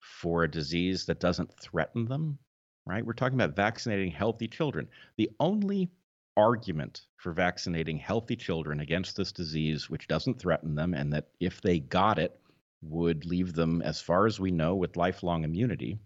for 0.00 0.44
a 0.44 0.50
disease 0.50 1.04
that 1.06 1.20
doesn't 1.20 1.52
threaten 1.60 2.06
them, 2.06 2.38
right? 2.86 3.04
We're 3.04 3.12
talking 3.12 3.38
about 3.38 3.56
vaccinating 3.56 4.12
healthy 4.12 4.48
children. 4.48 4.88
The 5.16 5.30
only 5.40 5.90
argument 6.36 7.02
for 7.16 7.32
vaccinating 7.32 7.98
healthy 7.98 8.36
children 8.36 8.80
against 8.80 9.16
this 9.16 9.32
disease, 9.32 9.90
which 9.90 10.08
doesn't 10.08 10.38
threaten 10.38 10.74
them, 10.74 10.94
and 10.94 11.12
that 11.12 11.28
if 11.40 11.60
they 11.60 11.78
got 11.78 12.18
it, 12.18 12.38
would 12.82 13.24
leave 13.24 13.52
them, 13.52 13.80
as 13.82 14.00
far 14.00 14.26
as 14.26 14.40
we 14.40 14.50
know, 14.50 14.74
with 14.74 14.96
lifelong 14.96 15.44
immunity. 15.44 15.98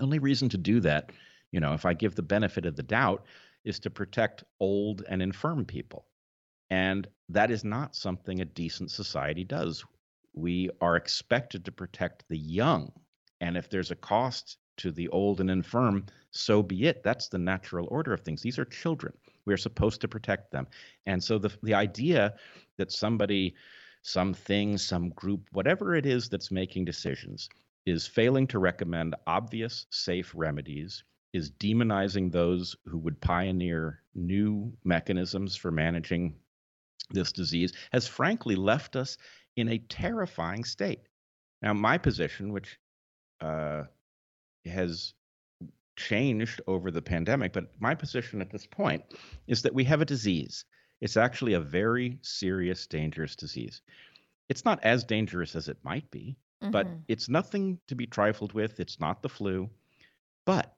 only 0.00 0.18
reason 0.18 0.48
to 0.50 0.58
do 0.58 0.80
that, 0.80 1.10
you 1.50 1.60
know, 1.60 1.72
if 1.72 1.86
I 1.86 1.94
give 1.94 2.14
the 2.14 2.22
benefit 2.22 2.66
of 2.66 2.76
the 2.76 2.82
doubt, 2.82 3.24
is 3.64 3.78
to 3.80 3.90
protect 3.90 4.44
old 4.60 5.02
and 5.08 5.22
infirm 5.22 5.64
people. 5.64 6.06
And 6.70 7.06
that 7.28 7.50
is 7.50 7.64
not 7.64 7.94
something 7.94 8.40
a 8.40 8.44
decent 8.44 8.90
society 8.90 9.44
does. 9.44 9.84
We 10.34 10.70
are 10.80 10.96
expected 10.96 11.64
to 11.64 11.72
protect 11.72 12.24
the 12.28 12.38
young. 12.38 12.92
And 13.40 13.56
if 13.56 13.70
there's 13.70 13.90
a 13.90 13.96
cost 13.96 14.58
to 14.78 14.90
the 14.90 15.08
old 15.08 15.40
and 15.40 15.50
infirm, 15.50 16.06
so 16.32 16.62
be 16.62 16.86
it. 16.86 17.02
That's 17.02 17.28
the 17.28 17.38
natural 17.38 17.86
order 17.90 18.12
of 18.12 18.20
things. 18.20 18.42
These 18.42 18.58
are 18.58 18.64
children. 18.64 19.14
We 19.46 19.54
are 19.54 19.58
supposed 19.58 20.00
to 20.00 20.08
protect 20.08 20.50
them. 20.50 20.66
And 21.06 21.22
so 21.22 21.38
the 21.38 21.50
the 21.62 21.74
idea 21.74 22.34
that 22.78 22.92
somebody, 22.92 23.54
something, 24.02 24.78
some 24.78 25.10
group, 25.10 25.48
whatever 25.52 25.94
it 25.94 26.06
is 26.06 26.28
that's 26.28 26.50
making 26.50 26.84
decisions, 26.84 27.48
is 27.86 28.06
failing 28.06 28.46
to 28.48 28.58
recommend 28.58 29.14
obvious, 29.26 29.86
safe 29.90 30.32
remedies, 30.34 31.04
is 31.32 31.50
demonizing 31.50 32.30
those 32.30 32.76
who 32.86 32.98
would 32.98 33.20
pioneer 33.20 34.02
new 34.14 34.72
mechanisms 34.84 35.56
for 35.56 35.70
managing 35.70 36.36
this 37.10 37.32
disease, 37.32 37.72
has 37.92 38.06
frankly 38.06 38.54
left 38.56 38.96
us 38.96 39.18
in 39.56 39.68
a 39.68 39.78
terrifying 39.78 40.64
state. 40.64 41.02
Now, 41.60 41.74
my 41.74 41.98
position, 41.98 42.52
which 42.52 42.78
uh, 43.40 43.82
has 44.64 45.14
changed 45.96 46.60
over 46.66 46.90
the 46.90 47.02
pandemic, 47.02 47.52
but 47.52 47.70
my 47.80 47.94
position 47.94 48.40
at 48.40 48.50
this 48.50 48.66
point 48.66 49.02
is 49.46 49.62
that 49.62 49.74
we 49.74 49.84
have 49.84 50.00
a 50.00 50.06
disease. 50.06 50.64
It's 51.00 51.16
actually 51.16 51.54
a 51.54 51.60
very 51.60 52.18
serious, 52.22 52.86
dangerous 52.86 53.36
disease. 53.36 53.82
It's 54.48 54.64
not 54.64 54.82
as 54.84 55.04
dangerous 55.04 55.56
as 55.56 55.68
it 55.68 55.78
might 55.82 56.10
be, 56.10 56.36
mm-hmm. 56.62 56.70
but 56.70 56.86
it's 57.08 57.28
nothing 57.28 57.78
to 57.88 57.94
be 57.94 58.06
trifled 58.06 58.52
with. 58.52 58.80
It's 58.80 59.00
not 59.00 59.22
the 59.22 59.28
flu. 59.28 59.70
But 60.44 60.74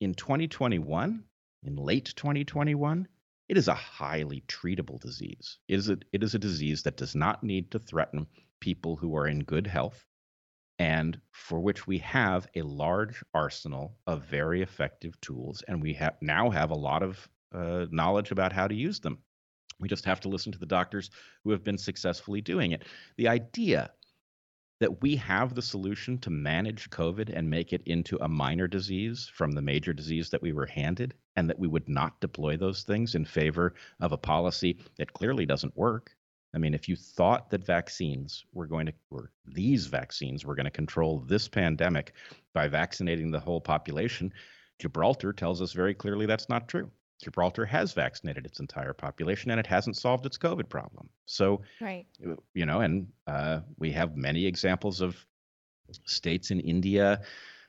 in 0.00 0.14
2021, 0.14 1.24
in 1.64 1.76
late 1.76 2.12
2021, 2.16 3.08
it 3.48 3.56
is 3.56 3.68
a 3.68 3.74
highly 3.74 4.42
treatable 4.48 5.00
disease. 5.00 5.58
It 5.68 5.78
is 5.78 5.88
a, 5.88 5.98
it 6.12 6.22
is 6.22 6.34
a 6.34 6.38
disease 6.38 6.82
that 6.82 6.96
does 6.96 7.14
not 7.14 7.42
need 7.42 7.70
to 7.72 7.78
threaten 7.78 8.26
people 8.60 8.96
who 8.96 9.16
are 9.16 9.26
in 9.26 9.40
good 9.40 9.66
health. 9.66 10.05
And 10.78 11.20
for 11.30 11.60
which 11.60 11.86
we 11.86 11.98
have 11.98 12.46
a 12.54 12.62
large 12.62 13.22
arsenal 13.32 13.96
of 14.06 14.24
very 14.24 14.62
effective 14.62 15.20
tools, 15.20 15.62
and 15.68 15.82
we 15.82 15.94
have 15.94 16.16
now 16.20 16.50
have 16.50 16.70
a 16.70 16.74
lot 16.74 17.02
of 17.02 17.28
uh, 17.54 17.86
knowledge 17.90 18.30
about 18.30 18.52
how 18.52 18.68
to 18.68 18.74
use 18.74 19.00
them. 19.00 19.18
We 19.78 19.88
just 19.88 20.04
have 20.04 20.20
to 20.20 20.28
listen 20.28 20.52
to 20.52 20.58
the 20.58 20.66
doctors 20.66 21.10
who 21.44 21.50
have 21.50 21.64
been 21.64 21.78
successfully 21.78 22.40
doing 22.40 22.72
it. 22.72 22.84
The 23.16 23.28
idea 23.28 23.90
that 24.80 25.00
we 25.02 25.16
have 25.16 25.54
the 25.54 25.62
solution 25.62 26.18
to 26.18 26.30
manage 26.30 26.90
COVID 26.90 27.34
and 27.34 27.48
make 27.48 27.72
it 27.72 27.82
into 27.86 28.18
a 28.22 28.28
minor 28.28 28.68
disease 28.68 29.30
from 29.32 29.52
the 29.52 29.62
major 29.62 29.94
disease 29.94 30.28
that 30.30 30.42
we 30.42 30.52
were 30.52 30.66
handed, 30.66 31.14
and 31.36 31.48
that 31.48 31.58
we 31.58 31.68
would 31.68 31.88
not 31.88 32.20
deploy 32.20 32.56
those 32.56 32.82
things 32.82 33.14
in 33.14 33.24
favor 33.24 33.74
of 34.00 34.12
a 34.12 34.18
policy 34.18 34.78
that 34.98 35.14
clearly 35.14 35.46
doesn't 35.46 35.76
work. 35.76 36.14
I 36.54 36.58
mean, 36.58 36.74
if 36.74 36.88
you 36.88 36.96
thought 36.96 37.50
that 37.50 37.66
vaccines 37.66 38.44
were 38.52 38.66
going 38.66 38.86
to, 38.86 38.92
or 39.10 39.30
these 39.44 39.86
vaccines 39.86 40.44
were 40.44 40.54
going 40.54 40.64
to 40.64 40.70
control 40.70 41.20
this 41.20 41.48
pandemic 41.48 42.14
by 42.54 42.68
vaccinating 42.68 43.30
the 43.30 43.40
whole 43.40 43.60
population, 43.60 44.32
Gibraltar 44.78 45.32
tells 45.32 45.60
us 45.60 45.72
very 45.72 45.94
clearly 45.94 46.26
that's 46.26 46.48
not 46.48 46.68
true. 46.68 46.90
Gibraltar 47.22 47.64
has 47.64 47.92
vaccinated 47.92 48.44
its 48.44 48.60
entire 48.60 48.92
population 48.92 49.50
and 49.50 49.58
it 49.58 49.66
hasn't 49.66 49.96
solved 49.96 50.26
its 50.26 50.36
COVID 50.36 50.68
problem. 50.68 51.08
So, 51.24 51.62
right. 51.80 52.06
you 52.52 52.66
know, 52.66 52.80
and 52.80 53.08
uh, 53.26 53.60
we 53.78 53.90
have 53.92 54.16
many 54.16 54.44
examples 54.44 55.00
of 55.00 55.26
states 56.04 56.50
in 56.50 56.60
India, 56.60 57.22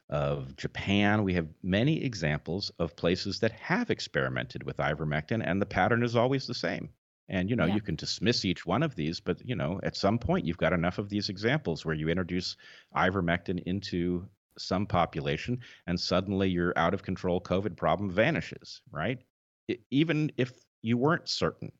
of 0.09 0.55
Japan. 0.55 1.23
We 1.23 1.33
have 1.33 1.47
many 1.63 2.03
examples 2.03 2.71
of 2.79 2.95
places 2.95 3.39
that 3.39 3.51
have 3.51 3.89
experimented 3.89 4.63
with 4.63 4.77
ivermectin, 4.77 5.41
and 5.45 5.61
the 5.61 5.65
pattern 5.65 6.03
is 6.03 6.15
always 6.15 6.47
the 6.47 6.53
same. 6.53 6.89
And 7.29 7.49
you 7.49 7.55
know, 7.55 7.65
yeah. 7.65 7.75
you 7.75 7.81
can 7.81 7.95
dismiss 7.95 8.45
each 8.45 8.65
one 8.65 8.83
of 8.83 8.95
these, 8.95 9.19
but 9.19 9.45
you 9.45 9.55
know, 9.55 9.79
at 9.83 9.97
some 9.97 10.17
point 10.17 10.45
you've 10.45 10.57
got 10.57 10.73
enough 10.73 10.97
of 10.97 11.09
these 11.09 11.29
examples 11.29 11.85
where 11.85 11.95
you 11.95 12.07
introduce 12.09 12.55
ivermectin 12.95 13.61
into 13.65 14.25
some 14.57 14.85
population 14.85 15.59
and 15.85 15.99
suddenly 15.99 16.49
your 16.49 16.73
out 16.77 16.93
of 16.93 17.03
control 17.03 17.41
COVID 17.41 17.75
problem 17.75 18.09
vanishes, 18.09 18.81
right? 18.91 19.19
it, 19.67 19.81
even 19.91 20.31
if 20.37 20.51
you 20.81 20.97
weren't 20.97 21.27
certain, 21.27 21.71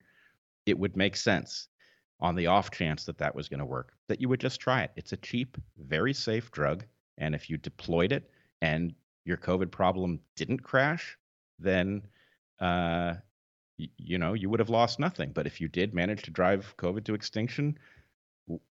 it 0.66 0.78
would 0.78 0.98
make 0.98 1.16
sense 1.16 1.68
on 2.20 2.36
the 2.36 2.48
off 2.48 2.72
chance 2.72 3.06
that 3.06 3.18
that 3.18 3.36
was 3.36 3.48
going 3.48 3.60
to 3.60 3.66
work, 3.66 3.94
that 4.08 4.20
you 4.20 4.28
would 4.30 4.40
just 4.40 4.60
try 4.60 4.82
it. 4.82 4.92
It's 4.96 5.14
a 5.14 5.18
cheap, 5.18 5.58
very 5.78 6.14
safe 6.14 6.52
drug. 6.52 6.84
And 7.18 7.34
if 7.36 7.50
you 7.50 7.58
deployed 7.58 8.12
it 8.12 8.30
and 8.62 8.94
your 9.26 9.38
COVID 9.38 9.72
problem 9.72 10.20
didn't 10.36 10.64
crash, 10.64 11.18
then, 11.60 12.02
uh, 12.60 13.16
you 13.78 14.18
know, 14.18 14.34
you 14.34 14.50
would 14.50 14.60
have 14.60 14.70
lost 14.70 15.00
nothing. 15.00 15.32
But 15.34 15.48
if 15.48 15.62
you 15.62 15.68
did 15.68 15.94
manage 15.94 16.24
to 16.24 16.32
drive 16.32 16.74
COVID 16.78 17.04
to 17.06 17.14
extinction, 17.14 17.78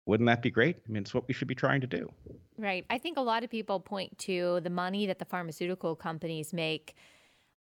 wouldn't 0.06 0.28
that 0.28 0.42
be 0.42 0.52
great? 0.52 0.78
I 0.88 0.92
mean, 0.92 1.04
it's 1.04 1.14
what 1.14 1.28
we 1.28 1.34
should 1.34 1.48
be 1.48 1.56
trying 1.56 1.82
to 1.82 1.88
do. 1.88 2.12
Right. 2.58 2.86
I 2.90 2.98
think 2.98 3.18
a 3.18 3.22
lot 3.22 3.44
of 3.44 3.50
people 3.50 3.80
point 3.80 4.18
to 4.20 4.60
the 4.62 4.70
money 4.70 5.08
that 5.08 5.20
the 5.20 5.26
pharmaceutical 5.26 5.96
companies 5.96 6.54
make 6.54 6.96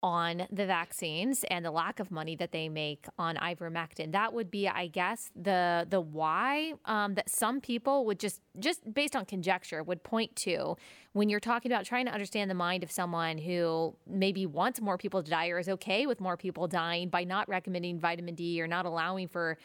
on 0.03 0.47
the 0.51 0.67
vaccines 0.67 1.45
and 1.51 1.65
the 1.65 1.71
lack 1.71 2.01
of 2.01 2.11
money 2.11 2.35
that 2.37 2.53
they 2.53 2.69
make 2.69 3.07
on 3.19 3.37
ivermectin. 3.37 4.13
That 4.13 4.33
would 4.33 4.51
be, 4.51 4.69
I 4.69 4.89
guess, 4.89 5.31
the 5.37 5.87
the 5.89 6.01
why 6.01 6.75
um, 6.85 7.15
that 7.15 7.31
some 7.31 7.61
people 7.61 8.05
would 8.07 8.19
just 8.19 8.41
just 8.59 8.93
based 8.93 9.15
on 9.15 9.25
conjecture 9.25 9.83
would 9.83 10.03
point 10.03 10.35
to 10.37 10.77
when 11.13 11.29
you're 11.29 11.41
talking 11.41 11.71
about 11.71 11.85
trying 11.85 12.07
to 12.07 12.13
understand 12.13 12.51
the 12.51 12.55
mind 12.55 12.83
of 12.83 12.91
someone 12.91 13.39
who 13.39 13.95
maybe 14.07 14.47
wants 14.47 14.81
more 14.81 14.99
people 14.99 15.23
to 15.23 15.31
die 15.31 15.49
or 15.49 15.59
is 15.59 15.69
okay 15.69 16.07
with 16.07 16.21
more 16.21 16.37
people 16.37 16.67
dying 16.67 17.09
by 17.09 17.25
not 17.25 17.49
recommending 17.49 17.99
vitamin 17.99 18.35
D 18.35 18.61
or 18.61 18.67
not 18.67 18.87
allowing 18.87 19.29
for 19.29 19.59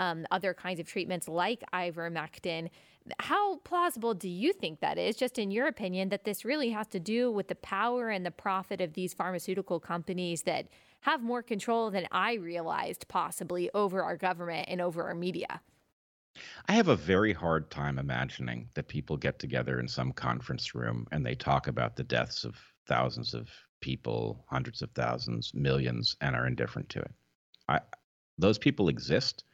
um, 0.00 0.26
other 0.32 0.52
kinds 0.52 0.80
of 0.80 0.86
treatments 0.86 1.28
like 1.28 1.62
ivermectin 1.72 2.68
how 3.18 3.56
plausible 3.58 4.14
do 4.14 4.28
you 4.28 4.52
think 4.52 4.80
that 4.80 4.98
is, 4.98 5.16
just 5.16 5.38
in 5.38 5.50
your 5.50 5.66
opinion, 5.66 6.10
that 6.10 6.24
this 6.24 6.44
really 6.44 6.70
has 6.70 6.86
to 6.88 7.00
do 7.00 7.30
with 7.30 7.48
the 7.48 7.54
power 7.54 8.10
and 8.10 8.24
the 8.24 8.30
profit 8.30 8.80
of 8.80 8.92
these 8.92 9.14
pharmaceutical 9.14 9.80
companies 9.80 10.42
that 10.42 10.68
have 11.00 11.22
more 11.22 11.42
control 11.42 11.90
than 11.90 12.06
I 12.12 12.34
realized 12.34 13.08
possibly 13.08 13.70
over 13.74 14.02
our 14.02 14.16
government 14.16 14.66
and 14.68 14.80
over 14.80 15.02
our 15.04 15.14
media? 15.14 15.60
I 16.68 16.74
have 16.74 16.88
a 16.88 16.96
very 16.96 17.32
hard 17.32 17.70
time 17.70 17.98
imagining 17.98 18.68
that 18.74 18.88
people 18.88 19.16
get 19.16 19.38
together 19.38 19.80
in 19.80 19.88
some 19.88 20.12
conference 20.12 20.74
room 20.74 21.06
and 21.10 21.24
they 21.24 21.34
talk 21.34 21.66
about 21.66 21.96
the 21.96 22.04
deaths 22.04 22.44
of 22.44 22.54
thousands 22.86 23.34
of 23.34 23.48
people, 23.80 24.44
hundreds 24.48 24.82
of 24.82 24.90
thousands, 24.92 25.52
millions, 25.54 26.16
and 26.20 26.36
are 26.36 26.46
indifferent 26.46 26.88
to 26.90 27.00
it. 27.00 27.12
I, 27.68 27.80
those 28.38 28.58
people 28.58 28.88
exist 28.88 29.44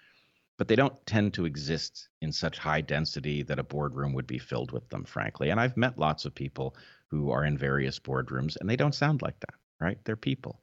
but 0.57 0.69
they 0.69 0.77
don't 0.77 1.05
tend 1.07 1.35
to 1.35 1.45
exist 1.45 2.09
in 2.23 2.33
such 2.33 2.59
high 2.59 2.81
density 2.81 3.43
that 3.43 3.59
a 3.59 3.65
boardroom 3.65 4.13
would 4.15 4.27
be 4.27 4.39
filled 4.39 4.73
with 4.73 4.89
them, 4.89 5.05
frankly. 5.05 5.51
And 5.51 5.61
I've 5.61 5.77
met 5.77 5.99
lots 5.99 6.25
of 6.25 6.35
people 6.35 6.77
who 7.09 7.31
are 7.31 7.45
in 7.45 7.59
various 7.59 7.99
boardrooms 7.99 8.57
and 8.61 8.69
they 8.69 8.77
don't 8.77 8.95
sound 8.95 9.23
like 9.23 9.39
that, 9.41 9.55
right? 9.81 9.99
They're 10.05 10.17
people. 10.17 10.61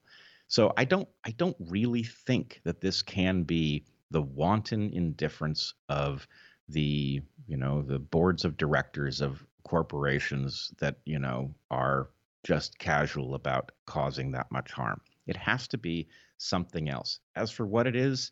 So 0.47 0.73
I 0.77 0.85
don't 0.85 1.07
I 1.23 1.31
don't 1.31 1.55
really 1.59 2.03
think 2.03 2.61
that 2.63 2.81
this 2.81 3.01
can 3.01 3.43
be 3.43 3.85
the 4.11 4.21
wanton 4.21 4.91
indifference 4.93 5.73
of 5.89 6.27
the, 6.69 7.21
you 7.47 7.57
know, 7.57 7.81
the 7.81 7.99
boards 7.99 8.45
of 8.45 8.57
directors 8.57 9.21
of 9.21 9.43
corporations 9.63 10.71
that, 10.79 10.97
you 11.05 11.19
know, 11.19 11.53
are 11.71 12.09
just 12.43 12.77
casual 12.77 13.35
about 13.35 13.71
causing 13.85 14.31
that 14.31 14.51
much 14.51 14.71
harm. 14.71 15.01
It 15.25 15.37
has 15.37 15.67
to 15.69 15.77
be 15.77 16.07
something 16.37 16.89
else. 16.89 17.19
As 17.35 17.49
for 17.49 17.65
what 17.65 17.87
it 17.87 17.95
is, 17.95 18.31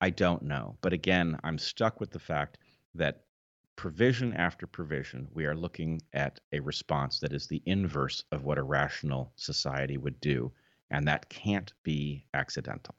I 0.00 0.10
don't 0.10 0.42
know. 0.42 0.76
But 0.80 0.92
again, 0.92 1.38
I'm 1.44 1.58
stuck 1.58 2.00
with 2.00 2.10
the 2.10 2.18
fact 2.18 2.58
that 2.94 3.24
provision 3.76 4.32
after 4.34 4.66
provision, 4.66 5.28
we 5.32 5.46
are 5.46 5.56
looking 5.56 6.00
at 6.12 6.40
a 6.52 6.60
response 6.60 7.18
that 7.20 7.32
is 7.32 7.46
the 7.46 7.62
inverse 7.66 8.24
of 8.30 8.44
what 8.44 8.58
a 8.58 8.62
rational 8.62 9.32
society 9.36 9.96
would 9.96 10.20
do. 10.20 10.52
And 10.90 11.08
that 11.08 11.28
can't 11.28 11.72
be 11.82 12.26
accidental. 12.34 12.94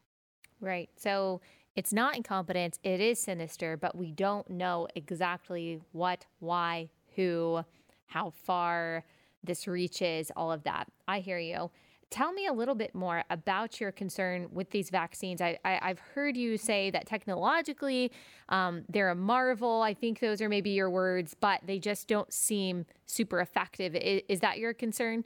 Right. 0.60 0.90
So 0.98 1.42
it's 1.76 1.94
not 1.94 2.16
incompetence, 2.16 2.80
it 2.84 3.00
is 3.02 3.20
sinister, 3.20 3.78
but 3.78 3.98
we 3.98 4.12
don't 4.12 4.50
know 4.50 4.88
exactly 4.96 5.82
what, 5.92 6.26
why, 6.40 6.90
who, 7.16 7.64
how 8.08 8.32
far 8.32 9.04
this 9.44 9.68
reaches, 9.68 10.32
all 10.36 10.52
of 10.52 10.64
that. 10.64 10.88
I 11.08 11.20
hear 11.20 11.38
you. 11.40 11.70
Tell 12.12 12.32
me 12.32 12.46
a 12.46 12.54
little 12.54 12.76
bit 12.76 12.94
more 12.94 13.24
about 13.30 13.82
your 13.82 13.92
concern 13.92 14.48
with 14.52 14.70
these 14.70 14.90
vaccines. 14.90 15.42
I, 15.42 15.58
have 15.64 16.00
heard 16.00 16.38
you 16.38 16.58
say 16.58 16.92
that 16.92 17.08
technologically 17.08 18.12
um, 18.50 18.84
they're 18.88 19.10
a 19.10 19.16
marvel. 19.16 19.82
I 19.82 19.94
think 19.94 20.20
those 20.20 20.42
are 20.42 20.48
maybe 20.48 20.70
your 20.70 20.90
words, 20.90 21.36
but 21.40 21.62
they 21.66 21.80
just 21.80 22.08
don't 22.08 22.32
seem 22.32 22.86
super 23.06 23.42
effective. 23.42 23.96
Is, 23.96 24.22
is 24.30 24.40
that 24.42 24.60
your 24.60 24.74
concern? 24.74 25.26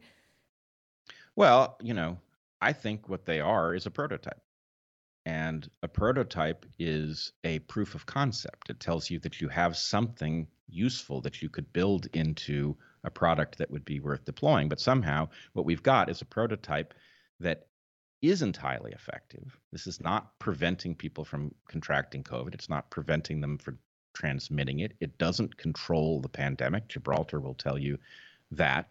Well, 1.35 1.77
you 1.81 1.93
know, 1.93 2.17
I 2.61 2.73
think 2.73 3.07
what 3.07 3.25
they 3.25 3.39
are 3.39 3.75
is 3.75 3.85
a 3.85 3.91
prototype. 3.91 4.41
And 5.25 5.69
a 5.83 5.87
prototype 5.87 6.65
is 6.79 7.33
a 7.43 7.59
proof 7.59 7.93
of 7.93 8.05
concept. 8.05 8.69
It 8.69 8.79
tells 8.79 9.09
you 9.09 9.19
that 9.19 9.39
you 9.39 9.49
have 9.49 9.77
something 9.77 10.47
useful 10.67 11.21
that 11.21 11.41
you 11.41 11.49
could 11.49 11.71
build 11.73 12.07
into 12.13 12.77
a 13.03 13.09
product 13.09 13.57
that 13.57 13.71
would 13.71 13.85
be 13.85 13.99
worth 13.99 14.25
deploying. 14.25 14.69
But 14.69 14.79
somehow, 14.79 15.29
what 15.53 15.65
we've 15.65 15.83
got 15.83 16.09
is 16.09 16.21
a 16.21 16.25
prototype 16.25 16.93
that 17.39 17.67
isn't 18.21 18.57
highly 18.57 18.91
effective. 18.91 19.57
This 19.71 19.87
is 19.87 20.01
not 20.01 20.37
preventing 20.39 20.95
people 20.95 21.23
from 21.23 21.53
contracting 21.67 22.23
COVID. 22.23 22.53
It's 22.53 22.69
not 22.69 22.89
preventing 22.89 23.39
them 23.39 23.57
from 23.57 23.79
transmitting 24.13 24.79
it. 24.79 24.93
It 24.99 25.17
doesn't 25.17 25.57
control 25.57 26.19
the 26.19 26.29
pandemic. 26.29 26.87
Gibraltar 26.89 27.39
will 27.39 27.53
tell 27.53 27.77
you 27.77 27.97
that. 28.51 28.89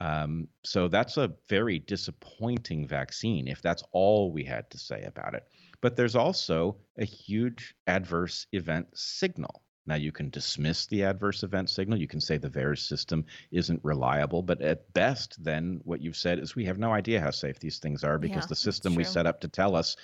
Um, 0.00 0.48
so 0.64 0.88
that's 0.88 1.16
a 1.16 1.32
very 1.48 1.78
disappointing 1.78 2.86
vaccine 2.86 3.48
if 3.48 3.60
that's 3.60 3.84
all 3.92 4.32
we 4.32 4.44
had 4.44 4.70
to 4.70 4.78
say 4.78 5.02
about 5.02 5.34
it. 5.34 5.44
But 5.80 5.96
there's 5.96 6.16
also 6.16 6.76
a 6.98 7.04
huge 7.04 7.74
adverse 7.86 8.46
event 8.52 8.88
signal 8.94 9.62
now, 9.86 9.94
you 9.94 10.12
can 10.12 10.30
dismiss 10.30 10.86
the 10.86 11.04
adverse 11.04 11.42
event 11.42 11.70
signal. 11.70 11.98
You 11.98 12.06
can 12.06 12.20
say 12.20 12.36
the 12.36 12.50
VAERS 12.50 12.86
system 12.86 13.24
isn't 13.50 13.80
reliable, 13.82 14.42
but 14.42 14.60
at 14.60 14.92
best, 14.92 15.42
then 15.42 15.80
what 15.84 16.00
you've 16.02 16.16
said 16.16 16.38
is 16.38 16.54
we 16.54 16.66
have 16.66 16.78
no 16.78 16.92
idea 16.92 17.20
how 17.20 17.30
safe 17.30 17.58
these 17.58 17.78
things 17.78 18.04
are 18.04 18.18
because 18.18 18.44
yeah, 18.44 18.48
the 18.48 18.56
system 18.56 18.94
we 18.94 19.04
set 19.04 19.26
up 19.26 19.40
to 19.40 19.48
tell 19.48 19.74
us 19.74 19.96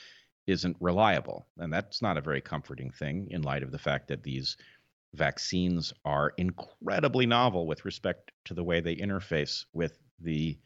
isn't 0.46 0.76
reliable. 0.80 1.46
And 1.58 1.72
that's 1.72 2.00
not 2.00 2.16
a 2.16 2.22
very 2.22 2.40
comforting 2.40 2.90
thing 2.90 3.28
in 3.30 3.42
light 3.42 3.62
of 3.62 3.70
the 3.70 3.78
fact 3.78 4.08
that 4.08 4.22
these 4.22 4.56
vaccines 5.14 5.92
are 6.04 6.32
incredibly 6.36 7.26
novel 7.26 7.66
with 7.66 7.84
respect 7.84 8.32
to 8.46 8.54
the 8.54 8.64
way 8.64 8.80
they 8.80 8.96
interface 8.96 9.66
with 9.72 9.98
the 10.20 10.58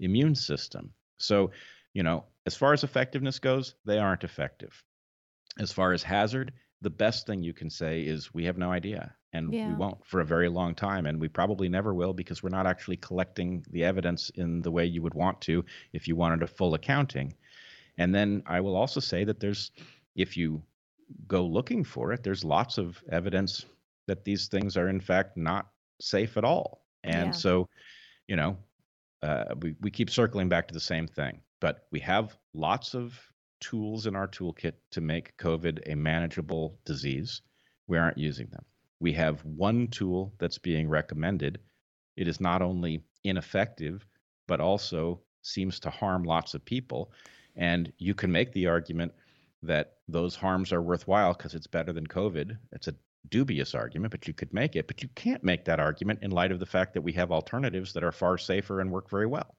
immune 0.00 0.34
system. 0.34 0.92
So, 1.18 1.52
you 1.94 2.02
know, 2.02 2.24
as 2.46 2.56
far 2.56 2.72
as 2.72 2.84
effectiveness 2.84 3.38
goes, 3.38 3.74
they 3.84 3.98
aren't 3.98 4.24
effective. 4.24 4.82
As 5.58 5.72
far 5.72 5.92
as 5.92 6.02
hazard, 6.02 6.52
the 6.82 6.90
best 6.90 7.26
thing 7.26 7.42
you 7.42 7.52
can 7.52 7.70
say 7.70 8.02
is 8.02 8.34
we 8.34 8.44
have 8.44 8.58
no 8.58 8.70
idea 8.70 9.14
and 9.32 9.52
yeah. 9.52 9.68
we 9.68 9.74
won't 9.74 10.04
for 10.06 10.20
a 10.20 10.24
very 10.24 10.48
long 10.48 10.74
time 10.74 11.06
and 11.06 11.20
we 11.20 11.28
probably 11.28 11.68
never 11.68 11.94
will 11.94 12.12
because 12.12 12.42
we're 12.42 12.48
not 12.48 12.66
actually 12.66 12.96
collecting 12.96 13.64
the 13.70 13.84
evidence 13.84 14.30
in 14.34 14.62
the 14.62 14.70
way 14.70 14.84
you 14.84 15.02
would 15.02 15.14
want 15.14 15.40
to 15.40 15.64
if 15.92 16.06
you 16.06 16.16
wanted 16.16 16.42
a 16.42 16.46
full 16.46 16.74
accounting 16.74 17.34
and 17.98 18.14
then 18.14 18.42
i 18.46 18.60
will 18.60 18.76
also 18.76 19.00
say 19.00 19.24
that 19.24 19.40
there's 19.40 19.70
if 20.14 20.36
you 20.36 20.62
go 21.26 21.44
looking 21.44 21.82
for 21.82 22.12
it 22.12 22.22
there's 22.22 22.44
lots 22.44 22.78
of 22.78 23.02
evidence 23.10 23.64
that 24.06 24.24
these 24.24 24.48
things 24.48 24.76
are 24.76 24.88
in 24.88 25.00
fact 25.00 25.36
not 25.36 25.68
safe 26.00 26.36
at 26.36 26.44
all. 26.44 26.84
And 27.04 27.28
Yeah. 27.28 27.32
so, 27.32 27.68
you 28.28 28.36
know, 28.36 28.56
uh, 29.22 29.54
we, 29.60 29.74
we 29.80 29.90
keep 29.90 30.10
circling 30.10 30.48
back 30.48 30.68
to 30.68 30.74
the 30.74 30.80
same 30.80 31.06
thing, 31.06 31.40
but 31.60 31.86
we 31.90 32.00
have 32.00 32.36
lots 32.54 32.94
of 32.94 33.18
tools 33.60 34.06
in 34.06 34.16
our 34.16 34.28
toolkit 34.28 34.74
to 34.90 35.00
make 35.00 35.36
COVID 35.36 35.90
a 35.90 35.94
manageable 35.94 36.78
disease. 36.84 37.42
We 37.86 37.98
aren't 37.98 38.18
using 38.18 38.48
them. 38.48 38.64
We 39.00 39.12
have 39.12 39.44
one 39.44 39.88
tool 39.88 40.34
that's 40.38 40.58
being 40.58 40.88
recommended. 40.88 41.58
It 42.16 42.28
is 42.28 42.40
not 42.40 42.62
only 42.62 43.04
ineffective, 43.24 44.06
but 44.46 44.60
also 44.60 45.20
seems 45.42 45.80
to 45.80 45.90
harm 45.90 46.24
lots 46.24 46.54
of 46.54 46.64
people. 46.64 47.12
And 47.54 47.92
you 47.98 48.14
can 48.14 48.32
make 48.32 48.52
the 48.52 48.66
argument 48.66 49.12
that 49.62 49.94
those 50.08 50.36
harms 50.36 50.72
are 50.72 50.82
worthwhile 50.82 51.34
because 51.34 51.54
it's 51.54 51.66
better 51.66 51.92
than 51.92 52.06
COVID. 52.06 52.56
It's 52.72 52.88
a 52.88 52.94
dubious 53.28 53.74
argument, 53.74 54.10
but 54.10 54.28
you 54.28 54.34
could 54.34 54.52
make 54.54 54.76
it. 54.76 54.86
But 54.86 55.02
you 55.02 55.08
can't 55.14 55.42
make 55.42 55.64
that 55.64 55.80
argument 55.80 56.20
in 56.22 56.30
light 56.30 56.52
of 56.52 56.60
the 56.60 56.66
fact 56.66 56.94
that 56.94 57.02
we 57.02 57.12
have 57.12 57.32
alternatives 57.32 57.92
that 57.92 58.04
are 58.04 58.12
far 58.12 58.38
safer 58.38 58.80
and 58.80 58.90
work 58.90 59.10
very 59.10 59.26
well. 59.26 59.56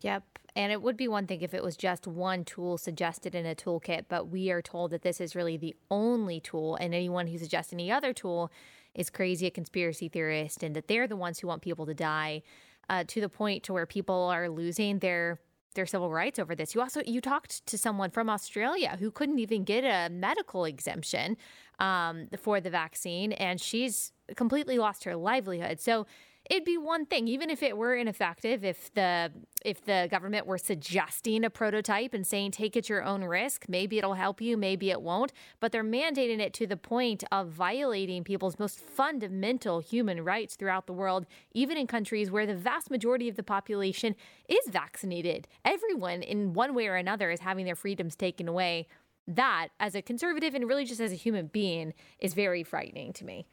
Yep. 0.00 0.22
And 0.54 0.72
it 0.72 0.80
would 0.80 0.96
be 0.96 1.06
one 1.06 1.26
thing 1.26 1.42
if 1.42 1.52
it 1.52 1.62
was 1.62 1.76
just 1.76 2.06
one 2.06 2.44
tool 2.44 2.78
suggested 2.78 3.34
in 3.34 3.44
a 3.44 3.54
toolkit, 3.54 4.06
but 4.08 4.28
we 4.28 4.50
are 4.50 4.62
told 4.62 4.90
that 4.90 5.02
this 5.02 5.20
is 5.20 5.36
really 5.36 5.58
the 5.58 5.76
only 5.90 6.40
tool, 6.40 6.76
and 6.76 6.94
anyone 6.94 7.26
who 7.26 7.36
suggests 7.36 7.72
any 7.72 7.92
other 7.92 8.14
tool 8.14 8.50
is 8.94 9.10
crazy, 9.10 9.46
a 9.46 9.50
conspiracy 9.50 10.08
theorist, 10.08 10.62
and 10.62 10.74
that 10.74 10.88
they're 10.88 11.06
the 11.06 11.16
ones 11.16 11.38
who 11.38 11.46
want 11.46 11.60
people 11.60 11.84
to 11.84 11.92
die 11.92 12.42
uh, 12.88 13.04
to 13.06 13.20
the 13.20 13.28
point 13.28 13.62
to 13.64 13.74
where 13.74 13.84
people 13.86 14.14
are 14.32 14.48
losing 14.48 14.98
their 15.00 15.38
their 15.74 15.84
civil 15.84 16.10
rights 16.10 16.38
over 16.38 16.54
this. 16.54 16.74
You 16.74 16.80
also 16.80 17.02
you 17.06 17.20
talked 17.20 17.66
to 17.66 17.76
someone 17.76 18.10
from 18.10 18.30
Australia 18.30 18.96
who 18.98 19.10
couldn't 19.10 19.38
even 19.38 19.62
get 19.62 19.84
a 19.84 20.08
medical 20.10 20.64
exemption 20.64 21.36
um, 21.78 22.28
for 22.38 22.62
the 22.62 22.70
vaccine, 22.70 23.32
and 23.32 23.60
she's 23.60 24.12
completely 24.36 24.78
lost 24.78 25.04
her 25.04 25.14
livelihood. 25.14 25.80
So 25.80 26.06
it'd 26.50 26.64
be 26.64 26.78
one 26.78 27.06
thing 27.06 27.28
even 27.28 27.50
if 27.50 27.62
it 27.62 27.76
were 27.76 27.94
ineffective 27.94 28.64
if 28.64 28.92
the 28.94 29.32
if 29.64 29.84
the 29.84 30.06
government 30.10 30.46
were 30.46 30.58
suggesting 30.58 31.44
a 31.44 31.50
prototype 31.50 32.14
and 32.14 32.26
saying 32.26 32.52
take 32.52 32.76
it 32.76 32.88
your 32.88 33.02
own 33.02 33.24
risk. 33.24 33.64
Maybe 33.68 33.98
it'll 33.98 34.14
help 34.14 34.40
you 34.40 34.56
maybe 34.56 34.90
it 34.90 35.02
won't. 35.02 35.32
But 35.58 35.72
they're 35.72 35.82
mandating 35.82 36.40
it 36.40 36.54
to 36.54 36.66
the 36.66 36.76
point 36.76 37.24
of 37.32 37.48
violating 37.48 38.22
people's 38.22 38.58
most 38.58 38.78
fundamental 38.78 39.80
human 39.80 40.24
rights 40.24 40.54
throughout 40.54 40.86
the 40.86 40.92
world 40.92 41.26
even 41.52 41.76
in 41.76 41.86
countries 41.86 42.30
where 42.30 42.46
the 42.46 42.54
vast 42.54 42.90
majority 42.90 43.28
of 43.28 43.36
the 43.36 43.42
population 43.42 44.14
is 44.48 44.68
vaccinated. 44.68 45.48
Everyone 45.64 46.22
in 46.22 46.52
one 46.52 46.74
way 46.74 46.86
or 46.86 46.94
another 46.94 47.30
is 47.30 47.40
having 47.40 47.64
their 47.64 47.74
freedoms 47.74 48.14
taken 48.14 48.46
away. 48.46 48.86
That 49.26 49.68
as 49.80 49.96
a 49.96 50.02
conservative 50.02 50.54
and 50.54 50.68
really 50.68 50.84
just 50.84 51.00
as 51.00 51.10
a 51.10 51.16
human 51.16 51.48
being 51.48 51.92
is 52.20 52.34
very 52.34 52.62
frightening 52.62 53.12
to 53.14 53.24
me 53.24 53.46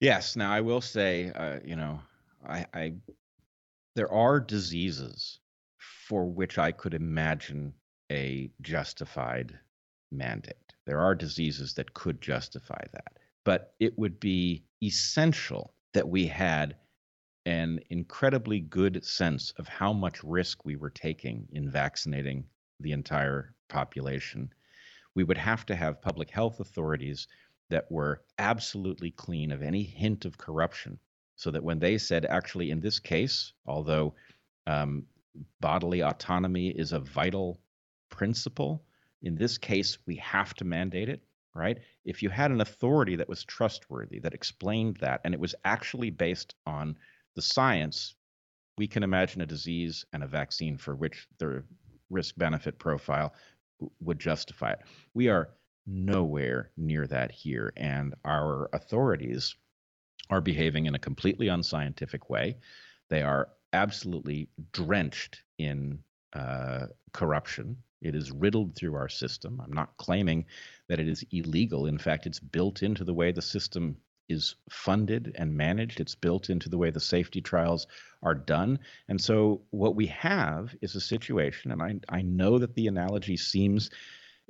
Yes. 0.00 0.36
Now, 0.36 0.52
I 0.52 0.60
will 0.60 0.80
say, 0.80 1.30
uh, 1.32 1.60
you 1.64 1.76
know, 1.76 2.00
I, 2.46 2.66
I 2.74 2.94
there 3.94 4.12
are 4.12 4.40
diseases 4.40 5.40
for 5.78 6.26
which 6.26 6.58
I 6.58 6.70
could 6.72 6.94
imagine 6.94 7.74
a 8.12 8.50
justified 8.60 9.58
mandate. 10.12 10.74
There 10.86 11.00
are 11.00 11.14
diseases 11.14 11.74
that 11.74 11.94
could 11.94 12.20
justify 12.20 12.80
that, 12.92 13.18
but 13.44 13.74
it 13.80 13.98
would 13.98 14.20
be 14.20 14.64
essential 14.82 15.74
that 15.94 16.08
we 16.08 16.26
had 16.26 16.76
an 17.46 17.80
incredibly 17.90 18.60
good 18.60 19.04
sense 19.04 19.52
of 19.52 19.68
how 19.68 19.92
much 19.92 20.22
risk 20.24 20.64
we 20.64 20.76
were 20.76 20.90
taking 20.90 21.48
in 21.52 21.70
vaccinating 21.70 22.44
the 22.80 22.92
entire 22.92 23.54
population. 23.68 24.52
We 25.14 25.24
would 25.24 25.38
have 25.38 25.66
to 25.66 25.76
have 25.76 26.02
public 26.02 26.30
health 26.30 26.60
authorities 26.60 27.28
that 27.70 27.90
were 27.90 28.22
absolutely 28.38 29.10
clean 29.10 29.50
of 29.50 29.62
any 29.62 29.82
hint 29.82 30.24
of 30.24 30.38
corruption. 30.38 30.98
So 31.36 31.50
that 31.50 31.64
when 31.64 31.78
they 31.78 31.98
said, 31.98 32.24
actually, 32.24 32.70
in 32.70 32.80
this 32.80 32.98
case, 32.98 33.52
although 33.66 34.14
um, 34.66 35.04
bodily 35.60 36.00
autonomy 36.02 36.70
is 36.70 36.92
a 36.92 37.00
vital 37.00 37.60
principle, 38.08 38.84
in 39.22 39.34
this 39.36 39.58
case, 39.58 39.98
we 40.06 40.16
have 40.16 40.54
to 40.54 40.64
mandate 40.64 41.08
it, 41.08 41.22
right? 41.54 41.78
If 42.04 42.22
you 42.22 42.30
had 42.30 42.50
an 42.50 42.60
authority 42.60 43.16
that 43.16 43.28
was 43.28 43.44
trustworthy, 43.44 44.18
that 44.20 44.34
explained 44.34 44.98
that, 45.00 45.20
and 45.24 45.34
it 45.34 45.40
was 45.40 45.54
actually 45.64 46.10
based 46.10 46.54
on 46.66 46.96
the 47.34 47.42
science, 47.42 48.14
we 48.78 48.86
can 48.86 49.02
imagine 49.02 49.40
a 49.40 49.46
disease 49.46 50.04
and 50.12 50.22
a 50.22 50.26
vaccine 50.26 50.78
for 50.78 50.94
which 50.94 51.26
the 51.38 51.62
risk 52.08 52.36
benefit 52.36 52.78
profile 52.78 53.34
would 54.00 54.18
justify 54.18 54.72
it. 54.72 54.80
We 55.12 55.28
are 55.28 55.50
nowhere 55.86 56.70
near 56.76 57.06
that 57.06 57.30
here. 57.30 57.72
And 57.76 58.14
our 58.24 58.68
authorities 58.72 59.54
are 60.30 60.40
behaving 60.40 60.86
in 60.86 60.94
a 60.94 60.98
completely 60.98 61.48
unscientific 61.48 62.28
way. 62.28 62.56
They 63.08 63.22
are 63.22 63.48
absolutely 63.72 64.48
drenched 64.72 65.42
in 65.58 66.00
uh, 66.32 66.86
corruption. 67.12 67.76
It 68.02 68.14
is 68.14 68.32
riddled 68.32 68.74
through 68.74 68.94
our 68.94 69.08
system. 69.08 69.60
I'm 69.62 69.72
not 69.72 69.96
claiming 69.96 70.46
that 70.88 71.00
it 71.00 71.08
is 71.08 71.24
illegal. 71.30 71.86
In 71.86 71.98
fact, 71.98 72.26
it's 72.26 72.40
built 72.40 72.82
into 72.82 73.04
the 73.04 73.14
way 73.14 73.32
the 73.32 73.42
system 73.42 73.96
is 74.28 74.56
funded 74.68 75.32
and 75.36 75.56
managed. 75.56 76.00
It's 76.00 76.14
built 76.14 76.50
into 76.50 76.68
the 76.68 76.78
way 76.78 76.90
the 76.90 77.00
safety 77.00 77.40
trials 77.40 77.86
are 78.22 78.34
done. 78.34 78.80
And 79.08 79.20
so, 79.20 79.62
what 79.70 79.94
we 79.94 80.06
have 80.06 80.74
is 80.82 80.96
a 80.96 81.00
situation, 81.00 81.70
and 81.70 81.82
I, 81.82 82.00
I 82.08 82.22
know 82.22 82.58
that 82.58 82.74
the 82.74 82.88
analogy 82.88 83.36
seems 83.36 83.90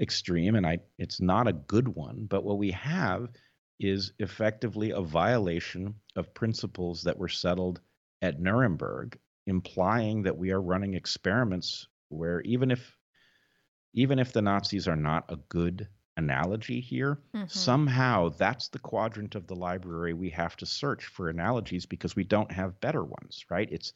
extreme 0.00 0.54
and 0.56 0.66
I 0.66 0.78
it's 0.98 1.20
not 1.20 1.48
a 1.48 1.52
good 1.52 1.88
one, 1.88 2.26
but 2.26 2.44
what 2.44 2.58
we 2.58 2.70
have 2.72 3.30
is 3.78 4.12
effectively 4.18 4.90
a 4.90 5.00
violation 5.02 6.00
of 6.16 6.34
principles 6.34 7.02
that 7.04 7.18
were 7.18 7.28
settled 7.28 7.80
at 8.22 8.40
Nuremberg, 8.40 9.18
implying 9.46 10.22
that 10.22 10.36
we 10.38 10.50
are 10.52 10.62
running 10.62 10.94
experiments 10.94 11.88
where 12.08 12.40
even 12.42 12.70
if 12.70 12.96
even 13.94 14.18
if 14.20 14.32
the 14.32 14.42
Nazis 14.42 14.86
are 14.86 14.96
not 14.96 15.24
a 15.30 15.36
good 15.36 15.88
analogy 16.16 16.80
here, 16.80 17.22
Mhm. 17.32 17.48
somehow 17.48 18.28
that's 18.28 18.68
the 18.68 18.78
quadrant 18.78 19.34
of 19.34 19.46
the 19.48 19.56
library 19.56 20.12
we 20.14 20.30
have 20.30 20.56
to 20.56 20.66
search 20.66 21.06
for 21.06 21.28
analogies 21.28 21.84
because 21.86 22.14
we 22.16 22.24
don't 22.24 22.52
have 22.52 22.80
better 22.80 23.04
ones, 23.04 23.44
right? 23.50 23.68
It's 23.72 23.92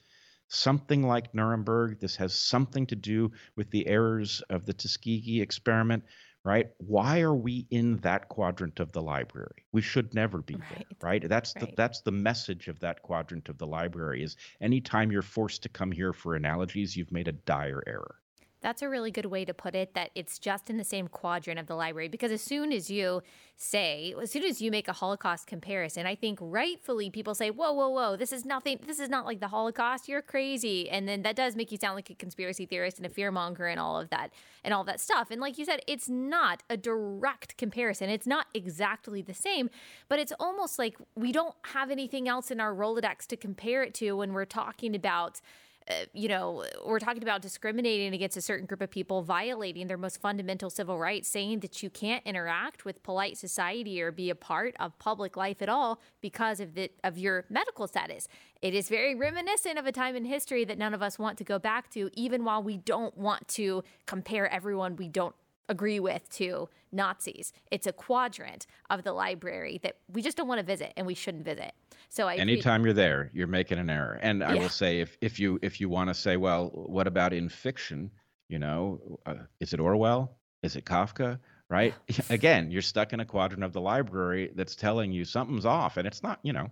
something 0.50 1.02
like 1.02 1.34
Nuremberg. 1.34 1.98
This 2.00 2.16
has 2.16 2.34
something 2.34 2.86
to 2.88 2.96
do 2.96 3.30
with 3.56 3.70
the 3.70 3.86
errors 3.86 4.42
of 4.50 4.66
the 4.66 4.72
Tuskegee 4.74 5.40
experiment, 5.40 6.04
right? 6.44 6.70
Why 6.78 7.20
are 7.20 7.34
we 7.34 7.66
in 7.70 7.96
that 7.98 8.28
quadrant 8.28 8.80
of 8.80 8.92
the 8.92 9.00
library? 9.02 9.64
We 9.72 9.80
should 9.80 10.12
never 10.14 10.42
be 10.42 10.54
there, 10.56 10.68
Right. 10.76 10.86
right? 11.22 11.28
That's 11.28 11.54
the 11.54 11.72
that's 11.76 12.00
the 12.02 12.12
message 12.12 12.68
of 12.68 12.80
that 12.80 13.02
quadrant 13.02 13.48
of 13.48 13.58
the 13.58 13.66
library 13.66 14.22
is 14.22 14.36
anytime 14.60 15.10
you're 15.12 15.22
forced 15.22 15.62
to 15.62 15.68
come 15.68 15.92
here 15.92 16.12
for 16.12 16.34
analogies, 16.34 16.96
you've 16.96 17.12
made 17.12 17.28
a 17.28 17.32
dire 17.32 17.82
error. 17.86 18.16
That's 18.62 18.82
a 18.82 18.88
really 18.88 19.10
good 19.10 19.26
way 19.26 19.44
to 19.46 19.54
put 19.54 19.74
it 19.74 19.94
that 19.94 20.10
it's 20.14 20.38
just 20.38 20.68
in 20.68 20.76
the 20.76 20.84
same 20.84 21.08
quadrant 21.08 21.58
of 21.58 21.66
the 21.66 21.74
library 21.74 22.08
because 22.08 22.30
as 22.30 22.42
soon 22.42 22.72
as 22.72 22.90
you 22.90 23.22
say, 23.56 24.14
as 24.20 24.30
soon 24.30 24.44
as 24.44 24.60
you 24.60 24.70
make 24.70 24.86
a 24.86 24.92
Holocaust 24.92 25.46
comparison, 25.46 26.06
I 26.06 26.14
think 26.14 26.38
rightfully 26.42 27.08
people 27.10 27.34
say, 27.34 27.50
whoa, 27.50 27.72
whoa, 27.72 27.88
whoa, 27.88 28.16
this 28.16 28.32
is 28.32 28.44
nothing, 28.44 28.78
this 28.86 28.98
is 28.98 29.08
not 29.08 29.24
like 29.24 29.40
the 29.40 29.48
Holocaust, 29.48 30.08
you're 30.08 30.20
crazy. 30.20 30.90
And 30.90 31.08
then 31.08 31.22
that 31.22 31.36
does 31.36 31.56
make 31.56 31.72
you 31.72 31.78
sound 31.78 31.96
like 31.96 32.10
a 32.10 32.14
conspiracy 32.14 32.66
theorist 32.66 32.98
and 32.98 33.06
a 33.06 33.10
fearmonger 33.10 33.70
and 33.70 33.80
all 33.80 33.98
of 33.98 34.10
that 34.10 34.30
and 34.62 34.74
all 34.74 34.84
that 34.84 35.00
stuff. 35.00 35.30
And 35.30 35.40
like 35.40 35.56
you 35.56 35.64
said, 35.64 35.80
it's 35.86 36.08
not 36.08 36.62
a 36.68 36.76
direct 36.76 37.56
comparison. 37.56 38.10
It's 38.10 38.26
not 38.26 38.46
exactly 38.52 39.22
the 39.22 39.34
same, 39.34 39.70
but 40.08 40.18
it's 40.18 40.32
almost 40.38 40.78
like 40.78 40.96
we 41.14 41.32
don't 41.32 41.54
have 41.72 41.90
anything 41.90 42.28
else 42.28 42.50
in 42.50 42.60
our 42.60 42.74
Rolodex 42.74 43.26
to 43.28 43.36
compare 43.36 43.82
it 43.82 43.94
to 43.94 44.12
when 44.12 44.34
we're 44.34 44.44
talking 44.44 44.94
about 44.94 45.40
uh, 45.88 45.94
you 46.12 46.28
know, 46.28 46.64
we're 46.84 46.98
talking 46.98 47.22
about 47.22 47.42
discriminating 47.42 48.12
against 48.14 48.36
a 48.36 48.42
certain 48.42 48.66
group 48.66 48.80
of 48.80 48.90
people, 48.90 49.22
violating 49.22 49.86
their 49.86 49.96
most 49.96 50.20
fundamental 50.20 50.70
civil 50.70 50.98
rights, 50.98 51.28
saying 51.28 51.60
that 51.60 51.82
you 51.82 51.90
can't 51.90 52.24
interact 52.26 52.84
with 52.84 53.02
polite 53.02 53.36
society 53.36 54.00
or 54.00 54.12
be 54.12 54.30
a 54.30 54.34
part 54.34 54.74
of 54.78 54.96
public 54.98 55.36
life 55.36 55.62
at 55.62 55.68
all 55.68 56.00
because 56.20 56.60
of 56.60 56.74
the 56.74 56.90
of 57.02 57.18
your 57.18 57.44
medical 57.48 57.86
status. 57.86 58.28
It 58.62 58.74
is 58.74 58.88
very 58.88 59.14
reminiscent 59.14 59.78
of 59.78 59.86
a 59.86 59.92
time 59.92 60.16
in 60.16 60.24
history 60.24 60.64
that 60.66 60.78
none 60.78 60.94
of 60.94 61.02
us 61.02 61.18
want 61.18 61.38
to 61.38 61.44
go 61.44 61.58
back 61.58 61.90
to, 61.90 62.10
even 62.14 62.44
while 62.44 62.62
we 62.62 62.76
don't 62.76 63.16
want 63.16 63.48
to 63.48 63.82
compare 64.06 64.52
everyone 64.52 64.96
we 64.96 65.08
don't 65.08 65.34
agree 65.70 66.00
with 66.00 66.28
to 66.32 66.68
Nazis. 66.92 67.52
It's 67.70 67.86
a 67.86 67.92
quadrant 67.92 68.66
of 68.90 69.04
the 69.04 69.12
library 69.12 69.80
that 69.82 69.96
we 70.12 70.20
just 70.20 70.36
don't 70.36 70.48
want 70.48 70.58
to 70.58 70.66
visit 70.66 70.92
and 70.96 71.06
we 71.06 71.14
shouldn't 71.14 71.44
visit. 71.44 71.72
So 72.10 72.28
I 72.28 72.34
agree- 72.34 72.42
Anytime 72.42 72.84
you're 72.84 72.92
there, 72.92 73.30
you're 73.32 73.46
making 73.46 73.78
an 73.78 73.88
error. 73.88 74.18
And 74.20 74.44
I 74.44 74.54
Yeah. 74.54 74.60
will 74.62 74.68
say, 74.68 75.00
if 75.00 75.16
if 75.22 75.38
you 75.40 75.58
if 75.62 75.80
you 75.80 75.88
want 75.88 76.08
to 76.08 76.14
say, 76.14 76.36
well, 76.36 76.68
what 76.74 77.06
about 77.06 77.32
in 77.32 77.48
fiction? 77.48 78.10
You 78.48 78.58
know, 78.58 79.18
uh, 79.24 79.34
is 79.60 79.72
it 79.72 79.80
Orwell? 79.80 80.36
Is 80.62 80.76
it 80.76 80.84
Kafka? 80.84 81.38
Right? 81.70 81.94
Again, 82.30 82.72
you're 82.72 82.82
stuck 82.82 83.12
in 83.12 83.20
a 83.20 83.24
quadrant 83.24 83.62
of 83.62 83.72
the 83.72 83.80
library 83.80 84.50
that's 84.56 84.74
telling 84.74 85.12
you 85.12 85.24
something's 85.24 85.64
off, 85.64 85.96
and 85.98 86.06
it's 86.06 86.20
not. 86.20 86.40
You 86.42 86.52
know, 86.52 86.68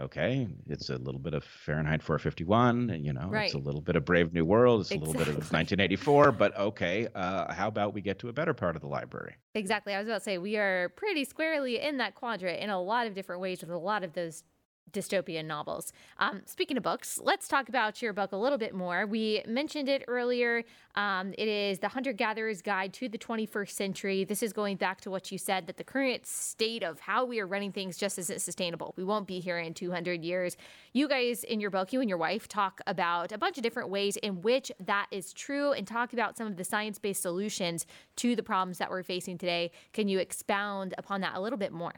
Okay, 0.00 0.46
it's 0.68 0.90
a 0.90 0.96
little 0.96 1.18
bit 1.20 1.34
of 1.34 1.42
Fahrenheit 1.42 2.02
451. 2.02 3.02
You 3.02 3.12
know, 3.12 3.28
Right. 3.28 3.46
it's 3.46 3.54
a 3.54 3.58
little 3.58 3.80
bit 3.80 3.96
of 3.96 4.04
Brave 4.04 4.32
New 4.32 4.44
World. 4.44 4.82
It's 4.82 4.90
a 4.92 4.96
little 4.96 5.12
bit 5.12 5.26
of 5.28 5.34
1984. 5.52 6.32
But 6.32 6.56
okay, 6.58 7.08
uh, 7.14 7.52
how 7.52 7.66
about 7.68 7.94
we 7.94 8.00
get 8.00 8.18
to 8.20 8.28
a 8.28 8.32
better 8.32 8.54
part 8.54 8.76
of 8.76 8.82
the 8.82 8.88
library? 8.88 9.34
Exactly. 9.54 9.94
I 9.94 9.98
was 9.98 10.06
about 10.06 10.18
to 10.18 10.24
say 10.24 10.38
we 10.38 10.56
are 10.56 10.90
pretty 10.90 11.24
squarely 11.24 11.80
in 11.80 11.96
that 11.98 12.14
quadrant 12.14 12.60
in 12.60 12.70
a 12.70 12.80
lot 12.80 13.06
of 13.06 13.14
different 13.14 13.40
ways 13.42 13.60
with 13.60 13.70
a 13.70 13.78
lot 13.78 14.04
of 14.04 14.12
those 14.12 14.44
dystopian 14.92 15.46
novels. 15.46 15.92
Um, 16.18 16.42
speaking 16.46 16.76
of 16.76 16.82
books, 16.82 17.18
let's 17.22 17.48
talk 17.48 17.68
about 17.68 18.00
your 18.02 18.12
book 18.12 18.32
a 18.32 18.36
little 18.36 18.58
bit 18.58 18.74
more. 18.74 19.06
We 19.06 19.42
mentioned 19.46 19.88
it 19.88 20.04
earlier. 20.08 20.64
Um, 20.94 21.34
it 21.38 21.48
is 21.48 21.78
The 21.78 21.88
Hunter 21.88 22.12
Gatherer's 22.12 22.62
Guide 22.62 22.92
to 22.94 23.08
the 23.08 23.18
21st 23.18 23.70
Century. 23.70 24.24
This 24.24 24.42
is 24.42 24.52
going 24.52 24.76
back 24.76 25.00
to 25.02 25.10
what 25.10 25.30
you 25.30 25.38
said 25.38 25.66
that 25.66 25.76
the 25.76 25.84
current 25.84 26.26
state 26.26 26.82
of 26.82 27.00
how 27.00 27.24
we 27.24 27.40
are 27.40 27.46
running 27.46 27.72
things 27.72 27.96
just 27.96 28.18
isn't 28.18 28.40
sustainable. 28.40 28.94
We 28.96 29.04
won't 29.04 29.26
be 29.26 29.40
here 29.40 29.58
in 29.58 29.74
200 29.74 30.24
years. 30.24 30.56
You 30.92 31.08
guys, 31.08 31.44
in 31.44 31.60
your 31.60 31.70
book, 31.70 31.92
you 31.92 32.00
and 32.00 32.08
your 32.08 32.18
wife 32.18 32.48
talk 32.48 32.80
about 32.86 33.32
a 33.32 33.38
bunch 33.38 33.56
of 33.56 33.62
different 33.62 33.90
ways 33.90 34.16
in 34.16 34.42
which 34.42 34.72
that 34.80 35.06
is 35.10 35.32
true 35.32 35.72
and 35.72 35.86
talk 35.86 36.12
about 36.12 36.36
some 36.36 36.46
of 36.46 36.56
the 36.56 36.64
science 36.64 36.98
based 36.98 37.22
solutions 37.22 37.86
to 38.16 38.34
the 38.34 38.42
problems 38.42 38.78
that 38.78 38.90
we're 38.90 39.02
facing 39.02 39.38
today. 39.38 39.70
Can 39.92 40.08
you 40.08 40.18
expound 40.18 40.94
upon 40.98 41.20
that 41.20 41.34
a 41.34 41.40
little 41.40 41.58
bit 41.58 41.72
more? 41.72 41.92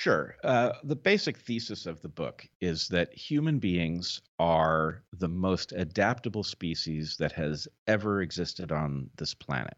Sure. 0.00 0.34
Uh, 0.42 0.72
the 0.84 0.96
basic 0.96 1.36
thesis 1.36 1.84
of 1.84 2.00
the 2.00 2.08
book 2.08 2.48
is 2.62 2.88
that 2.88 3.12
human 3.12 3.58
beings 3.58 4.22
are 4.38 5.02
the 5.18 5.28
most 5.28 5.72
adaptable 5.72 6.42
species 6.42 7.18
that 7.18 7.32
has 7.32 7.68
ever 7.86 8.22
existed 8.22 8.72
on 8.72 9.10
this 9.18 9.34
planet. 9.34 9.76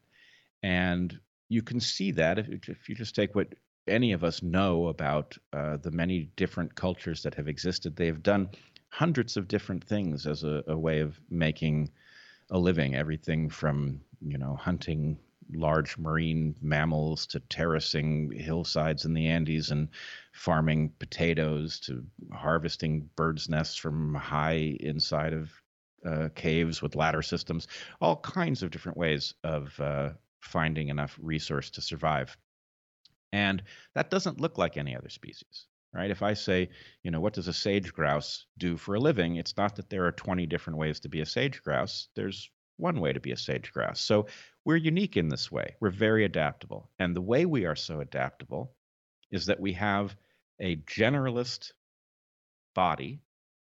And 0.63 1.19
you 1.49 1.61
can 1.61 1.81
see 1.81 2.13
that 2.13 2.39
if, 2.39 2.69
if 2.69 2.89
you 2.89 2.95
just 2.95 3.17
take 3.17 3.35
what 3.35 3.53
any 3.89 4.13
of 4.13 4.23
us 4.23 4.45
know 4.45 4.87
about 4.87 5.37
uh, 5.53 5.79
the 5.79 5.91
many 5.91 6.31
different 6.37 6.73
cultures 6.77 7.25
that 7.25 7.35
have 7.35 7.49
existed. 7.49 7.97
They've 7.97 8.23
done 8.23 8.51
hundreds 8.91 9.37
of 9.37 9.49
different 9.49 9.83
things 9.83 10.25
as 10.29 10.45
a, 10.45 10.63
a 10.69 10.79
way 10.79 11.01
of 11.01 11.21
making 11.31 11.91
a 12.53 12.61
living, 12.61 12.95
everything 12.95 13.51
from, 13.51 14.01
you 14.21 14.39
know, 14.39 14.55
hunting 14.55 15.19
large 15.55 15.99
marine 15.99 16.55
mammals 16.61 17.27
to 17.27 17.41
terracing 17.41 18.31
hillsides 18.33 19.05
in 19.05 19.15
the 19.15 19.27
Andes 19.27 19.71
and 19.71 19.89
farming 20.33 20.93
potatoes 20.99 21.81
to 21.81 22.05
harvesting 22.33 23.09
birds' 23.17 23.49
nests 23.49 23.77
from 23.77 24.15
high 24.15 24.77
inside 24.81 25.33
of 25.33 25.51
uh, 26.05 26.29
caves 26.35 26.83
with 26.83 26.97
ladder 26.97 27.23
systems, 27.23 27.69
all 28.01 28.17
kinds 28.17 28.63
of 28.63 28.71
different 28.71 28.99
ways 28.99 29.35
of 29.45 29.79
uh, 29.81 30.11
finding 30.41 30.89
enough 30.89 31.19
resource 31.21 31.71
to 31.71 31.81
survive. 31.81 32.37
And 33.33 33.63
that 33.95 34.11
doesn't 34.11 34.41
look 34.41 34.59
like 34.59 34.77
any 34.77 34.97
other 34.97 35.09
species, 35.09 35.67
right? 35.95 36.11
If 36.11 36.23
I 36.23 36.35
say, 36.35 36.69
you 37.03 37.11
know, 37.11 37.21
what 37.21 37.33
does 37.33 37.49
a 37.49 37.53
sage 37.53 37.93
grouse 37.93 38.47
do 38.59 38.77
for 38.77 38.95
a 38.95 39.01
living? 39.01 39.37
It's 39.37 39.57
not 39.57 39.77
that 39.77 39.89
there 39.89 40.07
are 40.07 40.13
20 40.13 40.47
different 40.47 40.79
ways 40.79 41.01
to 41.01 41.09
be 41.09 41.21
a 41.21 41.27
sage 41.27 41.63
grouse. 41.63 42.09
There's 42.15 42.51
one 42.77 43.01
way 43.01 43.13
to 43.13 43.21
be 43.21 43.33
a 43.33 43.37
sage 43.37 43.73
grouse. 43.73 44.01
So 44.01 44.27
we're 44.65 44.77
unique 44.77 45.17
in 45.17 45.29
this 45.29 45.51
way. 45.51 45.77
We're 45.81 45.91
very 45.91 46.25
adaptable. 46.25 46.91
And 46.99 47.17
the 47.17 47.21
way 47.21 47.47
we 47.47 47.67
are 47.67 47.77
so 47.77 48.01
adaptable 48.01 48.75
is 49.31 49.47
that 49.47 49.61
we 49.61 49.73
have 49.73 50.17
a 50.61 50.77
generalist 50.77 51.73
body 52.75 53.21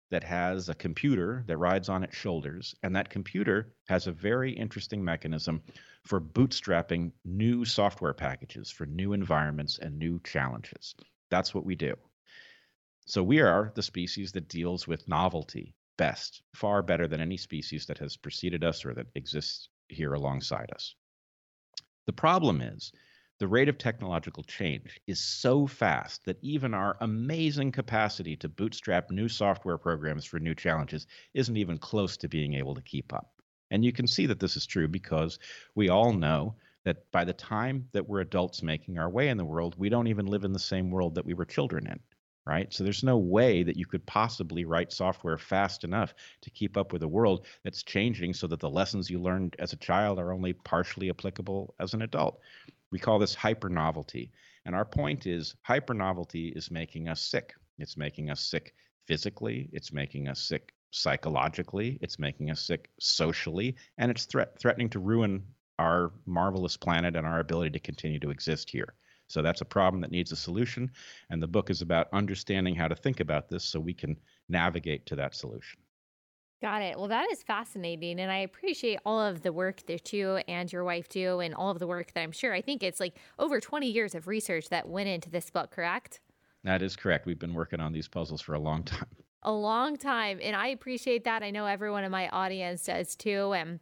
that 0.09 0.23
has 0.23 0.69
a 0.69 0.75
computer 0.75 1.43
that 1.47 1.57
rides 1.57 1.89
on 1.89 2.03
its 2.03 2.15
shoulders. 2.15 2.73
And 2.81 2.95
that 2.95 3.09
computer 3.09 3.73
has 3.89 4.07
a 4.07 4.13
very 4.13 4.53
interesting 4.53 5.03
mechanism 5.03 5.61
for 6.05 6.21
bootstrapping 6.21 7.11
new 7.25 7.65
software 7.65 8.13
packages 8.13 8.71
for 8.71 8.85
new 8.85 9.11
environments 9.11 9.79
and 9.79 9.97
new 9.97 10.21
challenges. 10.23 10.95
That's 11.29 11.53
what 11.53 11.65
we 11.65 11.75
do. 11.75 11.95
So 13.05 13.21
we 13.21 13.41
are 13.41 13.71
the 13.75 13.83
species 13.83 14.31
that 14.33 14.47
deals 14.47 14.87
with 14.87 15.07
novelty 15.09 15.75
best, 15.97 16.41
far 16.53 16.81
better 16.81 17.07
than 17.07 17.19
any 17.19 17.37
species 17.37 17.85
that 17.87 17.97
has 17.97 18.15
preceded 18.15 18.63
us 18.63 18.85
or 18.85 18.93
that 18.93 19.07
exists 19.15 19.69
here 19.89 20.13
alongside 20.13 20.71
us. 20.73 20.95
The 22.05 22.13
problem 22.13 22.61
is 22.61 22.91
the 23.39 23.47
rate 23.47 23.69
of 23.69 23.77
technological 23.77 24.43
change 24.43 24.99
is 25.05 25.19
so 25.19 25.67
fast 25.67 26.25
that 26.25 26.39
even 26.41 26.73
our 26.73 26.97
amazing 27.01 27.71
capacity 27.71 28.35
to 28.37 28.49
bootstrap 28.49 29.11
new 29.11 29.27
software 29.27 29.77
programs 29.77 30.25
for 30.25 30.39
new 30.39 30.55
challenges 30.55 31.05
isn't 31.33 31.57
even 31.57 31.77
close 31.77 32.17
to 32.17 32.27
being 32.27 32.55
able 32.55 32.73
to 32.73 32.81
keep 32.81 33.13
up. 33.13 33.31
And 33.69 33.85
you 33.85 33.91
can 33.91 34.07
see 34.07 34.25
that 34.25 34.39
this 34.39 34.55
is 34.55 34.65
true 34.65 34.87
because 34.87 35.37
we 35.75 35.89
all 35.89 36.13
know 36.13 36.55
that 36.85 37.11
by 37.11 37.25
the 37.25 37.33
time 37.33 37.89
that 37.91 38.07
we're 38.07 38.21
adults 38.21 38.63
making 38.63 38.97
our 38.97 39.09
way 39.09 39.27
in 39.27 39.37
the 39.37 39.45
world, 39.45 39.75
we 39.77 39.89
don't 39.89 40.07
even 40.07 40.25
live 40.25 40.45
in 40.45 40.53
the 40.53 40.59
same 40.59 40.89
world 40.89 41.15
that 41.15 41.25
we 41.25 41.33
were 41.33 41.45
children 41.45 41.85
in, 41.85 41.99
right? 42.47 42.73
So 42.73 42.83
there's 42.83 43.03
no 43.03 43.17
way 43.17 43.63
that 43.63 43.75
you 43.75 43.85
could 43.85 44.05
possibly 44.05 44.63
write 44.63 44.93
software 44.93 45.37
fast 45.37 45.83
enough 45.83 46.13
to 46.41 46.49
keep 46.49 46.77
up 46.77 46.93
with 46.93 47.03
a 47.03 47.07
world 47.07 47.45
that's 47.63 47.83
changing 47.83 48.33
so 48.33 48.47
that 48.47 48.61
the 48.61 48.69
lessons 48.69 49.09
you 49.09 49.19
learned 49.19 49.55
as 49.59 49.73
a 49.73 49.77
child 49.77 50.17
are 50.17 50.31
only 50.31 50.53
partially 50.53 51.09
applicable 51.09 51.75
as 51.79 51.93
an 51.93 52.01
adult. 52.01 52.39
We 52.91 52.99
call 52.99 53.19
this 53.19 53.35
hyper 53.35 53.69
novelty. 53.69 54.31
And 54.65 54.73
our 54.73 54.85
point 54.85 55.27
is 55.27 55.55
hyper 55.63 55.93
novelty 55.93 56.47
is 56.49 56.71
making 56.71 57.09
us 57.09 57.21
sick. 57.21 57.53
It's 57.79 57.97
making 57.97 58.29
us 58.29 58.41
sick 58.41 58.73
physically, 59.07 59.69
it's 59.71 59.93
making 59.93 60.27
us 60.27 60.39
sick 60.41 60.73
psychologically, 60.91 61.99
it's 62.01 62.17
making 62.17 62.49
us 62.49 62.61
sick 62.61 62.89
socially, 62.99 63.75
and 63.97 64.09
it's 64.09 64.25
threat- 64.25 64.57
threatening 64.59 64.89
to 64.89 64.99
ruin 64.99 65.43
our 65.79 66.11
marvelous 66.25 66.77
planet 66.77 67.15
and 67.15 67.27
our 67.27 67.39
ability 67.39 67.71
to 67.71 67.79
continue 67.79 68.19
to 68.19 68.31
exist 68.31 68.69
here. 68.69 68.93
So 69.27 69.41
that's 69.41 69.61
a 69.61 69.65
problem 69.65 70.01
that 70.01 70.11
needs 70.11 70.31
a 70.31 70.35
solution. 70.35 70.89
And 71.29 71.41
the 71.41 71.47
book 71.47 71.69
is 71.69 71.81
about 71.81 72.07
understanding 72.13 72.75
how 72.75 72.87
to 72.87 72.95
think 72.95 73.19
about 73.19 73.49
this 73.49 73.63
so 73.63 73.79
we 73.79 73.93
can 73.93 74.17
navigate 74.49 75.05
to 75.07 75.15
that 75.17 75.35
solution. 75.35 75.79
Got 76.59 76.81
it. 76.81 76.97
Well, 76.97 77.09
that 77.09 77.29
is 77.31 77.43
fascinating. 77.43 78.19
And 78.19 78.31
I 78.31 78.37
appreciate 78.37 78.99
all 79.05 79.21
of 79.21 79.43
the 79.43 79.53
work 79.53 79.85
that 79.85 80.11
you 80.11 80.37
and 80.47 80.71
your 80.73 80.83
wife 80.83 81.07
do 81.07 81.39
and 81.39 81.53
all 81.53 81.69
of 81.69 81.77
the 81.77 81.85
work 81.85 82.13
that 82.13 82.21
I'm 82.21 82.31
sure. 82.31 82.51
I 82.51 82.61
think 82.61 82.81
it's 82.81 82.99
like 82.99 83.17
over 83.37 83.59
20 83.59 83.87
years 83.87 84.15
of 84.15 84.27
research 84.27 84.69
that 84.69 84.89
went 84.89 85.07
into 85.07 85.29
this 85.29 85.51
book, 85.51 85.69
correct? 85.69 86.19
That 86.63 86.81
is 86.81 86.95
correct. 86.95 87.27
We've 87.27 87.37
been 87.37 87.53
working 87.53 87.79
on 87.79 87.93
these 87.93 88.07
puzzles 88.07 88.41
for 88.41 88.55
a 88.55 88.59
long 88.59 88.83
time. 88.85 89.05
A 89.43 89.51
long 89.51 89.97
time. 89.97 90.39
And 90.41 90.55
I 90.55 90.69
appreciate 90.69 91.25
that. 91.25 91.43
I 91.43 91.51
know 91.51 91.67
everyone 91.67 92.03
in 92.03 92.11
my 92.11 92.27
audience 92.29 92.83
does 92.85 93.15
too. 93.15 93.53
And 93.53 93.79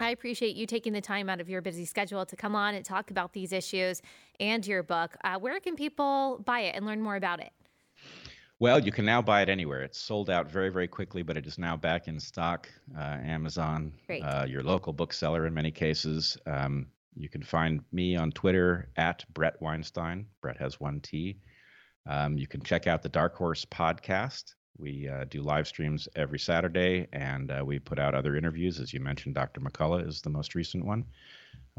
I 0.00 0.10
appreciate 0.10 0.56
you 0.56 0.66
taking 0.66 0.92
the 0.92 1.00
time 1.00 1.28
out 1.28 1.40
of 1.40 1.48
your 1.48 1.62
busy 1.62 1.84
schedule 1.84 2.26
to 2.26 2.36
come 2.36 2.54
on 2.54 2.74
and 2.74 2.84
talk 2.84 3.10
about 3.10 3.32
these 3.32 3.52
issues 3.52 4.02
and 4.40 4.66
your 4.66 4.82
book. 4.82 5.16
Uh, 5.24 5.38
where 5.38 5.60
can 5.60 5.76
people 5.76 6.42
buy 6.44 6.60
it 6.60 6.74
and 6.74 6.84
learn 6.84 7.00
more 7.00 7.16
about 7.16 7.40
it? 7.40 7.52
Well, 8.60 8.78
you 8.78 8.92
can 8.92 9.04
now 9.04 9.20
buy 9.20 9.42
it 9.42 9.48
anywhere. 9.48 9.82
It's 9.82 9.98
sold 9.98 10.30
out 10.30 10.50
very, 10.50 10.70
very 10.70 10.88
quickly, 10.88 11.22
but 11.22 11.36
it 11.36 11.46
is 11.46 11.58
now 11.58 11.76
back 11.76 12.08
in 12.08 12.20
stock. 12.20 12.68
Uh, 12.96 13.18
Amazon, 13.22 13.92
uh, 14.22 14.46
your 14.48 14.62
local 14.62 14.92
bookseller 14.92 15.46
in 15.46 15.54
many 15.54 15.70
cases. 15.70 16.38
Um, 16.46 16.86
you 17.16 17.28
can 17.28 17.42
find 17.42 17.80
me 17.92 18.16
on 18.16 18.32
Twitter 18.32 18.88
at 18.96 19.24
Bret 19.34 19.60
Weinstein. 19.60 20.26
Bret 20.40 20.56
has 20.56 20.80
one 20.80 21.00
T. 21.00 21.36
Um, 22.08 22.38
you 22.38 22.46
can 22.46 22.62
check 22.62 22.86
out 22.86 23.02
the 23.02 23.08
Dark 23.08 23.34
Horse 23.36 23.64
podcast. 23.64 24.54
We 24.78 25.08
uh, 25.08 25.24
do 25.30 25.40
live 25.40 25.68
streams 25.68 26.08
every 26.16 26.38
Saturday, 26.38 27.06
and 27.12 27.50
uh, 27.50 27.62
we 27.64 27.78
put 27.78 27.98
out 27.98 28.14
other 28.14 28.36
interviews. 28.36 28.80
As 28.80 28.92
you 28.92 29.00
mentioned, 29.00 29.34
Dr. 29.34 29.60
McCullough 29.60 30.06
is 30.06 30.20
the 30.20 30.30
most 30.30 30.54
recent 30.54 30.84
one. 30.84 31.04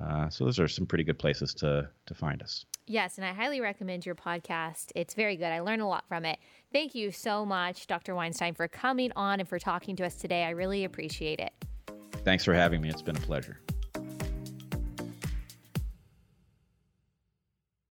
Uh, 0.02 0.30
so 0.30 0.46
those 0.46 0.60
are 0.60 0.68
some 0.68 0.86
pretty 0.86 1.04
good 1.04 1.20
places 1.20 1.54
to 1.56 1.90
to 2.06 2.14
find 2.14 2.42
us. 2.42 2.66
Yes, 2.88 3.18
and 3.18 3.26
I 3.26 3.34
highly 3.34 3.62
recommend 3.62 4.06
your 4.06 4.16
podcast. 4.16 4.92
It's 4.96 5.14
very 5.14 5.36
good. 5.38 5.48
I 5.48 5.62
learned 5.62 5.82
a 5.82 5.88
lot 5.88 6.08
from 6.08 6.26
it. 6.26 6.38
Thank 6.72 6.94
you 6.94 7.12
so 7.12 7.46
much, 7.46 7.88
Dr. 7.88 8.14
Weinstein, 8.14 8.54
for 8.54 8.68
coming 8.68 9.12
on 9.16 9.40
and 9.40 9.50
for 9.50 9.58
talking 9.58 9.96
to 9.96 10.06
us 10.06 10.16
today. 10.16 10.44
I 10.44 10.52
really 10.52 10.84
appreciate 10.84 11.40
it. 11.40 11.52
Thanks 12.24 12.44
for 12.44 12.54
having 12.54 12.82
me. 12.82 12.90
It's 12.90 13.02
been 13.02 13.18
a 13.18 13.22
pleasure. 13.22 13.60